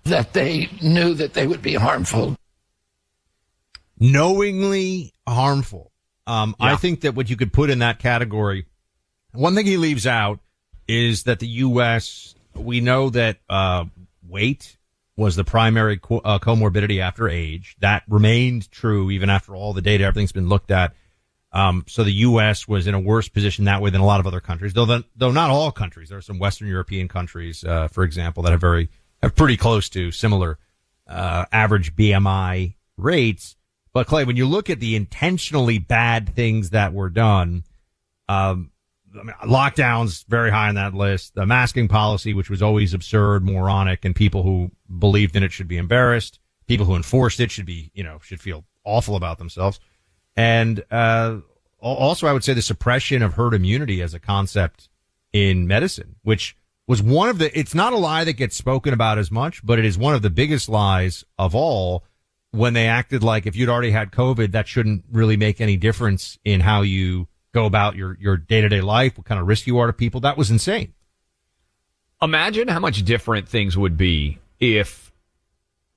that 0.04 0.32
they 0.32 0.68
knew 0.80 1.14
that 1.14 1.34
they 1.34 1.46
would 1.46 1.62
be 1.62 1.74
harmful 1.74 2.36
knowingly 4.00 5.12
harmful. 5.26 5.92
Um, 6.26 6.54
yeah. 6.60 6.72
I 6.72 6.76
think 6.76 7.02
that 7.02 7.14
what 7.14 7.30
you 7.30 7.36
could 7.36 7.52
put 7.52 7.70
in 7.70 7.80
that 7.80 7.98
category, 7.98 8.66
one 9.32 9.54
thing 9.54 9.66
he 9.66 9.76
leaves 9.76 10.06
out 10.06 10.40
is 10.86 11.24
that 11.24 11.38
the 11.38 11.46
U.S. 11.46 12.34
We 12.54 12.80
know 12.80 13.10
that 13.10 13.38
uh, 13.48 13.84
weight 14.26 14.76
was 15.16 15.36
the 15.36 15.44
primary 15.44 15.98
co- 15.98 16.18
uh, 16.18 16.38
comorbidity 16.38 17.00
after 17.00 17.28
age. 17.28 17.76
That 17.80 18.02
remained 18.08 18.70
true 18.70 19.10
even 19.10 19.30
after 19.30 19.54
all 19.54 19.72
the 19.72 19.82
data, 19.82 20.04
everything's 20.04 20.32
been 20.32 20.48
looked 20.48 20.70
at. 20.70 20.94
Um, 21.52 21.84
so 21.88 22.04
the 22.04 22.12
U.S. 22.12 22.68
was 22.68 22.86
in 22.86 22.94
a 22.94 23.00
worse 23.00 23.28
position 23.28 23.64
that 23.64 23.80
way 23.80 23.90
than 23.90 24.00
a 24.00 24.06
lot 24.06 24.20
of 24.20 24.26
other 24.26 24.40
countries, 24.40 24.74
though, 24.74 24.84
the, 24.84 25.04
though 25.16 25.30
not 25.30 25.50
all 25.50 25.70
countries. 25.72 26.10
There 26.10 26.18
are 26.18 26.22
some 26.22 26.38
Western 26.38 26.68
European 26.68 27.08
countries, 27.08 27.64
uh, 27.64 27.88
for 27.88 28.04
example, 28.04 28.42
that 28.42 28.52
have 28.52 28.60
very, 28.60 28.90
have 29.22 29.34
pretty 29.34 29.56
close 29.56 29.88
to 29.90 30.10
similar, 30.10 30.58
uh, 31.06 31.46
average 31.50 31.96
BMI 31.96 32.74
rates. 32.98 33.56
But 33.94 34.06
Clay, 34.06 34.24
when 34.24 34.36
you 34.36 34.46
look 34.46 34.68
at 34.68 34.80
the 34.80 34.94
intentionally 34.94 35.78
bad 35.78 36.34
things 36.34 36.70
that 36.70 36.92
were 36.92 37.08
done, 37.08 37.64
um, 38.28 38.70
I 39.18 39.22
mean, 39.22 39.34
lockdowns 39.44 40.26
very 40.26 40.50
high 40.50 40.68
on 40.68 40.74
that 40.74 40.94
list. 40.94 41.34
The 41.34 41.46
masking 41.46 41.88
policy, 41.88 42.34
which 42.34 42.50
was 42.50 42.62
always 42.62 42.92
absurd, 42.92 43.44
moronic, 43.44 44.04
and 44.04 44.14
people 44.14 44.42
who 44.42 44.70
believed 44.98 45.34
in 45.34 45.42
it 45.42 45.52
should 45.52 45.68
be 45.68 45.78
embarrassed. 45.78 46.38
People 46.66 46.84
who 46.84 46.94
enforced 46.94 47.40
it 47.40 47.50
should 47.50 47.64
be, 47.64 47.90
you 47.94 48.04
know, 48.04 48.18
should 48.22 48.40
feel 48.40 48.64
awful 48.84 49.16
about 49.16 49.38
themselves. 49.38 49.80
And 50.38 50.84
uh, 50.92 51.38
also, 51.80 52.28
I 52.28 52.32
would 52.32 52.44
say 52.44 52.54
the 52.54 52.62
suppression 52.62 53.24
of 53.24 53.34
herd 53.34 53.54
immunity 53.54 54.00
as 54.00 54.14
a 54.14 54.20
concept 54.20 54.88
in 55.32 55.66
medicine, 55.66 56.14
which 56.22 56.56
was 56.86 57.02
one 57.02 57.28
of 57.28 57.38
the. 57.38 57.58
It's 57.58 57.74
not 57.74 57.92
a 57.92 57.96
lie 57.96 58.22
that 58.22 58.34
gets 58.34 58.56
spoken 58.56 58.94
about 58.94 59.18
as 59.18 59.32
much, 59.32 59.66
but 59.66 59.80
it 59.80 59.84
is 59.84 59.98
one 59.98 60.14
of 60.14 60.22
the 60.22 60.30
biggest 60.30 60.68
lies 60.68 61.24
of 61.40 61.56
all 61.56 62.04
when 62.52 62.72
they 62.72 62.86
acted 62.86 63.24
like 63.24 63.46
if 63.46 63.56
you'd 63.56 63.68
already 63.68 63.90
had 63.90 64.12
COVID, 64.12 64.52
that 64.52 64.68
shouldn't 64.68 65.02
really 65.10 65.36
make 65.36 65.60
any 65.60 65.76
difference 65.76 66.38
in 66.44 66.60
how 66.60 66.82
you 66.82 67.26
go 67.52 67.66
about 67.66 67.96
your, 67.96 68.16
your 68.20 68.36
day 68.36 68.60
to 68.60 68.68
day 68.68 68.80
life, 68.80 69.18
what 69.18 69.26
kind 69.26 69.40
of 69.40 69.48
risk 69.48 69.66
you 69.66 69.76
are 69.78 69.88
to 69.88 69.92
people. 69.92 70.20
That 70.20 70.38
was 70.38 70.52
insane. 70.52 70.94
Imagine 72.22 72.68
how 72.68 72.78
much 72.78 73.04
different 73.04 73.48
things 73.48 73.76
would 73.76 73.96
be 73.96 74.38
if 74.60 75.10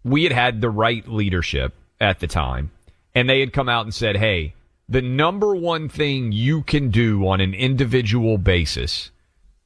we 0.04 0.24
had 0.24 0.34
had 0.34 0.62
the 0.62 0.70
right 0.72 1.08
leadership 1.08 1.76
at 2.00 2.20
the 2.20 2.28
time 2.28 2.72
and 3.14 3.30
they 3.30 3.40
had 3.40 3.54
come 3.54 3.70
out 3.70 3.86
and 3.86 3.94
said, 3.94 4.18
Hey, 4.18 4.54
the 4.88 5.02
number 5.02 5.56
one 5.56 5.90
thing 5.90 6.32
you 6.32 6.64
can 6.64 6.90
do 6.90 7.28
on 7.28 7.42
an 7.42 7.54
individual 7.54 8.38
basis 8.38 9.12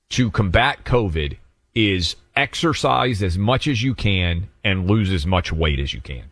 to 0.09 0.29
combat 0.31 0.83
COVID 0.85 1.37
is 1.73 2.15
exercise 2.35 3.23
as 3.23 3.37
much 3.37 3.67
as 3.67 3.81
you 3.81 3.95
can 3.95 4.49
and 4.63 4.89
lose 4.89 5.11
as 5.11 5.25
much 5.25 5.51
weight 5.51 5.79
as 5.79 5.93
you 5.93 6.01
can 6.01 6.25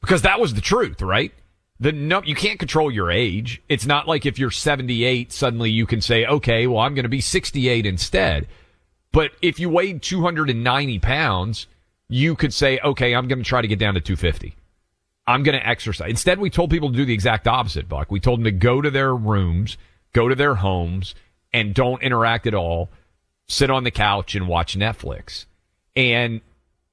because 0.00 0.22
that 0.22 0.40
was 0.40 0.54
the 0.54 0.60
truth, 0.60 1.02
right? 1.02 1.32
The 1.80 1.92
no, 1.92 2.22
you 2.22 2.34
can't 2.34 2.58
control 2.58 2.90
your 2.90 3.10
age. 3.10 3.62
It's 3.68 3.86
not 3.86 4.08
like 4.08 4.26
if 4.26 4.38
you're 4.38 4.50
78, 4.50 5.32
suddenly 5.32 5.70
you 5.70 5.86
can 5.86 6.00
say, 6.00 6.26
okay, 6.26 6.66
well, 6.66 6.80
I'm 6.80 6.94
going 6.94 7.04
to 7.04 7.08
be 7.08 7.20
68 7.20 7.86
instead. 7.86 8.48
But 9.12 9.30
if 9.42 9.60
you 9.60 9.70
weighed 9.70 10.02
290 10.02 10.98
pounds, 10.98 11.66
you 12.08 12.34
could 12.34 12.52
say, 12.52 12.78
okay, 12.82 13.14
I'm 13.14 13.28
going 13.28 13.38
to 13.38 13.44
try 13.44 13.62
to 13.62 13.68
get 13.68 13.78
down 13.78 13.94
to 13.94 14.00
250. 14.00 14.56
I'm 15.28 15.42
going 15.42 15.58
to 15.58 15.68
exercise. 15.68 16.08
Instead, 16.08 16.40
we 16.40 16.48
told 16.48 16.70
people 16.70 16.90
to 16.90 16.96
do 16.96 17.04
the 17.04 17.12
exact 17.12 17.46
opposite, 17.46 17.86
Buck. 17.86 18.10
We 18.10 18.18
told 18.18 18.40
them 18.40 18.44
to 18.44 18.50
go 18.50 18.80
to 18.80 18.90
their 18.90 19.14
rooms, 19.14 19.76
go 20.14 20.26
to 20.26 20.34
their 20.34 20.54
homes, 20.54 21.14
and 21.52 21.74
don't 21.74 22.02
interact 22.02 22.46
at 22.46 22.54
all. 22.54 22.88
Sit 23.46 23.68
on 23.68 23.84
the 23.84 23.90
couch 23.90 24.34
and 24.34 24.48
watch 24.48 24.74
Netflix. 24.74 25.44
And 25.94 26.40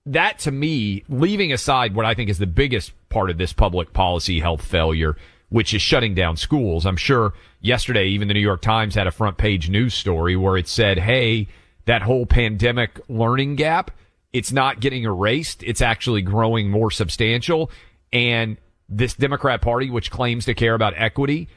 that 0.06 0.40
to 0.40 0.52
me, 0.52 1.06
leaving 1.08 1.54
aside 1.54 1.96
what 1.96 2.06
I 2.06 2.14
think 2.14 2.30
is 2.30 2.38
the 2.38 2.46
biggest 2.46 2.92
part 3.08 3.30
of 3.30 3.38
this 3.38 3.54
public 3.54 3.94
policy 3.94 4.42
health 4.42 4.62
failure, 4.62 5.16
which 5.48 5.74
is 5.74 5.82
shutting 5.82 6.14
down 6.14 6.36
schools. 6.36 6.86
I'm 6.86 6.98
sure 6.98 7.34
yesterday, 7.62 8.08
even 8.08 8.28
the 8.28 8.34
New 8.34 8.42
York 8.42 8.62
Times 8.62 8.96
had 8.96 9.08
a 9.08 9.12
front 9.12 9.38
page 9.38 9.70
news 9.70 9.94
story 9.94 10.36
where 10.36 10.58
it 10.58 10.68
said, 10.68 11.00
Hey, 11.00 11.48
that 11.86 12.02
whole 12.02 12.26
pandemic 12.26 13.00
learning 13.08 13.56
gap, 13.56 13.92
it's 14.34 14.52
not 14.52 14.82
getting 14.82 15.04
erased. 15.04 15.64
It's 15.64 15.82
actually 15.82 16.22
growing 16.22 16.70
more 16.70 16.92
substantial. 16.92 17.72
And 18.16 18.56
this 18.88 19.14
Democrat 19.14 19.62
party, 19.62 19.90
which 19.90 20.10
claims 20.10 20.46
to 20.46 20.54
care 20.54 20.74
about 20.74 20.94
equity, 20.96 21.50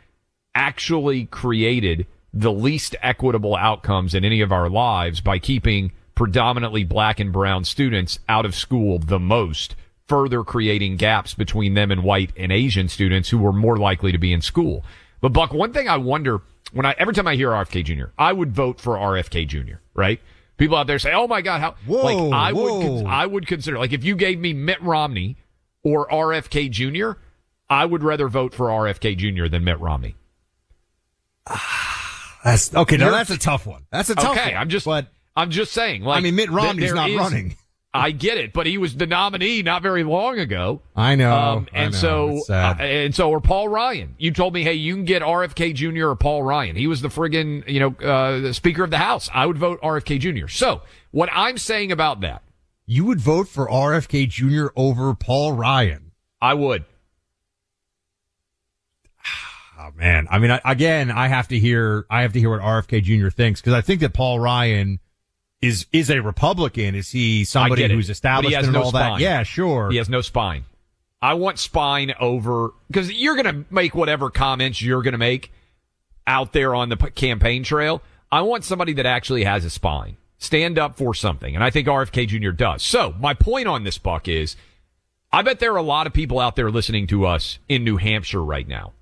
actually 0.56 1.26
created 1.26 2.09
the 2.34 2.50
least 2.50 2.96
equitable 3.00 3.54
outcomes 3.54 4.12
in 4.12 4.24
any 4.24 4.40
of 4.40 4.50
our 4.50 4.68
lives 4.68 5.20
by 5.20 5.38
keeping 5.38 5.92
predominantly 6.16 6.82
black 6.82 7.20
and 7.20 7.32
brown 7.32 7.64
students 7.64 8.18
out 8.28 8.44
of 8.44 8.56
school 8.56 8.98
the 8.98 9.20
most, 9.20 9.76
further 10.09 10.42
creating 10.42 10.96
gaps 10.96 11.32
between 11.32 11.74
them 11.74 11.92
and 11.92 12.02
white 12.02 12.32
and 12.36 12.50
Asian 12.50 12.88
students 12.88 13.28
who 13.28 13.38
were 13.38 13.52
more 13.52 13.76
likely 13.76 14.11
to 14.11 14.18
be 14.18 14.32
in 14.32 14.40
school. 14.40 14.84
But 15.20 15.32
Buck, 15.32 15.52
one 15.52 15.72
thing 15.72 15.88
I 15.88 15.96
wonder 15.96 16.42
when 16.72 16.84
I, 16.84 16.96
every 16.98 17.14
time 17.14 17.28
I 17.28 17.36
hear 17.36 17.50
RFK 17.50 17.84
Jr., 17.84 18.06
I 18.18 18.32
would 18.32 18.52
vote 18.52 18.80
for 18.80 18.96
RFK 18.96 19.46
Jr., 19.46 19.76
right? 19.94 20.20
People 20.56 20.76
out 20.76 20.88
there 20.88 20.98
say, 20.98 21.12
"Oh 21.12 21.28
my 21.28 21.40
God, 21.40 21.61
how?" 21.61 21.76
Whoa, 21.86 22.02
like 22.02 22.32
I 22.34 22.52
whoa. 22.52 22.96
would, 22.96 23.06
I 23.06 23.26
would 23.26 23.46
consider 23.46 23.78
like 23.78 23.92
if 23.92 24.02
you 24.02 24.16
gave 24.16 24.40
me 24.40 24.52
Mitt 24.52 24.82
Romney 24.82 25.36
or 25.83 26.09
RFK 26.09 26.70
Jr., 26.70 27.20
I 27.70 27.85
would 27.85 28.03
rather 28.03 28.29
vote 28.29 28.55
for 28.55 28.68
RFK 28.68 29.16
Jr. 29.16 29.49
than 29.49 29.64
Mitt 29.64 29.79
Romney. 29.81 30.16
That's 32.45 32.74
okay. 32.74 32.97
Now 32.97 33.11
that's 33.11 33.31
a 33.31 33.39
tough 33.39 33.66
one. 33.66 33.87
That's 33.91 34.11
a 34.11 34.14
tough 34.14 34.37
okay, 34.37 34.53
one. 34.53 34.62
I'm 34.62 34.68
just, 34.68 34.87
but 34.87 35.09
I'm 35.37 35.51
just 35.51 35.72
saying. 35.72 36.03
Like, 36.03 36.18
I 36.18 36.20
mean, 36.20 36.35
Mitt 36.35 36.51
Romney's 36.51 36.95
not 36.95 37.11
is- 37.11 37.16
running. 37.16 37.57
I 37.95 38.11
get 38.11 38.37
it, 38.37 38.53
but 38.53 38.66
he 38.66 38.76
was 38.76 38.97
the 38.97 39.07
nominee 39.07 39.62
not 39.62 39.83
very 39.83 40.05
long 40.05 40.39
ago. 40.39 40.83
I 40.95 41.14
know. 41.14 41.35
Um, 41.35 41.68
I 41.72 41.79
and 41.79 41.93
know. 41.95 42.41
so, 42.43 42.53
uh, 42.53 42.74
and 42.79 43.14
so, 43.14 43.31
or 43.31 43.41
Paul 43.41 43.68
Ryan. 43.68 44.14
You 44.18 44.31
told 44.31 44.53
me, 44.53 44.62
hey, 44.62 44.74
you 44.74 44.95
can 44.95 45.07
get 45.07 45.22
RFK 45.22 45.74
Jr. 45.74 46.09
or 46.09 46.14
Paul 46.14 46.43
Ryan. 46.43 46.76
He 46.76 46.87
was 46.87 47.01
the 47.01 47.09
friggin', 47.09 47.66
you 47.66 47.81
know, 47.81 48.07
uh, 48.07 48.41
the 48.41 48.55
Speaker 48.55 48.85
of 48.85 48.91
the 48.91 48.99
House. 48.99 49.31
I 49.33 49.47
would 49.47 49.57
vote 49.57 49.81
RFK 49.81 50.20
Jr. 50.20 50.49
So, 50.49 50.83
what 51.12 51.31
I'm 51.33 51.57
saying 51.57 51.91
about 51.91 52.20
that, 52.20 52.43
you 52.91 53.05
would 53.05 53.20
vote 53.20 53.49
for 53.49 53.68
RFK 53.68 54.26
Jr. 54.28 54.68
over 54.74 55.14
Paul 55.14 55.53
Ryan. 55.53 56.12
I 56.41 56.55
would. 56.55 56.86
Oh 59.78 59.91
man, 59.95 60.26
I 60.30 60.39
mean, 60.39 60.51
I, 60.51 60.61
again, 60.64 61.11
I 61.11 61.28
have 61.28 61.49
to 61.49 61.59
hear, 61.59 62.07
I 62.11 62.22
have 62.22 62.32
to 62.32 62.41
hear 62.41 62.51
what 62.51 62.61
RFK 62.61 63.03
Jr. 63.03 63.28
thinks 63.28 63.61
because 63.61 63.74
I 63.74 63.80
think 63.80 64.01
that 64.01 64.12
Paul 64.12 64.41
Ryan 64.41 64.99
is 65.61 65.86
is 65.93 66.11
a 66.11 66.20
Republican. 66.20 66.95
Is 66.95 67.11
he 67.11 67.45
somebody 67.45 67.84
I 67.84 67.89
get 67.89 67.91
it, 67.93 67.95
who's 67.95 68.11
established 68.11 68.57
and 68.57 68.72
no 68.72 68.84
all 68.84 68.89
spine. 68.89 69.12
that? 69.12 69.20
Yeah, 69.20 69.43
sure. 69.43 69.91
He 69.91 69.99
has 69.99 70.09
no 70.09 70.20
spine. 70.20 70.64
I 71.20 71.34
want 71.34 71.59
spine 71.59 72.14
over 72.18 72.70
because 72.89 73.12
you're 73.12 73.41
going 73.41 73.66
to 73.66 73.72
make 73.72 73.95
whatever 73.95 74.30
comments 74.30 74.80
you're 74.80 75.03
going 75.03 75.12
to 75.12 75.18
make 75.18 75.53
out 76.26 76.53
there 76.53 76.74
on 76.74 76.89
the 76.89 76.97
p- 76.97 77.11
campaign 77.11 77.64
trail. 77.64 78.03
I 78.32 78.43
want 78.43 78.64
somebody 78.64 78.95
that 78.95 79.07
actually 79.07 79.45
has 79.45 79.64
a 79.64 79.70
spine. 79.70 80.16
Stand 80.39 80.78
up 80.78 80.97
for 80.97 81.14
something. 81.14 81.55
And 81.55 81.62
I 81.62 81.70
think 81.70 81.86
RFK 81.89 82.28
Jr. 82.28 82.51
does. 82.51 82.82
So 82.82 83.14
my 83.20 83.34
point 83.34 83.68
on 83.68 83.84
this, 83.84 83.99
Buck, 83.99 84.28
is 84.28 84.57
I 85.32 85.43
bet 85.43 85.59
there 85.59 85.74
are 85.74 85.78
a 85.78 85.82
lot 85.82 86.07
of 86.07 86.12
people 86.12 86.41
out 86.41 86.57
there 86.57 86.70
listening 86.70 87.07
to 87.09 87.26
us 87.26 87.59
in 87.68 87.84
New 87.84 87.99
Hampshire 87.99 88.43
right 88.43 88.66
now. 88.66 88.93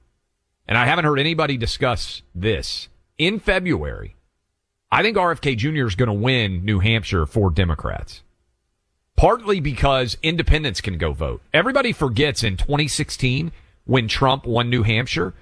And 0.66 0.76
I 0.76 0.86
haven't 0.86 1.04
heard 1.04 1.20
anybody 1.20 1.56
discuss 1.56 2.22
this. 2.34 2.88
In 3.18 3.38
February, 3.38 4.16
I 4.90 5.02
think 5.02 5.16
RFK 5.16 5.56
Jr. 5.56 5.86
is 5.86 5.94
going 5.94 6.08
to 6.08 6.12
win 6.12 6.64
New 6.64 6.80
Hampshire 6.80 7.26
for 7.26 7.50
Democrats. 7.50 8.22
Partly 9.14 9.60
because 9.60 10.18
independents 10.22 10.80
can 10.80 10.98
go 10.98 11.12
vote. 11.12 11.40
Everybody 11.54 11.92
forgets 11.92 12.42
in 12.42 12.56
2016 12.56 13.52
when 13.84 14.08
Trump 14.08 14.44
won 14.46 14.68
New 14.68 14.82
Hampshire, 14.82 15.32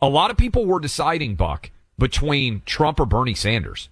a 0.00 0.08
lot 0.08 0.30
of 0.30 0.36
people 0.36 0.66
were 0.66 0.80
deciding, 0.80 1.36
Buck, 1.36 1.70
between 1.98 2.62
Trump 2.66 2.98
or 2.98 3.06
Bernie 3.06 3.34
Sanders. 3.34 3.88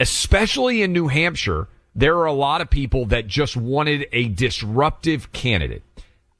Especially 0.00 0.82
in 0.82 0.92
New 0.92 1.08
Hampshire, 1.08 1.68
there 1.94 2.16
are 2.18 2.26
a 2.26 2.32
lot 2.32 2.60
of 2.60 2.70
people 2.70 3.06
that 3.06 3.26
just 3.26 3.56
wanted 3.56 4.06
a 4.12 4.28
disruptive 4.28 5.32
candidate. 5.32 5.82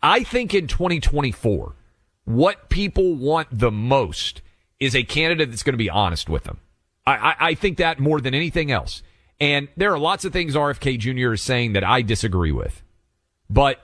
I 0.02 0.22
think 0.22 0.54
in 0.54 0.68
2024, 0.68 1.74
what 2.24 2.68
people 2.68 3.14
want 3.14 3.48
the 3.50 3.72
most 3.72 4.42
is 4.78 4.94
a 4.94 5.02
candidate 5.02 5.50
that's 5.50 5.62
going 5.62 5.74
to 5.74 5.78
be 5.78 5.90
honest 5.90 6.28
with 6.28 6.44
them. 6.44 6.59
I, 7.06 7.16
I, 7.16 7.36
I, 7.40 7.54
think 7.54 7.78
that 7.78 7.98
more 7.98 8.20
than 8.20 8.34
anything 8.34 8.70
else. 8.70 9.02
And 9.40 9.68
there 9.76 9.92
are 9.92 9.98
lots 9.98 10.24
of 10.24 10.32
things 10.32 10.54
RFK 10.54 10.98
Jr. 10.98 11.32
is 11.32 11.42
saying 11.42 11.72
that 11.72 11.82
I 11.82 12.02
disagree 12.02 12.52
with. 12.52 12.82
But 13.50 13.80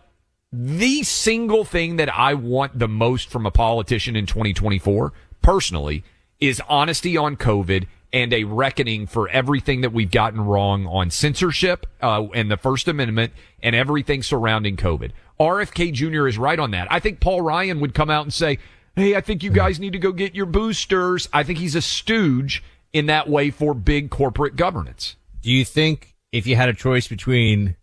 the 0.52 1.02
single 1.02 1.64
thing 1.64 1.96
that 1.96 2.14
I 2.14 2.34
want 2.34 2.78
the 2.78 2.86
most 2.86 3.28
from 3.28 3.46
a 3.46 3.50
politician 3.50 4.14
in 4.14 4.26
2024, 4.26 5.12
personally, 5.42 6.04
is 6.38 6.62
honesty 6.68 7.16
on 7.16 7.36
COVID 7.36 7.86
and 8.14 8.32
a 8.32 8.44
reckoning 8.44 9.08
for 9.08 9.28
everything 9.28 9.80
that 9.80 9.92
we've 9.92 10.12
gotten 10.12 10.40
wrong 10.40 10.86
on 10.86 11.10
censorship 11.10 11.84
uh, 12.00 12.22
and 12.32 12.48
the 12.48 12.56
First 12.56 12.86
Amendment 12.86 13.32
and 13.60 13.74
everything 13.74 14.22
surrounding 14.22 14.76
COVID. 14.76 15.10
RFK 15.40 15.92
Jr. 15.92 16.28
is 16.28 16.38
right 16.38 16.60
on 16.60 16.70
that. 16.70 16.86
I 16.92 17.00
think 17.00 17.18
Paul 17.18 17.42
Ryan 17.42 17.80
would 17.80 17.92
come 17.92 18.10
out 18.10 18.22
and 18.22 18.32
say, 18.32 18.60
Hey, 18.94 19.16
I 19.16 19.20
think 19.20 19.42
you 19.42 19.50
guys 19.50 19.80
need 19.80 19.94
to 19.94 19.98
go 19.98 20.12
get 20.12 20.36
your 20.36 20.46
boosters. 20.46 21.28
I 21.32 21.42
think 21.42 21.58
he's 21.58 21.74
a 21.74 21.82
stooge 21.82 22.62
in 22.92 23.06
that 23.06 23.28
way 23.28 23.50
for 23.50 23.74
big 23.74 24.10
corporate 24.10 24.54
governance. 24.54 25.16
Do 25.42 25.50
you 25.50 25.64
think 25.64 26.14
if 26.30 26.46
you 26.46 26.54
had 26.54 26.68
a 26.68 26.74
choice 26.74 27.08
between 27.08 27.74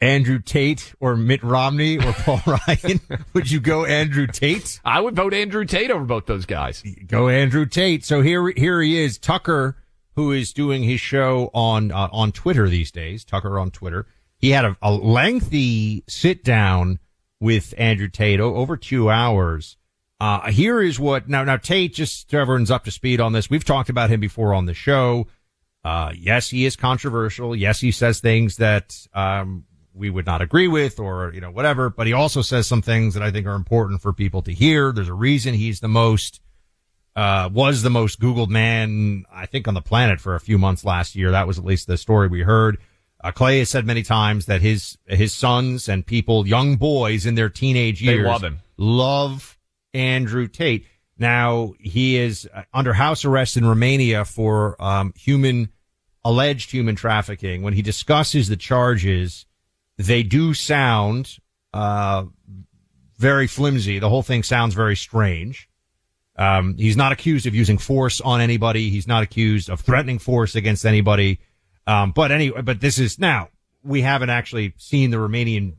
Andrew 0.00 0.38
Tate 0.38 0.94
or 1.00 1.16
Mitt 1.16 1.42
Romney 1.42 1.98
or 1.98 2.12
Paul 2.18 2.40
Ryan, 2.46 3.00
would 3.32 3.50
you 3.50 3.60
go 3.60 3.84
Andrew 3.84 4.26
Tate? 4.26 4.80
I 4.84 5.00
would 5.00 5.16
vote 5.16 5.32
Andrew 5.32 5.64
Tate 5.64 5.90
over 5.90 6.04
both 6.04 6.26
those 6.26 6.46
guys. 6.46 6.82
Go 7.06 7.28
Andrew 7.28 7.66
Tate. 7.66 8.04
So 8.04 8.20
here, 8.20 8.50
here 8.50 8.82
he 8.82 8.98
is, 8.98 9.18
Tucker, 9.18 9.76
who 10.14 10.32
is 10.32 10.52
doing 10.52 10.82
his 10.82 11.00
show 11.00 11.50
on 11.54 11.92
uh, 11.92 12.08
on 12.12 12.32
Twitter 12.32 12.68
these 12.68 12.90
days. 12.90 13.24
Tucker 13.24 13.58
on 13.58 13.70
Twitter. 13.70 14.06
He 14.38 14.50
had 14.50 14.64
a, 14.64 14.76
a 14.82 14.92
lengthy 14.92 16.04
sit 16.08 16.44
down 16.44 16.98
with 17.40 17.74
Andrew 17.78 18.08
Tate 18.08 18.40
over 18.40 18.76
two 18.76 19.10
hours. 19.10 19.76
Uh, 20.18 20.50
here 20.50 20.80
is 20.80 20.98
what 20.98 21.28
now, 21.28 21.44
now 21.44 21.56
Tate, 21.56 21.94
just 21.94 22.30
so 22.30 22.38
everyone's 22.38 22.70
up 22.70 22.84
to 22.84 22.90
speed 22.90 23.20
on 23.20 23.32
this. 23.32 23.50
We've 23.50 23.64
talked 23.64 23.90
about 23.90 24.10
him 24.10 24.20
before 24.20 24.54
on 24.54 24.64
the 24.66 24.74
show. 24.74 25.26
Uh, 25.84 26.12
yes, 26.16 26.48
he 26.48 26.64
is 26.64 26.74
controversial. 26.74 27.54
Yes, 27.54 27.80
he 27.80 27.92
says 27.92 28.20
things 28.20 28.56
that, 28.56 28.96
um, 29.14 29.64
we 29.96 30.10
would 30.10 30.26
not 30.26 30.42
agree 30.42 30.68
with 30.68 31.00
or, 31.00 31.32
you 31.32 31.40
know, 31.40 31.50
whatever, 31.50 31.88
but 31.90 32.06
he 32.06 32.12
also 32.12 32.42
says 32.42 32.66
some 32.66 32.82
things 32.82 33.14
that 33.14 33.22
I 33.22 33.30
think 33.30 33.46
are 33.46 33.54
important 33.54 34.02
for 34.02 34.12
people 34.12 34.42
to 34.42 34.52
hear. 34.52 34.92
There's 34.92 35.08
a 35.08 35.14
reason 35.14 35.54
he's 35.54 35.80
the 35.80 35.88
most, 35.88 36.40
uh, 37.14 37.48
was 37.52 37.82
the 37.82 37.90
most 37.90 38.20
Googled 38.20 38.50
man, 38.50 39.24
I 39.32 39.46
think 39.46 39.66
on 39.66 39.74
the 39.74 39.80
planet 39.80 40.20
for 40.20 40.34
a 40.34 40.40
few 40.40 40.58
months 40.58 40.84
last 40.84 41.16
year. 41.16 41.30
That 41.30 41.46
was 41.46 41.58
at 41.58 41.64
least 41.64 41.86
the 41.86 41.96
story 41.96 42.28
we 42.28 42.42
heard. 42.42 42.78
Uh, 43.24 43.32
Clay 43.32 43.60
has 43.60 43.70
said 43.70 43.86
many 43.86 44.02
times 44.02 44.46
that 44.46 44.60
his, 44.60 44.98
his 45.06 45.32
sons 45.32 45.88
and 45.88 46.06
people, 46.06 46.46
young 46.46 46.76
boys 46.76 47.24
in 47.24 47.34
their 47.34 47.48
teenage 47.48 48.02
years, 48.02 48.26
love 48.26 48.44
him, 48.44 48.58
love 48.76 49.58
Andrew 49.94 50.46
Tate. 50.46 50.86
Now 51.18 51.72
he 51.80 52.18
is 52.18 52.46
uh, 52.52 52.62
under 52.74 52.92
house 52.92 53.24
arrest 53.24 53.56
in 53.56 53.64
Romania 53.66 54.26
for, 54.26 54.80
um, 54.80 55.14
human, 55.16 55.70
alleged 56.22 56.70
human 56.70 56.96
trafficking. 56.96 57.62
When 57.62 57.72
he 57.72 57.82
discusses 57.82 58.48
the 58.48 58.56
charges, 58.56 59.46
they 59.98 60.22
do 60.22 60.54
sound 60.54 61.38
uh, 61.72 62.24
very 63.18 63.46
flimsy. 63.46 63.98
The 63.98 64.08
whole 64.08 64.22
thing 64.22 64.42
sounds 64.42 64.74
very 64.74 64.96
strange. 64.96 65.68
Um, 66.36 66.76
he's 66.76 66.96
not 66.96 67.12
accused 67.12 67.46
of 67.46 67.54
using 67.54 67.78
force 67.78 68.20
on 68.20 68.40
anybody. 68.40 68.90
He's 68.90 69.06
not 69.06 69.22
accused 69.22 69.70
of 69.70 69.80
threatening 69.80 70.18
force 70.18 70.54
against 70.54 70.84
anybody. 70.84 71.40
Um, 71.86 72.12
but 72.12 72.30
anyway, 72.30 72.62
but 72.62 72.80
this 72.80 72.98
is 72.98 73.18
now 73.18 73.48
we 73.82 74.02
haven't 74.02 74.30
actually 74.30 74.74
seen 74.76 75.10
the 75.10 75.16
Romanian 75.16 75.76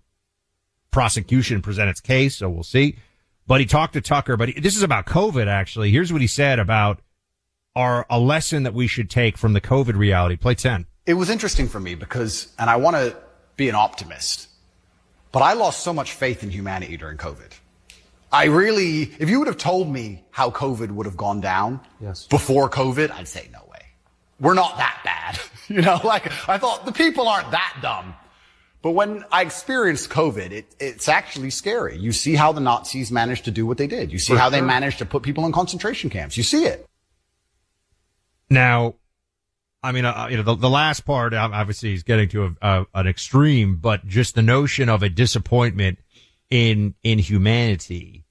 prosecution 0.90 1.62
present 1.62 1.90
its 1.90 2.00
case, 2.00 2.38
so 2.38 2.50
we'll 2.50 2.64
see. 2.64 2.98
But 3.46 3.60
he 3.60 3.66
talked 3.66 3.94
to 3.94 4.02
Tucker, 4.02 4.36
but 4.36 4.50
he, 4.50 4.60
this 4.60 4.76
is 4.76 4.84
about 4.84 5.06
COVID 5.06 5.48
actually. 5.48 5.92
Here's 5.92 6.12
what 6.12 6.22
he 6.22 6.28
said 6.28 6.60
about 6.60 7.02
our, 7.76 8.06
a 8.10 8.20
lesson 8.20 8.64
that 8.64 8.74
we 8.74 8.88
should 8.88 9.10
take 9.10 9.38
from 9.38 9.54
the 9.54 9.62
COVID 9.62 9.96
reality. 9.96 10.36
Play 10.38 10.56
10. 10.56 10.88
It 11.06 11.14
was 11.14 11.30
interesting 11.30 11.68
for 11.68 11.80
me 11.80 11.96
because, 11.96 12.52
and 12.58 12.70
I 12.70 12.78
want 12.78 12.96
to 12.96 13.16
be 13.58 13.68
an 13.70 13.76
optimist. 13.76 14.48
But 15.32 15.42
I 15.42 15.54
lost 15.54 15.82
so 15.82 15.94
much 15.94 16.14
faith 16.14 16.44
in 16.44 16.50
humanity 16.50 16.96
during 16.98 17.18
COVID. 17.18 17.52
I 18.32 18.46
really, 18.46 19.04
if 19.20 19.30
you 19.30 19.40
would 19.40 19.48
have 19.48 19.58
told 19.58 19.90
me 19.90 20.24
how 20.32 20.52
COVID 20.52 20.92
would 20.92 21.06
have 21.06 21.18
gone 21.18 21.42
down 21.42 21.80
yes. 22.02 22.28
before 22.28 22.70
COVID, 22.70 23.12
I'd 23.12 23.28
say 23.28 23.50
no 23.52 23.60
way. 23.70 23.80
We're 24.40 24.54
not 24.54 24.78
that 24.78 25.02
bad. 25.04 25.40
you 25.68 25.82
know, 25.82 26.00
like 26.04 26.28
I 26.48 26.58
thought 26.58 26.86
the 26.86 26.92
people 26.92 27.28
aren't 27.28 27.52
that 27.52 27.78
dumb. 27.82 28.14
But 28.82 28.92
when 28.92 29.26
I 29.32 29.42
experienced 29.42 30.10
COVID, 30.10 30.52
it, 30.52 30.76
it's 30.80 31.10
actually 31.10 31.50
scary. 31.50 31.98
You 31.98 32.12
see 32.12 32.36
how 32.36 32.52
the 32.52 32.62
Nazis 32.62 33.12
managed 33.12 33.46
to 33.46 33.52
do 33.52 33.66
what 33.66 33.78
they 33.78 33.88
did. 33.88 34.12
You 34.12 34.20
see 34.20 34.34
For 34.34 34.40
how 34.40 34.50
sure. 34.50 34.60
they 34.60 34.62
managed 34.62 35.00
to 35.00 35.06
put 35.06 35.24
people 35.24 35.46
in 35.46 35.52
concentration 35.52 36.10
camps. 36.10 36.38
You 36.38 36.44
see 36.44 36.66
it. 36.66 36.88
Now, 38.50 38.96
I 39.88 39.94
mean, 39.94 40.04
uh, 40.04 40.28
you 40.30 40.36
know, 40.36 40.44
the, 40.44 40.56
the 40.56 40.70
last 40.70 41.06
part 41.06 41.34
obviously 41.34 41.94
is 41.94 42.04
getting 42.04 42.28
to 42.30 42.44
a, 42.46 42.56
a, 42.62 42.86
an 42.94 43.08
extreme, 43.08 43.78
but 43.78 44.06
just 44.06 44.36
the 44.36 44.42
notion 44.42 44.90
of 44.90 45.02
a 45.02 45.08
disappointment 45.08 46.00
in 46.50 46.94
in 47.04 47.20
humanity 47.20 48.26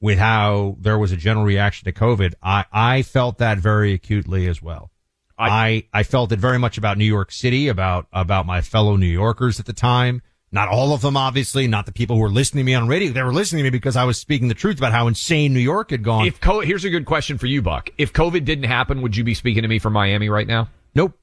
with 0.00 0.18
how 0.18 0.76
there 0.80 0.98
was 0.98 1.12
a 1.12 1.16
general 1.16 1.44
reaction 1.44 1.84
to 1.84 1.92
COVID, 1.92 2.34
I 2.42 2.64
I 2.72 3.02
felt 3.02 3.38
that 3.38 3.58
very 3.58 3.92
acutely 3.92 4.48
as 4.48 4.60
well. 4.60 4.90
I 5.38 5.86
I 5.92 6.02
felt 6.02 6.32
it 6.32 6.40
very 6.40 6.58
much 6.58 6.76
about 6.76 6.98
New 6.98 7.04
York 7.04 7.30
City, 7.30 7.68
about 7.68 8.08
about 8.12 8.44
my 8.44 8.60
fellow 8.60 8.96
New 8.96 9.06
Yorkers 9.06 9.60
at 9.60 9.66
the 9.66 9.72
time. 9.72 10.22
Not 10.50 10.68
all 10.68 10.92
of 10.92 11.02
them, 11.02 11.16
obviously, 11.16 11.68
not 11.68 11.86
the 11.86 11.92
people 11.92 12.16
who 12.16 12.22
were 12.22 12.28
listening 12.28 12.64
to 12.64 12.66
me 12.66 12.74
on 12.74 12.88
radio. 12.88 13.12
They 13.12 13.22
were 13.22 13.32
listening 13.32 13.60
to 13.60 13.70
me 13.70 13.70
because 13.70 13.94
I 13.94 14.02
was 14.02 14.18
speaking 14.18 14.48
the 14.48 14.54
truth 14.54 14.78
about 14.78 14.90
how 14.90 15.06
insane 15.06 15.54
New 15.54 15.60
York 15.60 15.92
had 15.92 16.02
gone. 16.02 16.26
If 16.26 16.40
co- 16.40 16.60
here's 16.60 16.84
a 16.84 16.90
good 16.90 17.06
question 17.06 17.38
for 17.38 17.46
you, 17.46 17.62
Buck. 17.62 17.90
If 17.96 18.12
COVID 18.12 18.44
didn't 18.44 18.64
happen, 18.64 19.00
would 19.02 19.16
you 19.16 19.22
be 19.22 19.34
speaking 19.34 19.62
to 19.62 19.68
me 19.68 19.78
from 19.78 19.92
Miami 19.92 20.28
right 20.28 20.48
now? 20.48 20.68
Nope. 20.94 21.18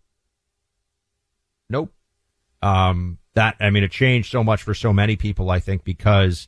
Nope. 1.69 1.93
Um, 2.61 3.19
that, 3.33 3.55
I 3.59 3.69
mean, 3.69 3.83
it 3.83 3.91
changed 3.91 4.31
so 4.31 4.43
much 4.43 4.63
for 4.63 4.73
so 4.73 4.91
many 4.91 5.15
people, 5.15 5.51
I 5.51 5.59
think, 5.59 5.83
because 5.83 6.47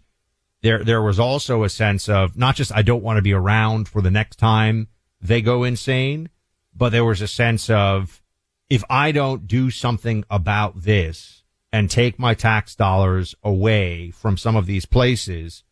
there, 0.62 0.84
there 0.84 1.02
was 1.02 1.20
also 1.20 1.64
a 1.64 1.70
sense 1.70 2.10
of 2.10 2.38
not 2.38 2.56
just, 2.56 2.74
I 2.74 2.82
don't 2.82 3.04
want 3.04 3.18
to 3.18 3.22
be 3.22 3.34
around 3.34 3.88
for 3.88 4.02
the 4.02 4.12
next 4.12 4.38
time 4.38 4.88
they 5.22 5.42
go 5.42 5.64
insane, 5.64 6.30
but 6.76 6.90
there 6.90 7.06
was 7.06 7.22
a 7.22 7.28
sense 7.28 7.70
of, 7.70 8.22
if 8.70 8.84
I 8.90 9.12
don't 9.12 9.48
do 9.48 9.70
something 9.70 10.24
about 10.30 10.82
this 10.82 11.44
and 11.72 11.90
take 11.90 12.20
my 12.20 12.34
tax 12.34 12.76
dollars 12.76 13.36
away 13.44 14.12
from 14.12 14.38
some 14.38 14.56
of 14.56 14.66
these 14.66 14.86
places, 14.86 15.64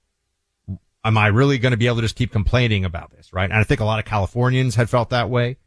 am 1.03 1.17
I 1.17 1.27
really 1.27 1.57
going 1.57 1.71
to 1.71 1.77
be 1.77 1.87
able 1.87 1.97
to 1.97 2.01
just 2.01 2.15
keep 2.15 2.31
complaining 2.31 2.85
about 2.85 3.11
this? 3.11 3.31
Right. 3.33 3.49
And 3.49 3.59
I 3.59 3.63
think 3.63 3.79
a 3.79 3.85
lot 3.85 3.99
of 3.99 4.05
Californians 4.05 4.75
had 4.75 4.89
felt 4.89 5.11
that 5.11 5.29
way. 5.29 5.57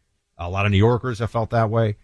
A 0.40 0.50
lot 0.50 0.66
of 0.66 0.72
New 0.72 0.78
Yorkers 0.78 1.20
have 1.20 1.30
felt 1.30 1.50
that 1.50 1.70
way. 1.70 1.96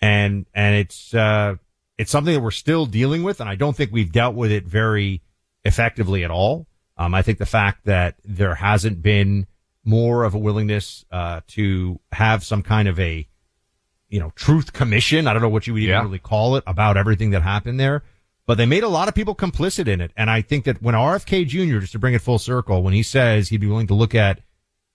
And, 0.00 0.46
and 0.54 0.76
it's, 0.76 1.12
uh, 1.12 1.56
it's 1.98 2.10
something 2.10 2.32
that 2.32 2.40
we're 2.40 2.50
still 2.50 2.86
dealing 2.86 3.22
with. 3.22 3.40
And 3.40 3.50
I 3.50 3.56
don't 3.56 3.76
think 3.76 3.92
we've 3.92 4.10
dealt 4.10 4.34
with 4.34 4.50
it 4.50 4.64
very 4.64 5.22
effectively 5.64 6.24
at 6.24 6.30
all. 6.30 6.66
Um, 6.96 7.14
I 7.14 7.22
think 7.22 7.38
the 7.38 7.46
fact 7.46 7.84
that 7.84 8.16
there 8.24 8.54
hasn't 8.54 9.02
been 9.02 9.46
more 9.84 10.24
of 10.24 10.34
a 10.34 10.38
willingness, 10.38 11.04
uh, 11.10 11.40
to 11.48 12.00
have 12.12 12.44
some 12.44 12.62
kind 12.62 12.88
of 12.88 12.98
a, 12.98 13.26
you 14.08 14.20
know, 14.20 14.32
truth 14.34 14.72
commission. 14.72 15.26
I 15.26 15.32
don't 15.32 15.42
know 15.42 15.48
what 15.48 15.66
you 15.66 15.72
would 15.72 15.82
even 15.82 15.94
yeah. 15.94 16.02
really 16.02 16.18
call 16.18 16.56
it 16.56 16.64
about 16.66 16.96
everything 16.96 17.30
that 17.30 17.42
happened 17.42 17.80
there, 17.80 18.02
but 18.46 18.56
they 18.56 18.66
made 18.66 18.82
a 18.82 18.88
lot 18.88 19.08
of 19.08 19.14
people 19.14 19.34
complicit 19.34 19.88
in 19.88 20.00
it. 20.00 20.12
And 20.16 20.28
I 20.28 20.42
think 20.42 20.64
that 20.64 20.82
when 20.82 20.94
RFK 20.94 21.46
Jr., 21.46 21.78
just 21.78 21.92
to 21.92 21.98
bring 21.98 22.14
it 22.14 22.20
full 22.20 22.38
circle, 22.38 22.82
when 22.82 22.92
he 22.92 23.02
says 23.02 23.48
he'd 23.48 23.60
be 23.60 23.66
willing 23.66 23.86
to 23.86 23.94
look 23.94 24.14
at 24.14 24.40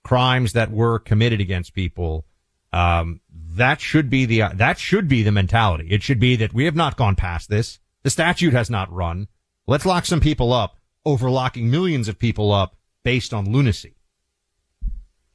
crimes 0.04 0.52
that 0.52 0.70
were 0.70 0.98
committed 0.98 1.40
against 1.40 1.74
people, 1.74 2.24
um, 2.72 3.20
that 3.54 3.80
should 3.80 4.10
be 4.10 4.24
the, 4.24 4.42
that 4.54 4.78
should 4.78 5.08
be 5.08 5.22
the 5.22 5.32
mentality. 5.32 5.88
It 5.90 6.02
should 6.02 6.20
be 6.20 6.36
that 6.36 6.52
we 6.52 6.64
have 6.64 6.76
not 6.76 6.96
gone 6.96 7.16
past 7.16 7.48
this. 7.48 7.78
The 8.02 8.10
statute 8.10 8.52
has 8.52 8.70
not 8.70 8.92
run. 8.92 9.28
Let's 9.66 9.86
lock 9.86 10.06
some 10.06 10.20
people 10.20 10.52
up 10.52 10.76
over 11.04 11.30
locking 11.30 11.70
millions 11.70 12.08
of 12.08 12.18
people 12.18 12.52
up 12.52 12.76
based 13.02 13.32
on 13.32 13.52
lunacy. 13.52 13.94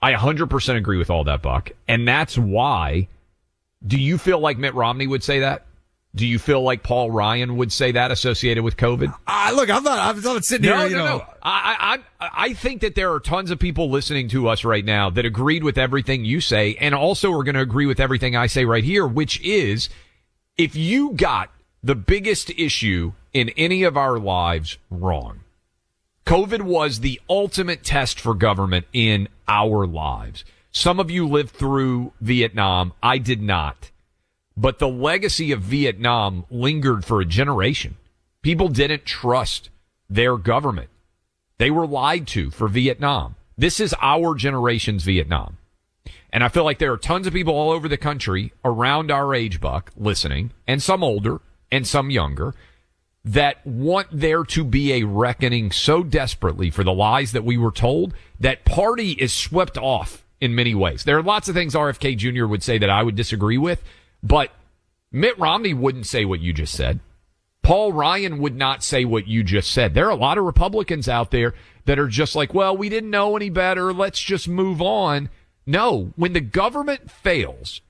I 0.02 0.14
100% 0.14 0.76
agree 0.76 0.98
with 0.98 1.10
all 1.10 1.24
that, 1.26 1.42
Buck. 1.42 1.72
And 1.88 2.08
that's 2.08 2.38
why 2.38 3.08
Do 3.86 3.98
you 3.98 4.18
feel 4.18 4.40
like 4.40 4.58
Mitt 4.58 4.76
Romney 4.76 5.08
would 5.08 5.24
say 5.24 5.40
that? 5.40 5.66
Do 6.14 6.28
you 6.28 6.40
feel 6.40 6.62
like 6.62 6.84
Paul 6.84 7.10
Ryan 7.10 7.56
would 7.56 7.72
say 7.72 7.94
that 7.94 8.12
associated 8.12 8.66
with 8.66 8.76
COVID? 8.76 9.16
Uh, 9.26 9.52
look, 9.56 9.70
I'm 9.70 9.84
not. 9.84 9.98
I'm 9.98 10.22
not 10.22 10.44
sitting 10.44 10.70
no, 10.70 10.80
here. 10.80 10.88
You 10.88 10.96
no, 10.98 11.06
know, 11.06 11.18
no. 11.20 11.26
I, 11.42 12.00
I, 12.20 12.30
I 12.34 12.54
think 12.54 12.82
that 12.82 12.96
there 12.96 13.14
are 13.14 13.22
tons 13.22 13.50
of 13.50 13.60
people 13.60 13.90
listening 13.90 14.28
to 14.30 14.50
us 14.50 14.66
right 14.66 14.84
now 14.84 15.10
that 15.10 15.26
agreed 15.26 15.64
with 15.64 15.78
everything 15.78 16.26
you 16.26 16.42
say, 16.42 16.76
and 16.82 16.94
also 16.94 17.32
are 17.32 17.44
going 17.44 17.56
to 17.56 17.62
agree 17.62 17.86
with 17.86 18.02
everything 18.02 18.36
I 18.36 18.48
say 18.48 18.66
right 18.66 18.84
here, 18.84 19.08
which 19.08 19.40
is, 19.42 19.88
if 20.58 20.76
you 20.76 21.14
got 21.14 21.50
the 21.82 21.96
biggest 21.96 22.50
issue 22.52 23.14
in 23.32 23.50
any 23.56 23.84
of 23.84 23.96
our 23.96 24.20
lives 24.20 24.78
wrong, 24.90 25.40
COVID 26.26 26.64
was 26.64 27.00
the 27.00 27.22
ultimate 27.30 27.84
test 27.86 28.20
for 28.20 28.34
government 28.34 28.86
in 28.92 29.30
our 29.48 29.88
lives. 29.88 30.44
Some 30.74 31.00
of 31.00 31.10
you 31.10 31.28
lived 31.28 31.52
through 31.52 32.12
Vietnam. 32.20 32.92
I 33.02 33.18
did 33.18 33.42
not. 33.42 33.91
But 34.58 34.80
the 34.80 34.88
legacy 34.88 35.52
of 35.52 35.62
Vietnam 35.62 36.46
lingered 36.50 37.06
for 37.06 37.22
a 37.22 37.26
generation. 37.26 37.98
People 38.42 38.68
didn't 38.68 39.06
trust 39.06 39.70
their 40.10 40.38
government. 40.38 40.90
They 41.58 41.72
were 41.72 41.88
lied 41.88 42.28
to 42.28 42.52
for 42.52 42.68
Vietnam. 42.68 43.36
This 43.58 43.80
is 43.80 43.96
our 44.02 44.36
generation's 44.36 45.04
Vietnam. 45.04 45.58
And 46.34 46.44
I 46.44 46.48
feel 46.48 46.64
like 46.64 46.80
there 46.80 46.94
are 46.94 46.98
tons 46.98 47.28
of 47.28 47.34
people 47.34 47.54
all 47.54 47.72
over 47.72 47.88
the 47.88 47.98
country 47.98 48.54
around 48.64 49.12
our 49.12 49.36
age 49.36 49.62
buck 49.62 49.92
listening, 49.96 50.52
and 50.68 50.82
some 50.82 51.04
older 51.04 51.42
and 51.72 51.86
some 51.86 52.10
younger, 52.10 52.56
that 53.24 53.66
want 53.66 54.08
there 54.12 54.44
to 54.44 54.64
be 54.64 54.94
a 54.94 55.04
reckoning 55.04 55.72
so 55.72 56.04
desperately 56.04 56.72
for 56.72 56.84
the 56.84 56.94
lies 56.94 57.34
that 57.34 57.44
we 57.44 57.58
were 57.58 57.72
told 57.72 58.14
that 58.40 58.66
party 58.66 59.12
is 59.12 59.32
swept 59.32 59.78
off 59.78 60.26
in 60.40 60.56
many 60.56 60.74
ways. 60.74 61.04
There 61.04 61.18
are 61.18 61.24
lots 61.24 61.48
of 61.48 61.54
things 61.54 61.76
RFK 61.76 62.18
Jr. 62.18 62.48
would 62.48 62.64
say 62.64 62.80
that 62.80 62.90
I 62.90 63.04
would 63.04 63.16
disagree 63.16 63.60
with, 63.60 63.84
but 64.24 64.52
Mitt 65.12 65.38
Romney 65.40 65.74
wouldn't 65.74 66.08
say 66.08 66.26
what 66.26 66.40
you 66.40 66.54
just 66.54 66.74
said. 66.74 67.00
Paul 67.64 67.94
Ryan 67.94 68.40
would 68.40 68.56
not 68.56 68.84
say 68.84 69.06
what 69.06 69.28
you 69.28 69.44
just 69.44 69.72
said. 69.72 69.94
There 69.94 70.08
are 70.08 70.12
a 70.12 70.16
lot 70.16 70.38
of 70.38 70.46
Republicans 70.46 71.08
out 71.08 71.32
there 71.32 71.54
that 71.86 72.00
are 72.00 72.08
just 72.08 72.36
like, 72.36 72.54
well, 72.54 72.76
we 72.76 72.90
didn't 72.90 73.10
know 73.10 73.36
any 73.36 73.50
better. 73.50 73.94
Let's 73.94 74.20
just 74.20 74.48
move 74.48 74.82
on. 74.82 75.30
No, 75.66 76.12
when 76.16 76.34
the 76.34 76.42
government 76.42 77.12
fails, 77.12 77.82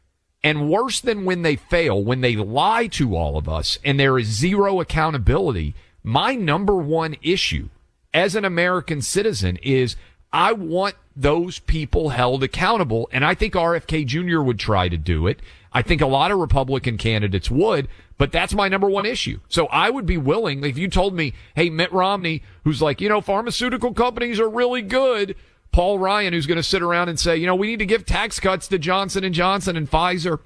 and 0.44 0.70
worse 0.70 1.00
than 1.00 1.26
when 1.26 1.44
they 1.44 1.56
fail, 1.56 2.04
when 2.04 2.22
they 2.22 2.36
lie 2.36 2.88
to 2.88 3.16
all 3.16 3.38
of 3.38 3.48
us 3.48 3.78
and 3.84 4.00
there 4.00 4.18
is 4.18 4.28
zero 4.28 4.80
accountability, 4.82 5.76
my 6.04 6.34
number 6.34 6.76
one 6.76 7.16
issue 7.22 7.70
as 8.14 8.36
an 8.36 8.44
American 8.44 9.02
citizen 9.02 9.58
is 9.62 9.96
I 10.34 10.54
want 10.54 10.96
those 11.16 11.60
people 11.60 12.10
held 12.10 12.44
accountable. 12.44 13.10
And 13.12 13.24
I 13.24 13.36
think 13.36 13.54
RFK 13.54 14.06
Jr. 14.06 14.42
would 14.42 14.60
try 14.60 14.90
to 14.90 14.98
do 14.98 15.28
it. 15.28 15.40
I 15.74 15.82
think 15.82 16.02
a 16.02 16.08
lot 16.08 16.32
of 16.32 16.40
Republican 16.40 16.98
candidates 16.98 17.50
would, 17.50 17.88
but 18.18 18.32
that's 18.32 18.54
my 18.54 18.68
number 18.68 18.90
one 18.90 19.06
issue. 19.06 19.40
So 19.48 19.68
I 19.68 19.90
would 19.90 20.06
be 20.06 20.18
willing, 20.18 20.64
if 20.66 20.78
you 20.78 20.90
told 20.90 21.14
me, 21.14 21.34
hey, 21.56 21.70
Mitt 21.70 21.92
Romney, 21.94 22.44
who's 22.64 22.82
like, 22.82 23.00
you 23.00 23.08
know, 23.08 23.22
pharmaceutical 23.22 23.94
companies 23.94 24.40
are 24.40 24.50
really 24.50 24.82
good. 24.82 25.36
Paul 25.72 26.00
Ryan, 26.00 26.34
who's 26.34 26.48
going 26.48 26.58
to 26.58 26.64
sit 26.64 26.82
around 26.82 27.08
and 27.08 27.20
say, 27.20 27.38
you 27.38 27.48
know, 27.48 27.56
we 27.56 27.68
need 27.68 27.80
to 27.80 27.86
give 27.86 28.06
tax 28.06 28.40
cuts 28.40 28.68
to 28.68 28.78
Johnson 28.78 29.24
and 29.24 29.34
Johnson 29.34 29.78
and 29.78 29.90
Pfizer 29.90 30.40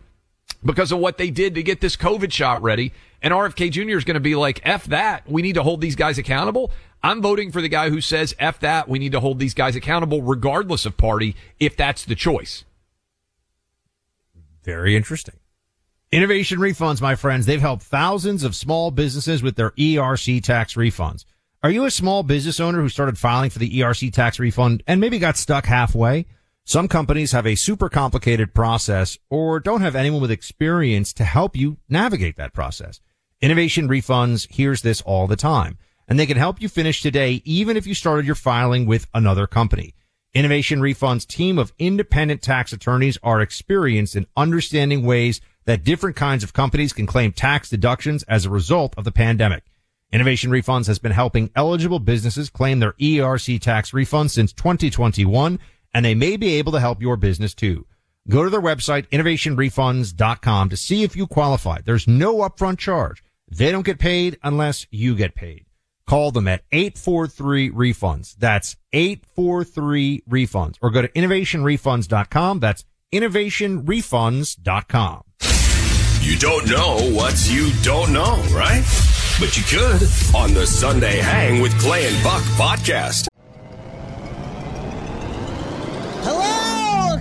because 0.64 0.92
of 0.92 1.00
what 1.00 1.18
they 1.18 1.32
did 1.32 1.56
to 1.56 1.64
get 1.64 1.82
this 1.82 1.96
COVID 1.96 2.32
shot 2.32 2.62
ready. 2.62 2.94
And 3.22 3.34
RFK 3.34 3.72
Jr. 3.72 3.98
is 3.98 4.04
going 4.04 4.16
to 4.16 4.20
be 4.20 4.36
like, 4.36 4.62
F 4.64 4.86
that. 4.86 5.28
We 5.28 5.42
need 5.42 5.56
to 5.56 5.64
hold 5.64 5.82
these 5.82 5.96
guys 5.96 6.20
accountable. 6.20 6.72
I'm 7.02 7.22
voting 7.22 7.52
for 7.52 7.62
the 7.62 7.70
guy 7.70 7.90
who 7.90 8.02
says, 8.02 8.36
F 8.38 8.60
that. 8.60 8.88
We 8.88 9.00
need 9.00 9.12
to 9.14 9.20
hold 9.20 9.40
these 9.40 9.56
guys 9.56 9.76
accountable 9.76 10.22
regardless 10.22 10.86
of 10.86 10.98
party 10.98 11.36
if 11.60 11.76
that's 11.76 12.06
the 12.06 12.16
choice. 12.16 12.64
Very 14.66 14.95
interesting. 14.95 15.36
Innovation 16.11 16.59
refunds, 16.59 16.99
my 16.99 17.16
friends, 17.16 17.45
they've 17.45 17.61
helped 17.61 17.84
thousands 17.84 18.43
of 18.43 18.55
small 18.55 18.89
businesses 18.89 19.43
with 19.43 19.55
their 19.55 19.72
ERC 19.72 20.43
tax 20.43 20.74
refunds. 20.74 21.24
Are 21.61 21.70
you 21.70 21.86
a 21.86 21.91
small 21.91 22.24
business 22.24 22.59
owner 22.59 22.82
who 22.82 22.89
started 22.89 23.18
filing 23.18 23.51
for 23.51 23.59
the 23.59 23.80
ERC 23.80 24.11
tax 24.11 24.39
refund 24.39 24.82
and 24.88 24.99
maybe 24.99 25.20
got 25.20 25.38
stuck 25.38 25.66
halfway? 25.66 26.26
Some 26.63 26.88
companies 26.88 27.32
have 27.32 27.45
a 27.45 27.53
super 27.53 27.89
complicated 27.89 28.55
process 28.55 29.20
or 29.30 29.59
don't 29.59 29.82
have 29.82 29.95
anyone 29.95 30.22
with 30.22 30.32
experience 30.32 31.13
to 31.13 31.24
help 31.24 31.55
you 31.55 31.78
navigate 31.88 32.38
that 32.38 32.53
process. 32.53 33.01
Innovation 33.41 33.88
refunds 33.88 34.51
hears 34.51 34.82
this 34.82 35.01
all 35.01 35.28
the 35.28 35.36
time 35.36 35.78
and 36.07 36.20
they 36.20 36.26
can 36.26 36.38
help 36.38 36.59
you 36.59 36.70
finish 36.70 37.03
today 37.03 37.41
even 37.45 37.78
if 37.78 37.86
you 37.86 37.93
started 37.93 38.26
your 38.26 38.36
filing 38.36 38.88
with 38.88 39.05
another 39.13 39.45
company. 39.45 39.93
Innovation 40.36 40.82
Refund's 40.82 41.26
team 41.26 41.58
of 41.58 41.72
independent 41.80 42.42
tax 42.42 42.74
attorneys 42.74 43.18
are 43.24 43.40
experienced 43.40 44.18
in 44.18 44.28
understanding 44.36 45.06
ways 45.06 45.40
that 45.64 45.86
different 45.86 46.18
kinds 46.18 46.44
of 46.44 46.52
companies 46.52 46.92
can 46.92 47.06
claim 47.06 47.32
tax 47.32 47.70
deductions 47.70 48.22
as 48.24 48.44
a 48.44 48.50
result 48.50 48.94
of 48.98 49.06
the 49.06 49.14
pandemic. 49.14 49.64
Innovation 50.12 50.52
Refunds 50.52 50.88
has 50.88 51.00
been 51.00 51.14
helping 51.14 51.52
eligible 51.56 52.00
businesses 52.00 52.50
claim 52.50 52.80
their 52.80 52.92
ERC 53.00 53.62
tax 53.62 53.94
refund 53.94 54.30
since 54.30 54.52
2021, 54.52 55.58
and 55.94 56.06
they 56.06 56.14
may 56.14 56.36
be 56.36 56.56
able 56.56 56.74
to 56.74 56.82
help 56.82 57.02
your 57.02 57.16
business 57.16 57.54
too. 57.54 57.86
Go 58.28 58.44
to 58.44 58.50
their 58.50 58.62
website, 58.62 59.08
innovationrefunds.com 59.12 60.70
to 60.70 60.76
see 60.76 61.04
if 61.04 61.16
you 61.16 61.28
qualify. 61.28 61.80
There's 61.80 62.10
no 62.10 62.40
upfront 62.40 62.78
charge. 62.78 63.24
They 63.50 63.72
don't 63.72 63.86
get 63.86 64.00
paid 64.00 64.38
unless 64.44 64.86
you 64.92 65.16
get 65.16 65.34
paid. 65.34 65.64
Call 66.08 66.32
them 66.32 66.47
at 66.47 66.64
843 66.72 67.72
refunds. 67.72 68.36
That's 68.36 68.76
843 68.93 70.24
refunds 70.30 70.76
or 70.82 70.91
go 70.91 71.01
to 71.01 71.08
innovationrefunds.com. 71.10 72.60
That's 72.60 72.86
innovationrefunds.com. 73.14 75.22
You 76.22 76.38
don't 76.38 76.68
know 76.68 76.97
what 77.14 77.49
you 77.49 77.72
don't 77.84 78.12
know, 78.12 78.36
right? 78.51 78.84
But 79.39 79.56
you 79.58 79.64
could 79.64 80.01
on 80.36 80.53
the 80.53 80.66
Sunday 80.66 81.18
Hang 81.18 81.62
with 81.62 81.78
Clay 81.80 82.08
and 82.08 82.24
Buck 82.24 82.41
podcast. 82.53 83.28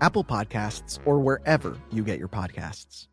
Apple 0.00 0.24
Podcasts, 0.24 0.98
or 1.04 1.18
wherever 1.20 1.76
you 1.92 2.02
get 2.04 2.18
your 2.18 2.28
podcasts. 2.28 3.06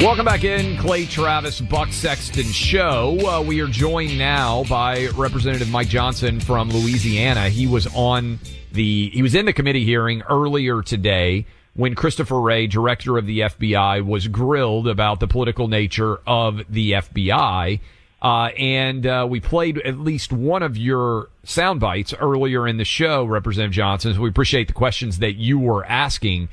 Welcome 0.00 0.24
back 0.24 0.44
in, 0.44 0.76
Clay 0.78 1.06
Travis, 1.06 1.60
Buck 1.60 1.92
Sexton 1.92 2.44
Show. 2.44 3.18
Uh, 3.26 3.42
we 3.42 3.60
are 3.60 3.66
joined 3.66 4.18
now 4.18 4.64
by 4.64 5.08
Representative 5.08 5.70
Mike 5.70 5.88
Johnson 5.88 6.40
from 6.40 6.70
Louisiana. 6.70 7.48
He 7.48 7.66
was 7.66 7.86
on 7.94 8.38
the 8.72 9.10
he 9.10 9.22
was 9.22 9.34
in 9.34 9.46
the 9.46 9.52
committee 9.52 9.84
hearing 9.84 10.22
earlier 10.28 10.82
today 10.82 11.46
when 11.74 11.94
Christopher 11.94 12.40
Wray, 12.40 12.66
director 12.66 13.18
of 13.18 13.26
the 13.26 13.40
FBI, 13.40 14.04
was 14.04 14.28
grilled 14.28 14.88
about 14.88 15.20
the 15.20 15.28
political 15.28 15.68
nature 15.68 16.18
of 16.26 16.62
the 16.68 16.92
FBI. 16.92 17.80
Uh, 18.24 18.48
and 18.58 19.06
uh, 19.06 19.26
we 19.28 19.38
played 19.38 19.76
at 19.80 19.98
least 19.98 20.32
one 20.32 20.62
of 20.62 20.78
your 20.78 21.28
sound 21.42 21.78
bites 21.78 22.14
earlier 22.14 22.66
in 22.66 22.78
the 22.78 22.84
show, 22.84 23.26
Representative 23.26 23.74
Johnson. 23.74 24.14
So 24.14 24.20
we 24.22 24.30
appreciate 24.30 24.66
the 24.66 24.72
questions 24.72 25.18
that 25.18 25.34
you 25.34 25.58
were 25.58 25.84
asking. 25.84 26.48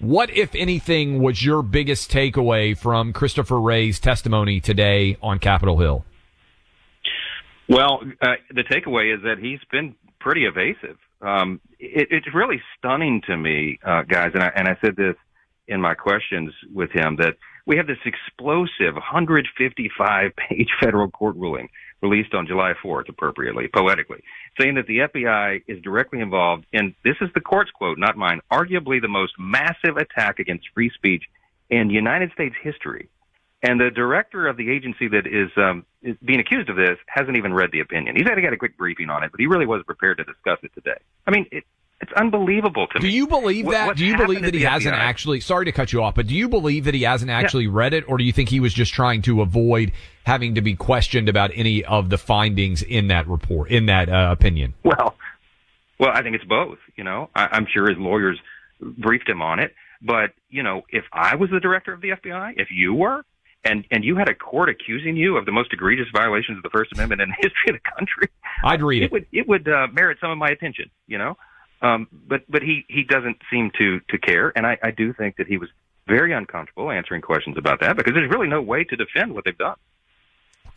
What, 0.00 0.28
if 0.28 0.54
anything, 0.54 1.22
was 1.22 1.42
your 1.42 1.62
biggest 1.62 2.12
takeaway 2.12 2.76
from 2.76 3.14
Christopher 3.14 3.58
Wray's 3.58 3.98
testimony 3.98 4.60
today 4.60 5.16
on 5.22 5.38
Capitol 5.38 5.78
Hill? 5.78 6.04
Well, 7.70 8.02
uh, 8.20 8.34
the 8.50 8.64
takeaway 8.64 9.16
is 9.16 9.22
that 9.22 9.38
he's 9.38 9.60
been 9.72 9.94
pretty 10.20 10.44
evasive. 10.44 10.98
Um, 11.22 11.58
it, 11.80 12.08
it's 12.10 12.26
really 12.34 12.60
stunning 12.76 13.22
to 13.28 13.36
me, 13.38 13.78
uh, 13.82 14.02
guys, 14.02 14.32
and 14.34 14.42
I, 14.42 14.52
and 14.54 14.68
I 14.68 14.76
said 14.84 14.94
this 14.96 15.16
in 15.68 15.80
my 15.80 15.94
questions 15.94 16.52
with 16.70 16.90
him 16.90 17.16
that 17.16 17.38
we 17.66 17.76
have 17.76 17.86
this 17.86 17.98
explosive 18.04 18.94
155 18.94 20.36
page 20.36 20.68
federal 20.80 21.10
court 21.10 21.36
ruling 21.36 21.68
released 22.02 22.34
on 22.34 22.46
July 22.46 22.74
4th, 22.84 23.08
appropriately, 23.08 23.68
poetically, 23.74 24.22
saying 24.60 24.74
that 24.74 24.86
the 24.86 24.98
FBI 24.98 25.62
is 25.66 25.80
directly 25.82 26.20
involved 26.20 26.66
in, 26.72 26.94
this 27.02 27.16
is 27.22 27.30
the 27.34 27.40
court's 27.40 27.70
quote, 27.70 27.98
not 27.98 28.16
mine, 28.16 28.40
arguably 28.52 29.00
the 29.00 29.08
most 29.08 29.32
massive 29.38 29.96
attack 29.96 30.38
against 30.38 30.66
free 30.74 30.90
speech 30.94 31.24
in 31.70 31.88
United 31.88 32.30
States 32.32 32.54
history. 32.62 33.08
And 33.62 33.80
the 33.80 33.90
director 33.90 34.46
of 34.46 34.58
the 34.58 34.70
agency 34.70 35.08
that 35.08 35.26
is, 35.26 35.50
um, 35.56 35.86
is 36.02 36.16
being 36.22 36.40
accused 36.40 36.68
of 36.68 36.76
this 36.76 36.98
hasn't 37.08 37.38
even 37.38 37.54
read 37.54 37.70
the 37.72 37.80
opinion. 37.80 38.14
He's 38.14 38.28
had 38.28 38.34
to 38.34 38.42
get 38.42 38.52
a 38.52 38.58
quick 38.58 38.76
briefing 38.76 39.08
on 39.08 39.24
it, 39.24 39.30
but 39.30 39.40
he 39.40 39.46
really 39.46 39.64
wasn't 39.64 39.86
prepared 39.86 40.18
to 40.18 40.24
discuss 40.24 40.58
it 40.62 40.72
today. 40.74 40.98
I 41.26 41.30
mean, 41.30 41.46
it, 41.50 41.64
it's 42.04 42.12
unbelievable 42.20 42.86
to 42.88 42.98
me. 42.98 43.08
Do 43.08 43.08
you 43.08 43.26
believe 43.26 43.66
that? 43.70 43.96
Do 43.96 44.04
you 44.04 44.16
believe 44.16 44.42
that 44.42 44.54
he 44.54 44.62
hasn't 44.62 44.94
FBI? 44.94 44.98
actually? 44.98 45.40
Sorry 45.40 45.64
to 45.64 45.72
cut 45.72 45.92
you 45.92 46.02
off, 46.02 46.14
but 46.14 46.26
do 46.26 46.34
you 46.34 46.48
believe 46.48 46.84
that 46.84 46.94
he 46.94 47.02
hasn't 47.02 47.30
actually 47.30 47.64
yeah. 47.64 47.70
read 47.72 47.94
it, 47.94 48.04
or 48.08 48.18
do 48.18 48.24
you 48.24 48.32
think 48.32 48.50
he 48.50 48.60
was 48.60 48.74
just 48.74 48.92
trying 48.92 49.22
to 49.22 49.40
avoid 49.40 49.92
having 50.24 50.54
to 50.56 50.60
be 50.60 50.74
questioned 50.74 51.28
about 51.28 51.50
any 51.54 51.84
of 51.84 52.10
the 52.10 52.18
findings 52.18 52.82
in 52.82 53.08
that 53.08 53.26
report, 53.26 53.70
in 53.70 53.86
that 53.86 54.08
uh, 54.08 54.28
opinion? 54.30 54.74
Well, 54.84 55.16
well, 55.98 56.10
I 56.12 56.22
think 56.22 56.36
it's 56.36 56.44
both. 56.44 56.78
You 56.96 57.04
know, 57.04 57.30
I, 57.34 57.48
I'm 57.52 57.66
sure 57.72 57.88
his 57.88 57.98
lawyers 57.98 58.38
briefed 58.80 59.28
him 59.28 59.40
on 59.40 59.58
it, 59.58 59.74
but 60.02 60.32
you 60.50 60.62
know, 60.62 60.82
if 60.90 61.04
I 61.12 61.36
was 61.36 61.50
the 61.50 61.60
director 61.60 61.92
of 61.92 62.02
the 62.02 62.10
FBI, 62.10 62.60
if 62.60 62.68
you 62.70 62.92
were, 62.92 63.24
and 63.64 63.84
and 63.90 64.04
you 64.04 64.16
had 64.16 64.28
a 64.28 64.34
court 64.34 64.68
accusing 64.68 65.16
you 65.16 65.36
of 65.36 65.46
the 65.46 65.52
most 65.52 65.72
egregious 65.72 66.06
violations 66.12 66.58
of 66.58 66.62
the 66.62 66.70
First 66.70 66.92
Amendment 66.92 67.22
in 67.22 67.30
the 67.30 67.36
history 67.48 67.74
of 67.74 67.76
the 67.76 67.90
country, 67.96 68.28
I'd 68.62 68.82
read 68.82 69.02
it. 69.02 69.06
It 69.06 69.12
would 69.12 69.26
it 69.32 69.48
would 69.48 69.68
uh, 69.68 69.88
merit 69.92 70.18
some 70.20 70.30
of 70.30 70.38
my 70.38 70.48
attention, 70.48 70.90
you 71.06 71.18
know. 71.18 71.36
Um, 71.82 72.08
but 72.12 72.42
but 72.48 72.62
he 72.62 72.84
he 72.88 73.02
doesn't 73.02 73.38
seem 73.50 73.70
to 73.78 74.00
to 74.08 74.18
care, 74.18 74.52
and 74.56 74.66
I, 74.66 74.78
I 74.82 74.90
do 74.90 75.12
think 75.12 75.36
that 75.36 75.46
he 75.46 75.58
was 75.58 75.68
very 76.06 76.32
uncomfortable 76.32 76.90
answering 76.90 77.22
questions 77.22 77.56
about 77.58 77.80
that 77.80 77.96
because 77.96 78.14
there's 78.14 78.30
really 78.30 78.48
no 78.48 78.60
way 78.62 78.84
to 78.84 78.96
defend 78.96 79.34
what 79.34 79.44
they've 79.44 79.56
done. 79.56 79.76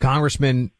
Congressman, 0.00 0.70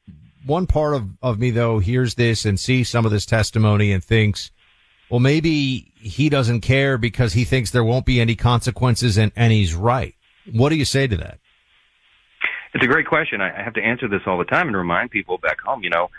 one 0.45 0.67
part 0.67 0.95
of 0.95 1.09
of 1.23 1.39
me 1.39 1.51
though 1.51 1.79
hears 1.79 2.15
this 2.15 2.45
and 2.45 2.59
sees 2.59 2.89
some 2.89 3.05
of 3.05 3.11
this 3.11 3.27
testimony 3.27 3.93
and 3.93 4.03
thinks, 4.03 4.51
well, 5.11 5.21
maybe 5.21 5.93
he 5.97 6.29
doesn't 6.29 6.61
care 6.61 6.99
because 6.99 7.33
he 7.33 7.45
thinks 7.45 7.71
there 7.71 7.85
won't 7.85 8.07
be 8.07 8.21
any 8.21 8.37
consequences, 8.37 9.17
and 9.17 9.33
and 9.35 9.53
he's 9.53 9.75
right. 9.75 10.15
What 10.53 10.71
do 10.71 10.77
you 10.77 10.85
say 10.85 11.07
to 11.07 11.17
that? 11.17 11.39
It's 12.75 12.85
a 12.85 12.89
great 12.89 13.07
question. 13.07 13.41
I 13.41 13.63
have 13.63 13.75
to 13.75 13.83
answer 13.83 14.09
this 14.09 14.21
all 14.27 14.39
the 14.39 14.45
time 14.45 14.69
and 14.69 14.77
remind 14.77 15.11
people 15.11 15.39
back 15.39 15.61
home, 15.61 15.83
you 15.83 15.91
know, 15.91 16.11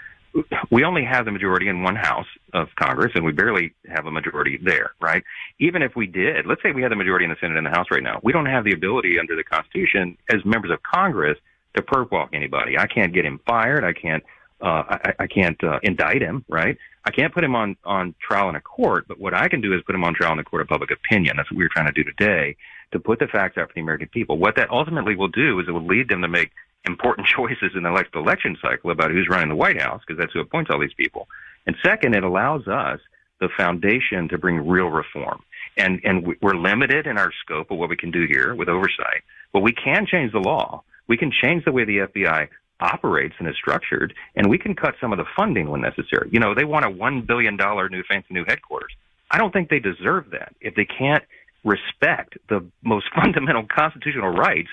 we 0.72 0.84
only 0.84 1.04
have 1.04 1.26
the 1.26 1.32
majority 1.32 1.68
in 1.68 1.84
one 1.84 1.96
house 1.96 2.28
of 2.54 2.68
Congress 2.76 3.12
and 3.16 3.26
we 3.26 3.32
barely 3.32 3.74
have 3.88 4.06
a 4.06 4.12
majority 4.12 4.60
there, 4.64 4.92
right? 5.02 5.24
Even 5.60 5.82
if 5.82 5.96
we 5.96 6.08
did, 6.08 6.46
let's 6.46 6.62
say 6.62 6.72
we 6.72 6.82
had 6.82 6.92
the 6.92 6.96
majority 6.96 7.26
in 7.26 7.32
the 7.32 7.38
Senate 7.40 7.58
and 7.58 7.66
the 7.66 7.72
House 7.72 7.88
right 7.92 8.04
now, 8.04 8.20
we 8.24 8.32
don't 8.32 8.46
have 8.46 8.64
the 8.64 8.74
ability 8.74 9.20
under 9.20 9.36
the 9.36 9.44
Constitution 9.44 10.18
as 10.30 10.44
members 10.46 10.72
of 10.72 10.80
Congress 10.84 11.38
to 11.76 11.82
perp 11.82 12.12
walk 12.12 12.30
anybody. 12.34 12.78
I 12.78 12.88
can't 12.88 13.14
get 13.14 13.26
him 13.26 13.40
fired. 13.46 13.84
I 13.84 13.94
can't, 13.94 14.24
uh, 14.62 14.84
I, 14.90 15.14
I 15.20 15.28
can't, 15.28 15.62
uh, 15.64 15.80
indict 15.84 16.22
him, 16.22 16.46
right? 16.48 16.78
I 17.06 17.12
can't 17.12 17.34
put 17.34 17.44
him 17.44 17.56
on, 17.56 17.78
on 17.86 18.14
trial 18.22 18.50
in 18.50 18.56
a 18.56 18.62
court, 18.62 19.06
but 19.08 19.20
what 19.20 19.34
I 19.34 19.48
can 19.48 19.62
do 19.62 19.74
is 19.74 19.82
put 19.86 19.96
him 19.96 20.04
on 20.04 20.14
trial 20.14 20.34
in 20.34 20.38
the 20.38 20.44
court 20.44 20.62
of 20.62 20.68
public 20.68 20.92
opinion. 20.92 21.38
That's 21.38 21.50
what 21.50 21.58
we 21.58 21.64
we're 21.64 21.70
trying 21.70 21.92
to 21.92 21.94
do 21.94 22.04
today 22.04 22.56
to 22.92 23.00
put 23.00 23.20
the 23.20 23.28
facts 23.28 23.58
out 23.58 23.68
for 23.68 23.74
the 23.74 23.82
American 23.82 24.10
people. 24.10 24.38
What 24.38 24.56
that 24.58 24.70
ultimately 24.70 25.16
will 25.16 25.28
do 25.28 25.60
is 25.60 25.68
it 25.68 25.72
will 25.72 25.86
lead 25.86 26.10
them 26.10 26.22
to 26.22 26.28
make 26.28 26.52
important 26.86 27.28
choices 27.36 27.72
in 27.76 27.84
the 27.84 28.06
election 28.16 28.58
cycle 28.62 28.92
about 28.92 29.12
who's 29.12 29.28
running 29.30 29.50
the 29.50 29.56
White 29.56 29.82
House, 29.82 30.02
because 30.06 30.20
that's 30.20 30.34
who 30.34 30.40
appoints 30.40 30.70
all 30.72 30.80
these 30.80 30.94
people. 30.94 31.28
And 31.66 31.76
second, 31.84 32.16
it 32.16 32.24
allows 32.24 32.68
us 32.68 33.00
the 33.40 33.50
foundation 33.56 34.28
to 34.30 34.38
bring 34.38 34.68
real 34.68 34.88
reform. 34.88 35.42
And, 35.78 36.02
and 36.04 36.36
we're 36.42 36.56
limited 36.58 37.08
in 37.08 37.18
our 37.18 37.32
scope 37.44 37.72
of 37.72 37.78
what 37.78 37.90
we 37.90 37.96
can 37.96 38.12
do 38.12 38.26
here 38.28 38.54
with 38.54 38.68
oversight, 38.68 39.24
but 39.54 39.62
we 39.62 39.72
can 39.72 40.06
change 40.06 40.32
the 40.34 40.40
law. 40.40 40.84
We 41.08 41.18
can 41.18 41.32
change 41.32 41.64
the 41.66 41.72
way 41.72 41.86
the 41.86 42.00
FBI 42.00 42.50
operates 42.82 43.36
and 43.40 43.48
is 43.48 43.56
structured, 43.56 44.14
and 44.36 44.50
we 44.50 44.58
can 44.58 44.76
cut 44.76 44.96
some 45.02 45.12
of 45.12 45.18
the 45.18 45.26
funding 45.36 45.70
when 45.70 45.82
necessary. 45.82 46.30
You 46.32 46.40
know, 46.40 46.54
they 46.54 46.66
want 46.66 46.86
a 46.86 46.90
$1 46.90 47.28
billion 47.28 47.56
new 47.56 48.04
fancy 48.04 48.34
new 48.34 48.46
headquarters. 48.46 48.92
I 49.32 49.38
don't 49.38 49.52
think 49.52 49.70
they 49.70 49.80
deserve 49.80 50.32
that 50.32 50.56
if 50.60 50.76
they 50.76 50.86
can't 50.86 51.24
respect 51.64 52.38
the 52.48 52.66
most 52.84 53.08
fundamental 53.16 53.66
constitutional 53.66 54.30
rights 54.30 54.70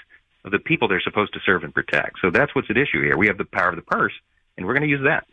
the 0.51 0.59
people 0.59 0.89
they're 0.89 1.01
supposed 1.01 1.33
to 1.35 1.41
serve 1.45 1.65
and 1.65 1.75
protect. 1.75 2.19
So 2.21 2.31
that's 2.31 2.55
what's 2.55 2.71
at 2.71 2.77
issue 2.77 3.03
here. 3.03 3.17
We 3.17 3.27
have 3.27 3.39
the 3.39 3.45
power 3.45 3.71
of 3.71 3.77
the 3.77 3.83
purse, 3.83 4.13
and 4.57 4.67
we're 4.67 4.75
going 4.75 4.85
to 4.85 4.89
use 4.89 5.05
that. 5.05 5.27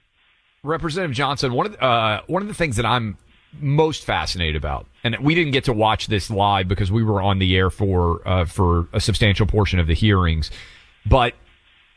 Representative 0.64 1.16
Johnson, 1.16 1.54
one 1.54 1.68
of 1.68 1.72
the, 1.74 1.84
uh, 1.84 2.22
one 2.28 2.42
of 2.42 2.48
the 2.48 2.54
things 2.54 2.78
that 2.78 2.86
I'm 2.86 3.18
most 3.60 4.06
fascinated 4.06 4.56
about, 4.56 4.88
and 5.04 5.18
we 5.20 5.36
didn't 5.36 5.52
get 5.52 5.66
to 5.66 5.74
watch 5.74 6.08
this 6.08 6.30
live 6.30 6.68
because 6.68 6.92
we 6.92 7.04
were 7.04 7.22
on 7.22 7.40
the 7.40 7.56
air 7.56 7.70
for 7.70 8.28
uh, 8.28 8.46
for 8.46 8.88
a 8.94 9.00
substantial 9.00 9.46
portion 9.46 9.80
of 9.80 9.88
the 9.88 9.94
hearings, 9.94 10.50
but 11.06 11.34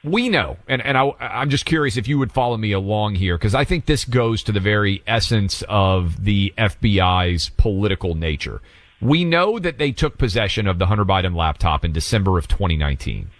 we 0.06 0.28
know, 0.28 0.56
and, 0.68 0.80
and 0.82 0.96
I, 0.96 1.12
I'm 1.20 1.50
just 1.50 1.64
curious 1.64 1.96
if 1.96 2.06
you 2.06 2.18
would 2.18 2.32
follow 2.32 2.56
me 2.56 2.72
along 2.72 3.16
here, 3.16 3.36
because 3.36 3.54
I 3.54 3.64
think 3.64 3.86
this 3.86 4.04
goes 4.04 4.42
to 4.44 4.52
the 4.52 4.60
very 4.60 5.02
essence 5.06 5.62
of 5.68 6.24
the 6.24 6.54
FBI's 6.56 7.50
political 7.50 8.14
nature. 8.14 8.60
We 9.00 9.24
know 9.24 9.58
that 9.58 9.78
they 9.78 9.92
took 9.92 10.18
possession 10.18 10.66
of 10.66 10.78
the 10.78 10.86
Hunter 10.86 11.04
Biden 11.04 11.36
laptop 11.36 11.84
in 11.84 11.92
December 11.92 12.38
of 12.38 12.48
2019. 12.48 13.30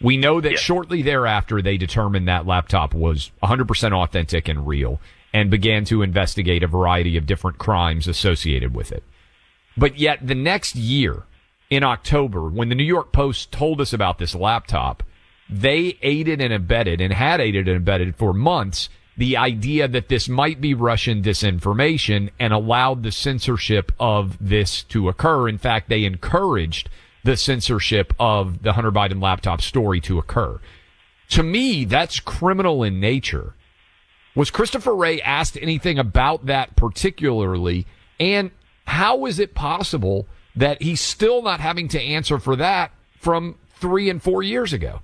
We 0.00 0.16
know 0.16 0.40
that 0.40 0.52
yeah. 0.52 0.58
shortly 0.58 1.02
thereafter 1.02 1.62
they 1.62 1.76
determined 1.76 2.26
that 2.28 2.46
laptop 2.46 2.92
was 2.94 3.30
100% 3.42 3.92
authentic 3.92 4.48
and 4.48 4.66
real 4.66 5.00
and 5.32 5.50
began 5.50 5.84
to 5.86 6.02
investigate 6.02 6.62
a 6.62 6.66
variety 6.66 7.16
of 7.16 7.26
different 7.26 7.58
crimes 7.58 8.08
associated 8.08 8.74
with 8.74 8.90
it. 8.92 9.04
But 9.76 9.98
yet 9.98 10.26
the 10.26 10.34
next 10.34 10.74
year 10.74 11.22
in 11.70 11.84
October, 11.84 12.48
when 12.48 12.68
the 12.68 12.74
New 12.74 12.84
York 12.84 13.12
Post 13.12 13.52
told 13.52 13.80
us 13.80 13.92
about 13.92 14.18
this 14.18 14.34
laptop, 14.34 15.02
they 15.48 15.98
aided 16.02 16.40
and 16.40 16.52
abetted 16.52 17.00
and 17.00 17.12
had 17.12 17.40
aided 17.40 17.68
and 17.68 17.76
abetted 17.76 18.16
for 18.16 18.32
months 18.32 18.88
the 19.22 19.36
idea 19.36 19.86
that 19.86 20.08
this 20.08 20.28
might 20.28 20.60
be 20.60 20.74
Russian 20.74 21.22
disinformation 21.22 22.30
and 22.40 22.52
allowed 22.52 23.04
the 23.04 23.12
censorship 23.12 23.92
of 24.00 24.36
this 24.40 24.82
to 24.82 25.08
occur. 25.08 25.48
In 25.48 25.58
fact, 25.58 25.88
they 25.88 26.02
encouraged 26.02 26.88
the 27.22 27.36
censorship 27.36 28.12
of 28.18 28.64
the 28.64 28.72
Hunter 28.72 28.90
Biden 28.90 29.22
laptop 29.22 29.60
story 29.60 30.00
to 30.00 30.18
occur. 30.18 30.58
To 31.28 31.44
me, 31.44 31.84
that's 31.84 32.18
criminal 32.18 32.82
in 32.82 32.98
nature. 32.98 33.54
Was 34.34 34.50
Christopher 34.50 34.96
Wray 34.96 35.22
asked 35.22 35.56
anything 35.62 36.00
about 36.00 36.46
that 36.46 36.74
particularly? 36.74 37.86
And 38.18 38.50
how 38.86 39.26
is 39.26 39.38
it 39.38 39.54
possible 39.54 40.26
that 40.56 40.82
he's 40.82 41.00
still 41.00 41.42
not 41.42 41.60
having 41.60 41.86
to 41.86 42.02
answer 42.02 42.40
for 42.40 42.56
that 42.56 42.90
from 43.20 43.54
three 43.78 44.10
and 44.10 44.20
four 44.20 44.42
years 44.42 44.72
ago? 44.72 45.02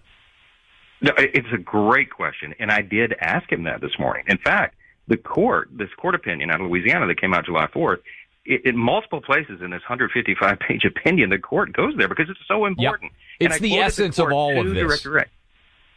No, 1.01 1.13
it's 1.17 1.49
a 1.53 1.59
great 1.59 2.11
question, 2.11 2.55
and 2.59 2.71
I 2.71 2.83
did 2.83 3.15
ask 3.21 3.51
him 3.51 3.65
that 3.65 3.81
this 3.81 3.99
morning. 3.99 4.25
In 4.27 4.39
fact, 4.39 4.75
the 5.07 5.17
court, 5.17 5.69
this 5.73 5.89
court 5.97 6.15
opinion 6.15 6.51
out 6.51 6.61
of 6.61 6.67
Louisiana 6.67 7.07
that 7.07 7.21
came 7.21 7.33
out 7.33 7.47
July 7.47 7.67
4th, 7.67 7.99
it, 8.45 8.65
in 8.65 8.77
multiple 8.77 9.21
places 9.21 9.61
in 9.63 9.71
this 9.71 9.83
155 9.83 10.59
page 10.59 10.85
opinion, 10.85 11.31
the 11.31 11.39
court 11.39 11.73
goes 11.73 11.95
there 11.97 12.09
because 12.09 12.29
it's 12.29 12.41
so 12.49 12.67
important. 12.67 13.13
It's 13.39 13.47
And 13.47 13.53
I 13.55 13.59
the 13.59 13.79
essence 13.79 14.19
of 14.19 14.33
all 14.33 14.59
of 14.61 14.75
this. 14.75 15.07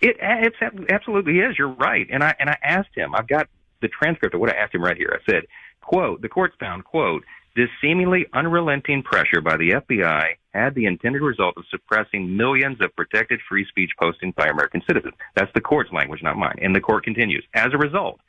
It, 0.02 0.18
it's 0.20 0.58
absolutely 0.90 1.40
is. 1.40 1.58
You're 1.58 1.70
right. 1.70 2.08
And 2.10 2.24
I 2.24 2.36
and 2.40 2.50
I 2.50 2.58
asked 2.64 2.96
him. 2.96 3.14
I've 3.16 3.28
got 3.28 3.48
the 3.82 3.88
transcript 3.88 4.34
of 4.34 4.42
what 4.42 4.50
I 4.50 4.58
asked 4.58 4.74
him 4.74 4.84
right 4.84 4.98
here. 4.98 5.20
I 5.20 5.32
said, 5.32 5.44
"quote 5.82 6.22
The 6.22 6.30
court 6.30 6.54
found 6.60 6.86
quote 6.86 7.24
this 7.56 7.70
seemingly 7.82 8.26
unrelenting 8.34 9.04
pressure 9.04 9.42
by 9.42 9.58
the 9.58 9.72
FBI 9.72 10.36
had 10.54 10.76
the 10.76 10.86
intended 10.86 11.22
result 11.22 11.56
of 11.58 11.66
suppressing 11.70 12.36
millions 12.36 12.80
of 12.82 12.96
protected 12.96 13.40
free 13.48 13.66
speech 13.68 13.92
postings 14.02 14.36
by 14.36 14.48
American 14.48 14.82
citizens. 14.88 15.14
That's 15.36 15.52
the 15.54 15.62
court's 15.62 15.92
language, 15.92 16.24
not 16.24 16.38
mine. 16.38 16.60
And 16.62 16.76
the 16.76 16.82
court 16.82 17.04
continues. 17.04 17.46
As 17.54 17.74
a 17.74 17.78
result, 17.78 18.20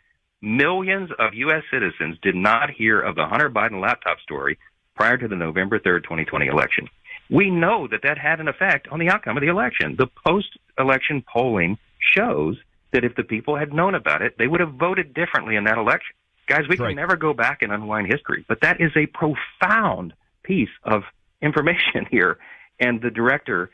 millions 0.41 1.11
of 1.19 1.35
U.S. 1.35 1.63
citizens 1.71 2.17
did 2.23 2.35
not 2.35 2.71
hear 2.71 3.01
of 3.01 3.15
the 3.15 3.27
Hunter 3.27 3.51
Biden 3.51 3.81
laptop 3.81 4.19
story 4.21 4.59
prior 4.95 5.17
to 5.17 5.29
the 5.29 5.37
November 5.37 5.79
3rd, 5.79 6.03
2020 6.03 6.47
election. 6.47 6.89
We 7.31 7.51
know 7.51 7.89
that 7.89 8.03
that 8.03 8.19
had 8.19 8.41
an 8.41 8.49
effect 8.49 8.89
on 8.89 8.99
the 8.99 9.09
outcome 9.09 9.37
of 9.37 9.41
the 9.41 9.49
election. 9.49 9.97
The 9.97 10.09
post 10.27 10.59
election 10.79 11.25
polling 11.33 11.79
shows 12.15 12.59
that 12.93 13.05
if 13.05 13.15
the 13.17 13.25
people 13.25 13.57
had 13.57 13.73
known 13.73 13.95
about 13.95 14.23
it, 14.23 14.37
they 14.39 14.47
would 14.47 14.61
have 14.61 14.75
voted 14.75 15.15
differently 15.15 15.57
in 15.57 15.65
that 15.65 15.79
election. 15.79 16.15
Guys, 16.53 16.69
we 16.69 16.77
can 16.77 16.95
never 16.95 17.17
go 17.17 17.33
back 17.33 17.63
and 17.63 17.73
unwind 17.73 18.13
history, 18.13 18.45
but 18.49 18.61
that 18.61 18.81
is 18.81 18.91
a 18.97 19.07
profound 19.07 20.13
piece 20.43 20.69
of 20.85 21.03
information 21.43 22.07
here. 22.11 22.39
And 22.79 23.01
the 23.01 23.11
director 23.11 23.71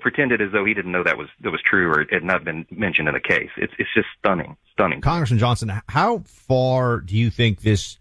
pretended 0.00 0.40
as 0.40 0.52
though 0.52 0.64
he 0.64 0.74
didn't 0.74 0.92
know 0.92 1.02
that 1.02 1.18
was 1.18 1.28
that 1.40 1.50
was 1.50 1.60
true 1.68 1.90
or 1.90 2.00
it 2.00 2.12
had 2.12 2.22
not 2.22 2.44
been 2.44 2.66
mentioned 2.70 3.08
in 3.08 3.14
the 3.14 3.20
case. 3.20 3.50
It's 3.56 3.72
it's 3.78 3.90
just 3.94 4.06
stunning, 4.18 4.56
stunning. 4.72 5.00
Congressman 5.00 5.40
Johnson, 5.40 5.72
how 5.88 6.20
far 6.20 7.00
do 7.00 7.16
you 7.16 7.30
think 7.30 7.62
this 7.62 7.98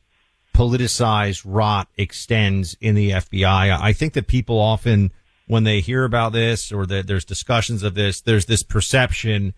politicized 0.54 1.44
rot 1.46 1.88
extends 1.98 2.78
in 2.80 2.96
the 2.96 3.12
FBI? 3.12 3.80
I 3.80 3.94
think 3.94 4.14
that 4.14 4.28
people 4.28 4.60
often, 4.60 5.12
when 5.48 5.64
they 5.64 5.80
hear 5.80 6.04
about 6.04 6.34
this 6.34 6.72
or 6.72 6.86
that 6.86 7.08
there's 7.08 7.26
discussions 7.26 7.82
of 7.82 7.96
this, 7.96 8.22
there's 8.22 8.46
this 8.46 8.62
perception, 8.62 9.54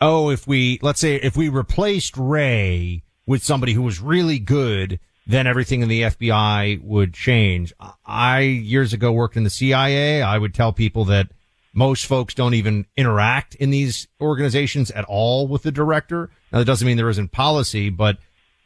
oh, 0.00 0.28
if 0.30 0.46
we, 0.46 0.78
let's 0.82 1.00
say, 1.00 1.14
if 1.16 1.36
we 1.36 1.48
replaced 1.48 2.16
Wray 2.16 3.02
with 3.30 3.44
somebody 3.44 3.74
who 3.74 3.82
was 3.82 4.00
really 4.00 4.40
good, 4.40 4.98
then 5.24 5.46
everything 5.46 5.82
in 5.82 5.88
the 5.88 6.02
FBI 6.02 6.82
would 6.82 7.14
change. 7.14 7.72
I, 8.04 8.40
years 8.40 8.92
ago, 8.92 9.12
worked 9.12 9.36
in 9.36 9.44
the 9.44 9.50
CIA. 9.50 10.20
I 10.20 10.36
would 10.36 10.52
tell 10.52 10.72
people 10.72 11.04
that 11.04 11.28
most 11.72 12.06
folks 12.06 12.34
don't 12.34 12.54
even 12.54 12.86
interact 12.96 13.54
in 13.54 13.70
these 13.70 14.08
organizations 14.20 14.90
at 14.90 15.04
all 15.04 15.46
with 15.46 15.62
the 15.62 15.70
director. 15.70 16.30
Now, 16.50 16.58
that 16.58 16.64
doesn't 16.64 16.84
mean 16.84 16.96
there 16.96 17.08
isn't 17.08 17.30
policy, 17.30 17.88
but 17.88 18.18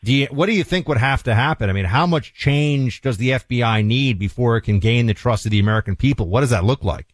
do 0.02 0.14
you, 0.14 0.28
what 0.28 0.46
do 0.46 0.52
you 0.52 0.64
think 0.64 0.88
would 0.88 0.96
have 0.96 1.22
to 1.24 1.34
happen? 1.34 1.68
I 1.68 1.74
mean, 1.74 1.84
how 1.84 2.06
much 2.06 2.32
change 2.32 3.02
does 3.02 3.18
the 3.18 3.32
FBI 3.32 3.84
need 3.84 4.18
before 4.18 4.56
it 4.56 4.62
can 4.62 4.78
gain 4.78 5.04
the 5.04 5.12
trust 5.12 5.44
of 5.44 5.50
the 5.50 5.60
American 5.60 5.94
people? 5.94 6.28
What 6.28 6.40
does 6.40 6.50
that 6.50 6.64
look 6.64 6.82
like? 6.82 7.04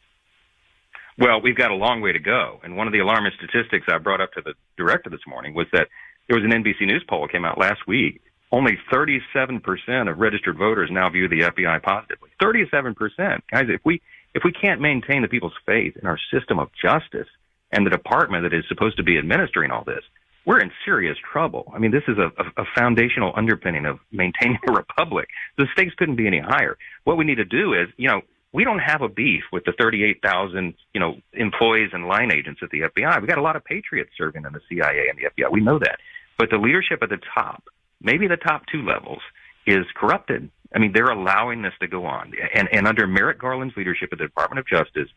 Well, 1.19 1.41
we've 1.43 1.57
got 1.57 1.73
a 1.73 1.75
long 1.75 2.01
way 2.01 2.13
to 2.13 2.21
go. 2.21 2.61
And 2.63 2.77
one 2.77 2.87
of 2.87 2.93
the 2.93 3.01
alarmist 3.01 3.39
statistics 3.39 3.87
I 3.93 3.99
brought 3.99 4.21
up 4.21 4.35
to 4.35 4.41
the 4.41 4.55
director 4.77 5.11
this 5.11 5.27
morning 5.27 5.53
was 5.53 5.67
that 5.73 5.89
there 6.29 6.39
was 6.39 6.45
an 6.45 6.63
NBC 6.63 6.87
News 6.87 7.05
poll 7.09 7.23
that 7.23 7.33
came 7.33 7.45
out 7.45 7.59
last 7.59 7.87
week. 7.87 8.23
Only 8.53 8.79
37% 8.93 10.11
of 10.11 10.19
registered 10.19 10.59
voters 10.59 10.91
now 10.93 11.09
view 11.09 11.29
the 11.29 11.43
FBI 11.43 11.83
positively. 11.83 12.31
37%. 12.43 13.41
Guys, 13.51 13.67
if 13.69 13.81
we, 13.85 14.03
if 14.35 14.43
we 14.45 14.53
can't 14.53 14.81
maintain 14.81 15.23
the 15.23 15.29
people's 15.29 15.55
faith 15.67 15.97
in 15.97 16.07
our 16.07 16.19
system 16.33 16.59
of 16.59 16.69
justice 16.81 17.29
and 17.71 17.87
the 17.87 17.91
department 17.91 18.43
that 18.43 18.57
is 18.57 18.65
supposed 18.69 18.97
to 18.97 19.05
be 19.05 19.19
administering 19.19 19.71
all 19.71 19.85
this, 19.85 20.03
we're 20.47 20.61
in 20.61 20.73
serious 20.85 21.17
trouble. 21.33 21.71
I 21.75 21.79
mean, 21.79 21.93
this 21.93 22.03
is 22.09 22.17
a, 22.19 22.33
a, 22.43 22.63
a 22.63 22.65
foundational 22.77 23.33
underpinning 23.37 23.87
of 23.87 24.01
maintaining 24.11 24.59
a 24.69 24.73
republic. 24.73 25.29
The 25.57 25.67
stakes 25.73 25.95
couldn't 25.95 26.17
be 26.17 26.27
any 26.27 26.41
higher. 26.41 26.77
What 27.05 27.17
we 27.17 27.25
need 27.25 27.37
to 27.37 27.45
do 27.45 27.75
is, 27.75 27.89
you 27.97 28.09
know, 28.09 28.23
we 28.53 28.65
don't 28.65 28.81
have 28.81 29.03
a 29.03 29.09
beef 29.09 29.45
with 29.53 29.65
the 29.65 29.73
38,000, 29.79 30.75
you 30.93 31.01
know, 31.01 31.17
employees 31.33 31.91
and 31.93 32.07
line 32.07 32.33
agents 32.33 32.61
at 32.63 32.71
the 32.71 32.81
FBI. 32.81 33.21
We 33.21 33.29
got 33.29 33.39
a 33.39 33.43
lot 33.43 33.57
of 33.57 33.65
patriots 33.65 34.11
serving 34.19 34.45
in 34.45 34.53
the 34.53 34.61
CIA 34.69 35.09
and 35.09 35.19
the 35.19 35.31
FBI. 35.31 35.53
We 35.53 35.61
know 35.61 35.79
that. 35.79 35.99
But 36.39 36.51
the 36.51 36.59
leadership 36.59 37.01
at 37.03 37.11
the 37.11 37.21
top, 37.35 37.65
maybe 38.01 38.27
the 38.27 38.37
top 38.37 38.63
two 38.73 38.83
levels, 38.83 39.21
is 39.67 39.85
corrupted. 39.95 40.51
I 40.75 40.79
mean, 40.79 40.93
they're 40.93 41.11
allowing 41.11 41.63
this 41.63 41.75
to 41.81 41.87
go 41.87 42.07
on. 42.07 42.33
And, 42.55 42.69
and 42.73 42.89
under 42.89 43.07
Merrick 43.07 43.39
Garland's 43.39 43.77
leadership 43.77 44.09
at 44.13 44.19
the 44.19 44.25
Department 44.25 44.59
of 44.59 44.67
Justice, 44.67 45.09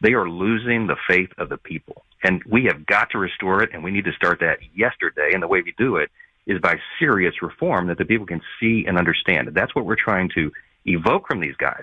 they 0.00 0.12
are 0.12 0.28
losing 0.28 0.86
the 0.86 0.96
faith 1.08 1.30
of 1.38 1.48
the 1.48 1.56
people. 1.56 2.04
And 2.22 2.42
we 2.44 2.64
have 2.64 2.86
got 2.86 3.10
to 3.10 3.18
restore 3.18 3.62
it, 3.62 3.70
and 3.72 3.82
we 3.82 3.90
need 3.90 4.04
to 4.04 4.12
start 4.12 4.40
that 4.40 4.58
yesterday. 4.74 5.30
And 5.34 5.42
the 5.42 5.48
way 5.48 5.60
we 5.62 5.74
do 5.76 5.96
it 5.96 6.10
is 6.46 6.60
by 6.60 6.76
serious 6.98 7.34
reform 7.42 7.88
that 7.88 7.98
the 7.98 8.04
people 8.04 8.26
can 8.26 8.40
see 8.60 8.84
and 8.86 8.96
understand. 8.96 9.48
That's 9.52 9.74
what 9.74 9.84
we're 9.84 9.96
trying 10.02 10.30
to 10.34 10.50
evoke 10.86 11.26
from 11.28 11.40
these 11.40 11.56
guys. 11.56 11.82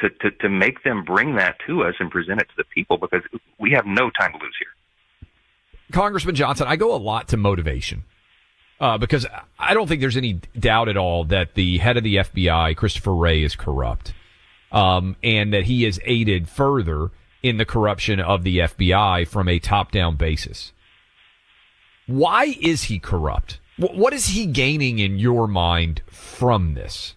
To, 0.00 0.10
to, 0.10 0.30
to 0.42 0.48
make 0.50 0.82
them 0.82 1.04
bring 1.04 1.36
that 1.36 1.56
to 1.66 1.82
us 1.82 1.94
and 2.00 2.10
present 2.10 2.40
it 2.40 2.48
to 2.48 2.54
the 2.58 2.64
people 2.64 2.98
because 2.98 3.22
we 3.58 3.70
have 3.70 3.86
no 3.86 4.10
time 4.10 4.32
to 4.32 4.38
lose 4.38 4.54
here. 4.58 5.28
Congressman 5.90 6.34
Johnson, 6.34 6.66
I 6.68 6.76
go 6.76 6.94
a 6.94 6.98
lot 6.98 7.28
to 7.28 7.38
motivation. 7.38 8.04
Uh, 8.78 8.98
because 8.98 9.26
I 9.58 9.72
don't 9.72 9.86
think 9.86 10.02
there's 10.02 10.18
any 10.18 10.34
doubt 10.58 10.88
at 10.88 10.98
all 10.98 11.24
that 11.24 11.54
the 11.54 11.78
head 11.78 11.96
of 11.96 12.04
the 12.04 12.16
FBI, 12.16 12.76
Christopher 12.76 13.14
Wray, 13.14 13.42
is 13.42 13.56
corrupt. 13.56 14.12
Um, 14.70 15.16
and 15.22 15.52
that 15.54 15.64
he 15.64 15.86
is 15.86 15.98
aided 16.04 16.48
further 16.48 17.10
in 17.42 17.56
the 17.56 17.64
corruption 17.64 18.20
of 18.20 18.42
the 18.42 18.58
FBI 18.58 19.26
from 19.26 19.48
a 19.48 19.58
top 19.58 19.92
down 19.92 20.16
basis. 20.16 20.72
Why 22.06 22.56
is 22.60 22.84
he 22.84 22.98
corrupt? 22.98 23.60
What 23.78 24.12
is 24.12 24.28
he 24.28 24.46
gaining 24.46 24.98
in 24.98 25.18
your 25.18 25.46
mind 25.46 26.02
from 26.06 26.74
this? 26.74 27.14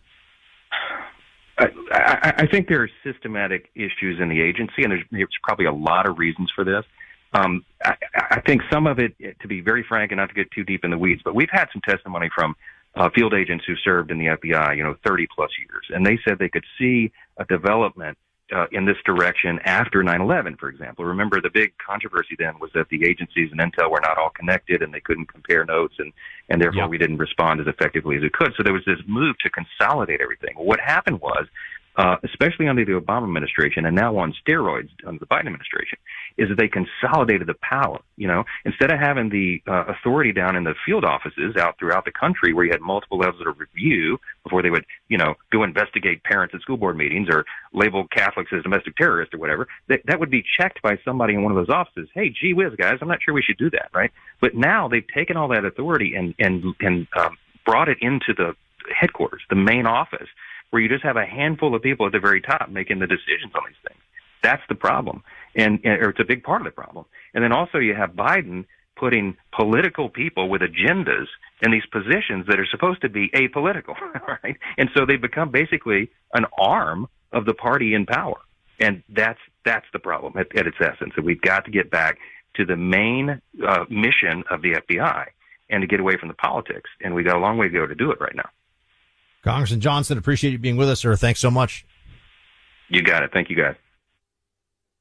I, 1.59 2.33
I, 2.37 2.47
think 2.47 2.67
there 2.67 2.81
are 2.83 2.89
systematic 3.03 3.69
issues 3.75 4.19
in 4.21 4.29
the 4.29 4.41
agency, 4.41 4.83
and 4.83 4.91
there's, 4.91 5.03
there's 5.11 5.27
probably 5.43 5.65
a 5.65 5.73
lot 5.73 6.07
of 6.07 6.17
reasons 6.17 6.51
for 6.55 6.63
this. 6.63 6.83
Um, 7.33 7.65
I, 7.83 7.95
I 8.15 8.41
think 8.41 8.61
some 8.71 8.87
of 8.87 8.99
it, 8.99 9.13
to 9.41 9.47
be 9.47 9.61
very 9.61 9.83
frank 9.87 10.11
and 10.11 10.19
not 10.19 10.29
to 10.29 10.35
get 10.35 10.49
too 10.51 10.63
deep 10.63 10.83
in 10.83 10.91
the 10.91 10.97
weeds, 10.97 11.21
but 11.23 11.35
we've 11.35 11.49
had 11.51 11.67
some 11.73 11.81
testimony 11.87 12.29
from 12.33 12.55
uh, 12.95 13.09
field 13.13 13.33
agents 13.33 13.65
who 13.67 13.75
served 13.75 14.11
in 14.11 14.17
the 14.17 14.25
FBI, 14.25 14.77
you 14.77 14.83
know, 14.83 14.95
30 15.05 15.27
plus 15.35 15.51
years, 15.59 15.85
and 15.89 16.05
they 16.05 16.17
said 16.25 16.39
they 16.39 16.49
could 16.49 16.65
see 16.77 17.11
a 17.37 17.45
development 17.45 18.17
uh, 18.55 18.65
in 18.71 18.85
this 18.85 18.97
direction 19.05 19.59
after 19.65 20.03
9/11, 20.03 20.59
for 20.59 20.69
example. 20.69 21.05
Remember, 21.05 21.41
the 21.41 21.49
big 21.49 21.73
controversy 21.77 22.35
then 22.37 22.59
was 22.59 22.71
that 22.73 22.89
the 22.89 23.05
agencies 23.05 23.51
and 23.51 23.59
intel 23.59 23.89
were 23.91 24.01
not 24.01 24.17
all 24.17 24.29
connected, 24.29 24.81
and 24.81 24.93
they 24.93 24.99
couldn't 24.99 25.27
compare 25.27 25.65
notes, 25.65 25.95
and 25.99 26.11
and 26.49 26.61
therefore 26.61 26.87
we 26.87 26.97
didn't 26.97 27.17
respond 27.17 27.59
as 27.61 27.67
effectively 27.67 28.15
as 28.17 28.21
we 28.21 28.29
could. 28.29 28.53
So 28.57 28.63
there 28.63 28.73
was 28.73 28.85
this 28.85 28.99
move 29.07 29.37
to 29.39 29.49
consolidate 29.49 30.21
everything. 30.21 30.55
What 30.55 30.79
happened 30.79 31.21
was. 31.21 31.45
Uh, 31.99 32.15
especially 32.23 32.65
under 32.65 32.85
the 32.85 32.93
Obama 32.93 33.23
administration 33.23 33.85
and 33.85 33.93
now 33.93 34.15
on 34.15 34.33
steroids 34.41 34.87
under 35.05 35.19
the 35.19 35.25
Biden 35.25 35.47
administration, 35.47 35.97
is 36.37 36.47
that 36.47 36.57
they 36.57 36.69
consolidated 36.69 37.45
the 37.45 37.55
power. 37.55 37.99
You 38.15 38.29
know, 38.29 38.45
instead 38.63 38.89
of 38.89 38.97
having 38.97 39.27
the 39.27 39.61
uh, 39.67 39.83
authority 39.83 40.31
down 40.31 40.55
in 40.55 40.63
the 40.63 40.75
field 40.85 41.03
offices 41.03 41.57
out 41.57 41.77
throughout 41.77 42.05
the 42.05 42.13
country 42.13 42.53
where 42.53 42.63
you 42.63 42.71
had 42.71 42.79
multiple 42.79 43.17
levels 43.17 43.45
of 43.45 43.59
review 43.59 44.17
before 44.45 44.61
they 44.61 44.69
would, 44.69 44.85
you 45.09 45.17
know, 45.17 45.35
go 45.51 45.61
investigate 45.61 46.23
parents 46.23 46.55
at 46.55 46.61
school 46.61 46.77
board 46.77 46.95
meetings 46.95 47.27
or 47.29 47.43
label 47.73 48.07
Catholics 48.07 48.51
as 48.55 48.63
domestic 48.63 48.95
terrorists 48.95 49.33
or 49.33 49.37
whatever, 49.37 49.67
that, 49.89 49.99
that 50.05 50.21
would 50.21 50.31
be 50.31 50.41
checked 50.57 50.81
by 50.81 50.97
somebody 51.03 51.33
in 51.33 51.43
one 51.43 51.51
of 51.51 51.57
those 51.57 51.75
offices. 51.75 52.07
Hey, 52.13 52.29
gee 52.29 52.53
whiz, 52.53 52.75
guys, 52.77 52.99
I'm 53.01 53.09
not 53.09 53.19
sure 53.21 53.33
we 53.33 53.41
should 53.41 53.57
do 53.57 53.69
that, 53.71 53.89
right? 53.93 54.11
But 54.39 54.55
now 54.55 54.87
they've 54.87 55.05
taken 55.13 55.35
all 55.35 55.49
that 55.49 55.65
authority 55.65 56.15
and, 56.15 56.33
and, 56.39 56.63
and, 56.79 57.07
um, 57.17 57.37
brought 57.65 57.89
it 57.89 57.97
into 57.99 58.33
the 58.33 58.55
headquarters, 58.97 59.41
the 59.49 59.57
main 59.57 59.85
office 59.85 60.29
where 60.69 60.81
you 60.81 60.89
just 60.89 61.03
have 61.03 61.17
a 61.17 61.25
handful 61.25 61.73
of 61.75 61.81
people 61.81 62.05
at 62.05 62.11
the 62.11 62.19
very 62.19 62.41
top 62.41 62.69
making 62.69 62.99
the 62.99 63.07
decisions 63.07 63.53
on 63.55 63.61
these 63.67 63.75
things. 63.87 64.01
That's 64.41 64.61
the 64.69 64.75
problem. 64.75 65.23
And, 65.55 65.79
or 65.85 66.09
it's 66.09 66.19
a 66.19 66.25
big 66.25 66.43
part 66.43 66.61
of 66.61 66.65
the 66.65 66.71
problem. 66.71 67.05
And 67.33 67.43
then 67.43 67.51
also 67.51 67.77
you 67.79 67.95
have 67.95 68.11
Biden 68.11 68.65
putting 68.95 69.37
political 69.55 70.09
people 70.09 70.49
with 70.49 70.61
agendas 70.61 71.25
in 71.61 71.71
these 71.71 71.85
positions 71.91 72.45
that 72.47 72.59
are 72.59 72.67
supposed 72.69 73.01
to 73.01 73.09
be 73.09 73.29
apolitical, 73.29 73.95
right? 74.43 74.57
And 74.77 74.89
so 74.95 75.05
they 75.05 75.15
become 75.15 75.51
basically 75.51 76.11
an 76.33 76.45
arm 76.59 77.07
of 77.31 77.45
the 77.45 77.53
party 77.53 77.93
in 77.93 78.05
power. 78.05 78.37
And 78.79 79.03
that's 79.09 79.39
that's 79.65 79.85
the 79.91 79.99
problem 79.99 80.37
at, 80.37 80.55
at 80.57 80.67
its 80.67 80.77
essence. 80.79 81.13
And 81.17 81.25
we've 81.25 81.41
got 81.41 81.65
to 81.65 81.71
get 81.71 81.91
back 81.91 82.17
to 82.55 82.65
the 82.65 82.77
main 82.77 83.41
uh, 83.67 83.85
mission 83.89 84.43
of 84.49 84.61
the 84.61 84.75
FBI 84.75 85.27
and 85.69 85.81
to 85.81 85.87
get 85.87 85.99
away 85.99 86.17
from 86.17 86.29
the 86.29 86.35
politics. 86.35 86.89
And 87.01 87.13
we 87.13 87.23
got 87.23 87.35
a 87.35 87.39
long 87.39 87.57
way 87.57 87.67
to 87.67 87.73
go 87.73 87.85
to 87.85 87.95
do 87.95 88.11
it 88.11 88.19
right 88.21 88.35
now. 88.35 88.49
Congressman 89.43 89.81
Johnson, 89.81 90.17
appreciate 90.17 90.51
you 90.51 90.57
being 90.57 90.77
with 90.77 90.89
us, 90.89 90.99
sir. 90.99 91.15
Thanks 91.15 91.39
so 91.39 91.51
much. 91.51 91.85
You 92.89 93.01
got 93.01 93.23
it. 93.23 93.31
Thank 93.31 93.49
you, 93.49 93.55
guys. 93.55 93.75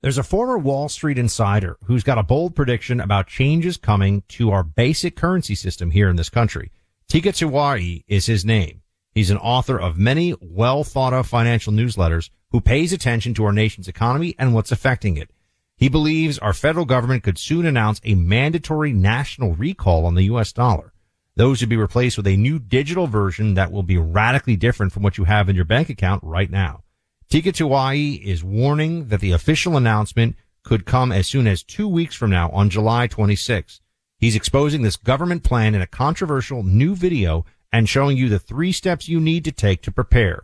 There's 0.01 0.19
a 0.19 0.23
former 0.23 0.59
Wall 0.59 0.89
Street 0.89 1.19
insider 1.19 1.77
who's 1.85 2.05
got 2.05 2.19
a 2.19 2.23
bold 2.23 2.55
prediction 2.55 3.01
about 3.01 3.27
changes 3.27 3.77
coming 3.77 4.23
to 4.29 4.53
our 4.53 4.63
basic 4.63 5.17
currency 5.17 5.57
system 5.57 5.91
here 5.91 6.09
in 6.09 6.15
this 6.15 6.29
country. 6.29 6.71
Teeka 7.11 7.33
Tiwari 7.33 8.05
is 8.07 8.27
his 8.27 8.45
name. 8.45 8.83
He's 9.13 9.31
an 9.31 9.39
author 9.39 9.81
of 9.81 9.99
many 9.99 10.35
well 10.41 10.85
thought 10.85 11.13
of 11.13 11.27
financial 11.27 11.73
newsletters 11.73 12.31
who 12.51 12.61
pays 12.61 12.93
attention 12.93 13.35
to 13.35 13.45
our 13.45 13.53
nation's 13.53 13.89
economy 13.89 14.37
and 14.39 14.55
what's 14.55 14.71
affecting 14.71 15.17
it. 15.17 15.31
He 15.77 15.89
believes 15.89 16.39
our 16.39 16.53
federal 16.53 16.85
government 16.85 17.25
could 17.25 17.39
soon 17.39 17.67
announce 17.67 18.01
a 18.05 18.15
mandatory 18.15 18.93
national 18.93 19.55
recall 19.55 20.07
on 20.07 20.15
the 20.15 20.25
U.S. 20.25 20.53
dollar. 20.53 20.93
Those 21.39 21.61
would 21.61 21.69
be 21.69 21.77
replaced 21.77 22.17
with 22.17 22.27
a 22.27 22.37
new 22.37 22.59
digital 22.59 23.07
version 23.07 23.55
that 23.55 23.71
will 23.71 23.85
be 23.85 23.97
radically 23.97 24.57
different 24.57 24.93
from 24.93 25.05
what 25.05 25.19
you 25.19 25.23
have 25.23 25.49
in 25.49 25.55
your 25.55 25.65
bank 25.65 25.89
account 25.89 26.25
right 26.25 26.51
now. 26.51 26.83
Teeka 27.31 27.53
Tiwari 27.53 28.21
is 28.21 28.43
warning 28.43 29.07
that 29.07 29.21
the 29.21 29.31
official 29.31 29.77
announcement 29.77 30.35
could 30.65 30.85
come 30.85 31.13
as 31.13 31.29
soon 31.29 31.47
as 31.47 31.63
two 31.63 31.87
weeks 31.87 32.17
from 32.17 32.31
now 32.31 32.51
on 32.51 32.71
July 32.71 33.07
26. 33.07 33.81
He's 34.19 34.35
exposing 34.35 34.83
this 34.83 34.97
government 34.97 35.45
plan 35.45 35.77
in 35.77 35.81
a 35.81 35.87
controversial 35.87 36.65
new 36.65 36.97
video 36.97 37.47
and 37.73 37.89
showing 37.89 38.17
you 38.17 38.29
the 38.29 38.41
three 38.41 38.73
steps 38.73 39.09
you 39.09 39.21
need 39.21 39.45
to 39.45 39.53
take 39.53 39.81
to 39.83 39.93
prepare. 39.93 40.43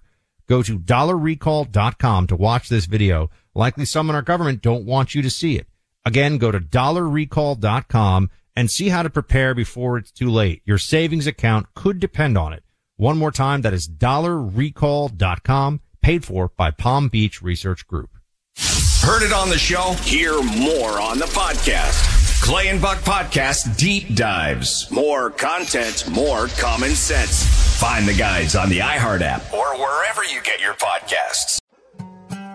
Go 0.48 0.62
to 0.62 0.78
dollarrecall.com 0.78 2.28
to 2.28 2.36
watch 2.36 2.68
this 2.68 2.86
video. 2.86 3.30
Likely 3.52 3.84
some 3.84 4.08
in 4.10 4.14
our 4.14 4.22
government 4.22 4.62
don't 4.62 4.86
want 4.86 5.12
you 5.12 5.22
to 5.22 5.30
see 5.30 5.56
it. 5.56 5.66
Again, 6.04 6.38
go 6.38 6.52
to 6.52 6.60
dollarrecall.com 6.60 8.30
and 8.56 8.70
see 8.70 8.88
how 8.88 9.02
to 9.02 9.10
prepare 9.10 9.54
before 9.54 9.98
it's 9.98 10.10
too 10.10 10.30
late. 10.30 10.62
Your 10.64 10.78
savings 10.78 11.26
account 11.26 11.66
could 11.74 12.00
depend 12.00 12.38
on 12.38 12.52
it. 12.52 12.62
One 12.96 13.18
more 13.18 13.32
time, 13.32 13.62
that 13.62 13.72
is 13.72 13.88
dollarrecall.com, 13.88 15.80
paid 16.02 16.24
for 16.24 16.50
by 16.56 16.70
Palm 16.70 17.08
Beach 17.08 17.42
Research 17.42 17.86
Group. 17.86 18.10
Heard 18.56 19.22
it 19.22 19.32
on 19.32 19.48
the 19.50 19.58
show? 19.58 19.92
Hear 20.02 20.32
more 20.42 21.00
on 21.00 21.18
the 21.18 21.26
podcast. 21.26 22.42
Clay 22.42 22.68
and 22.68 22.80
Buck 22.80 22.98
Podcast 22.98 23.76
Deep 23.76 24.14
Dives. 24.14 24.90
More 24.90 25.30
content, 25.30 26.08
more 26.10 26.48
common 26.58 26.90
sense. 26.90 27.46
Find 27.80 28.06
the 28.06 28.14
guides 28.14 28.54
on 28.54 28.68
the 28.68 28.78
iHeart 28.78 29.22
app 29.22 29.52
or 29.52 29.76
wherever 29.76 30.24
you 30.24 30.40
get 30.42 30.60
your 30.60 30.74
podcasts. 30.74 31.58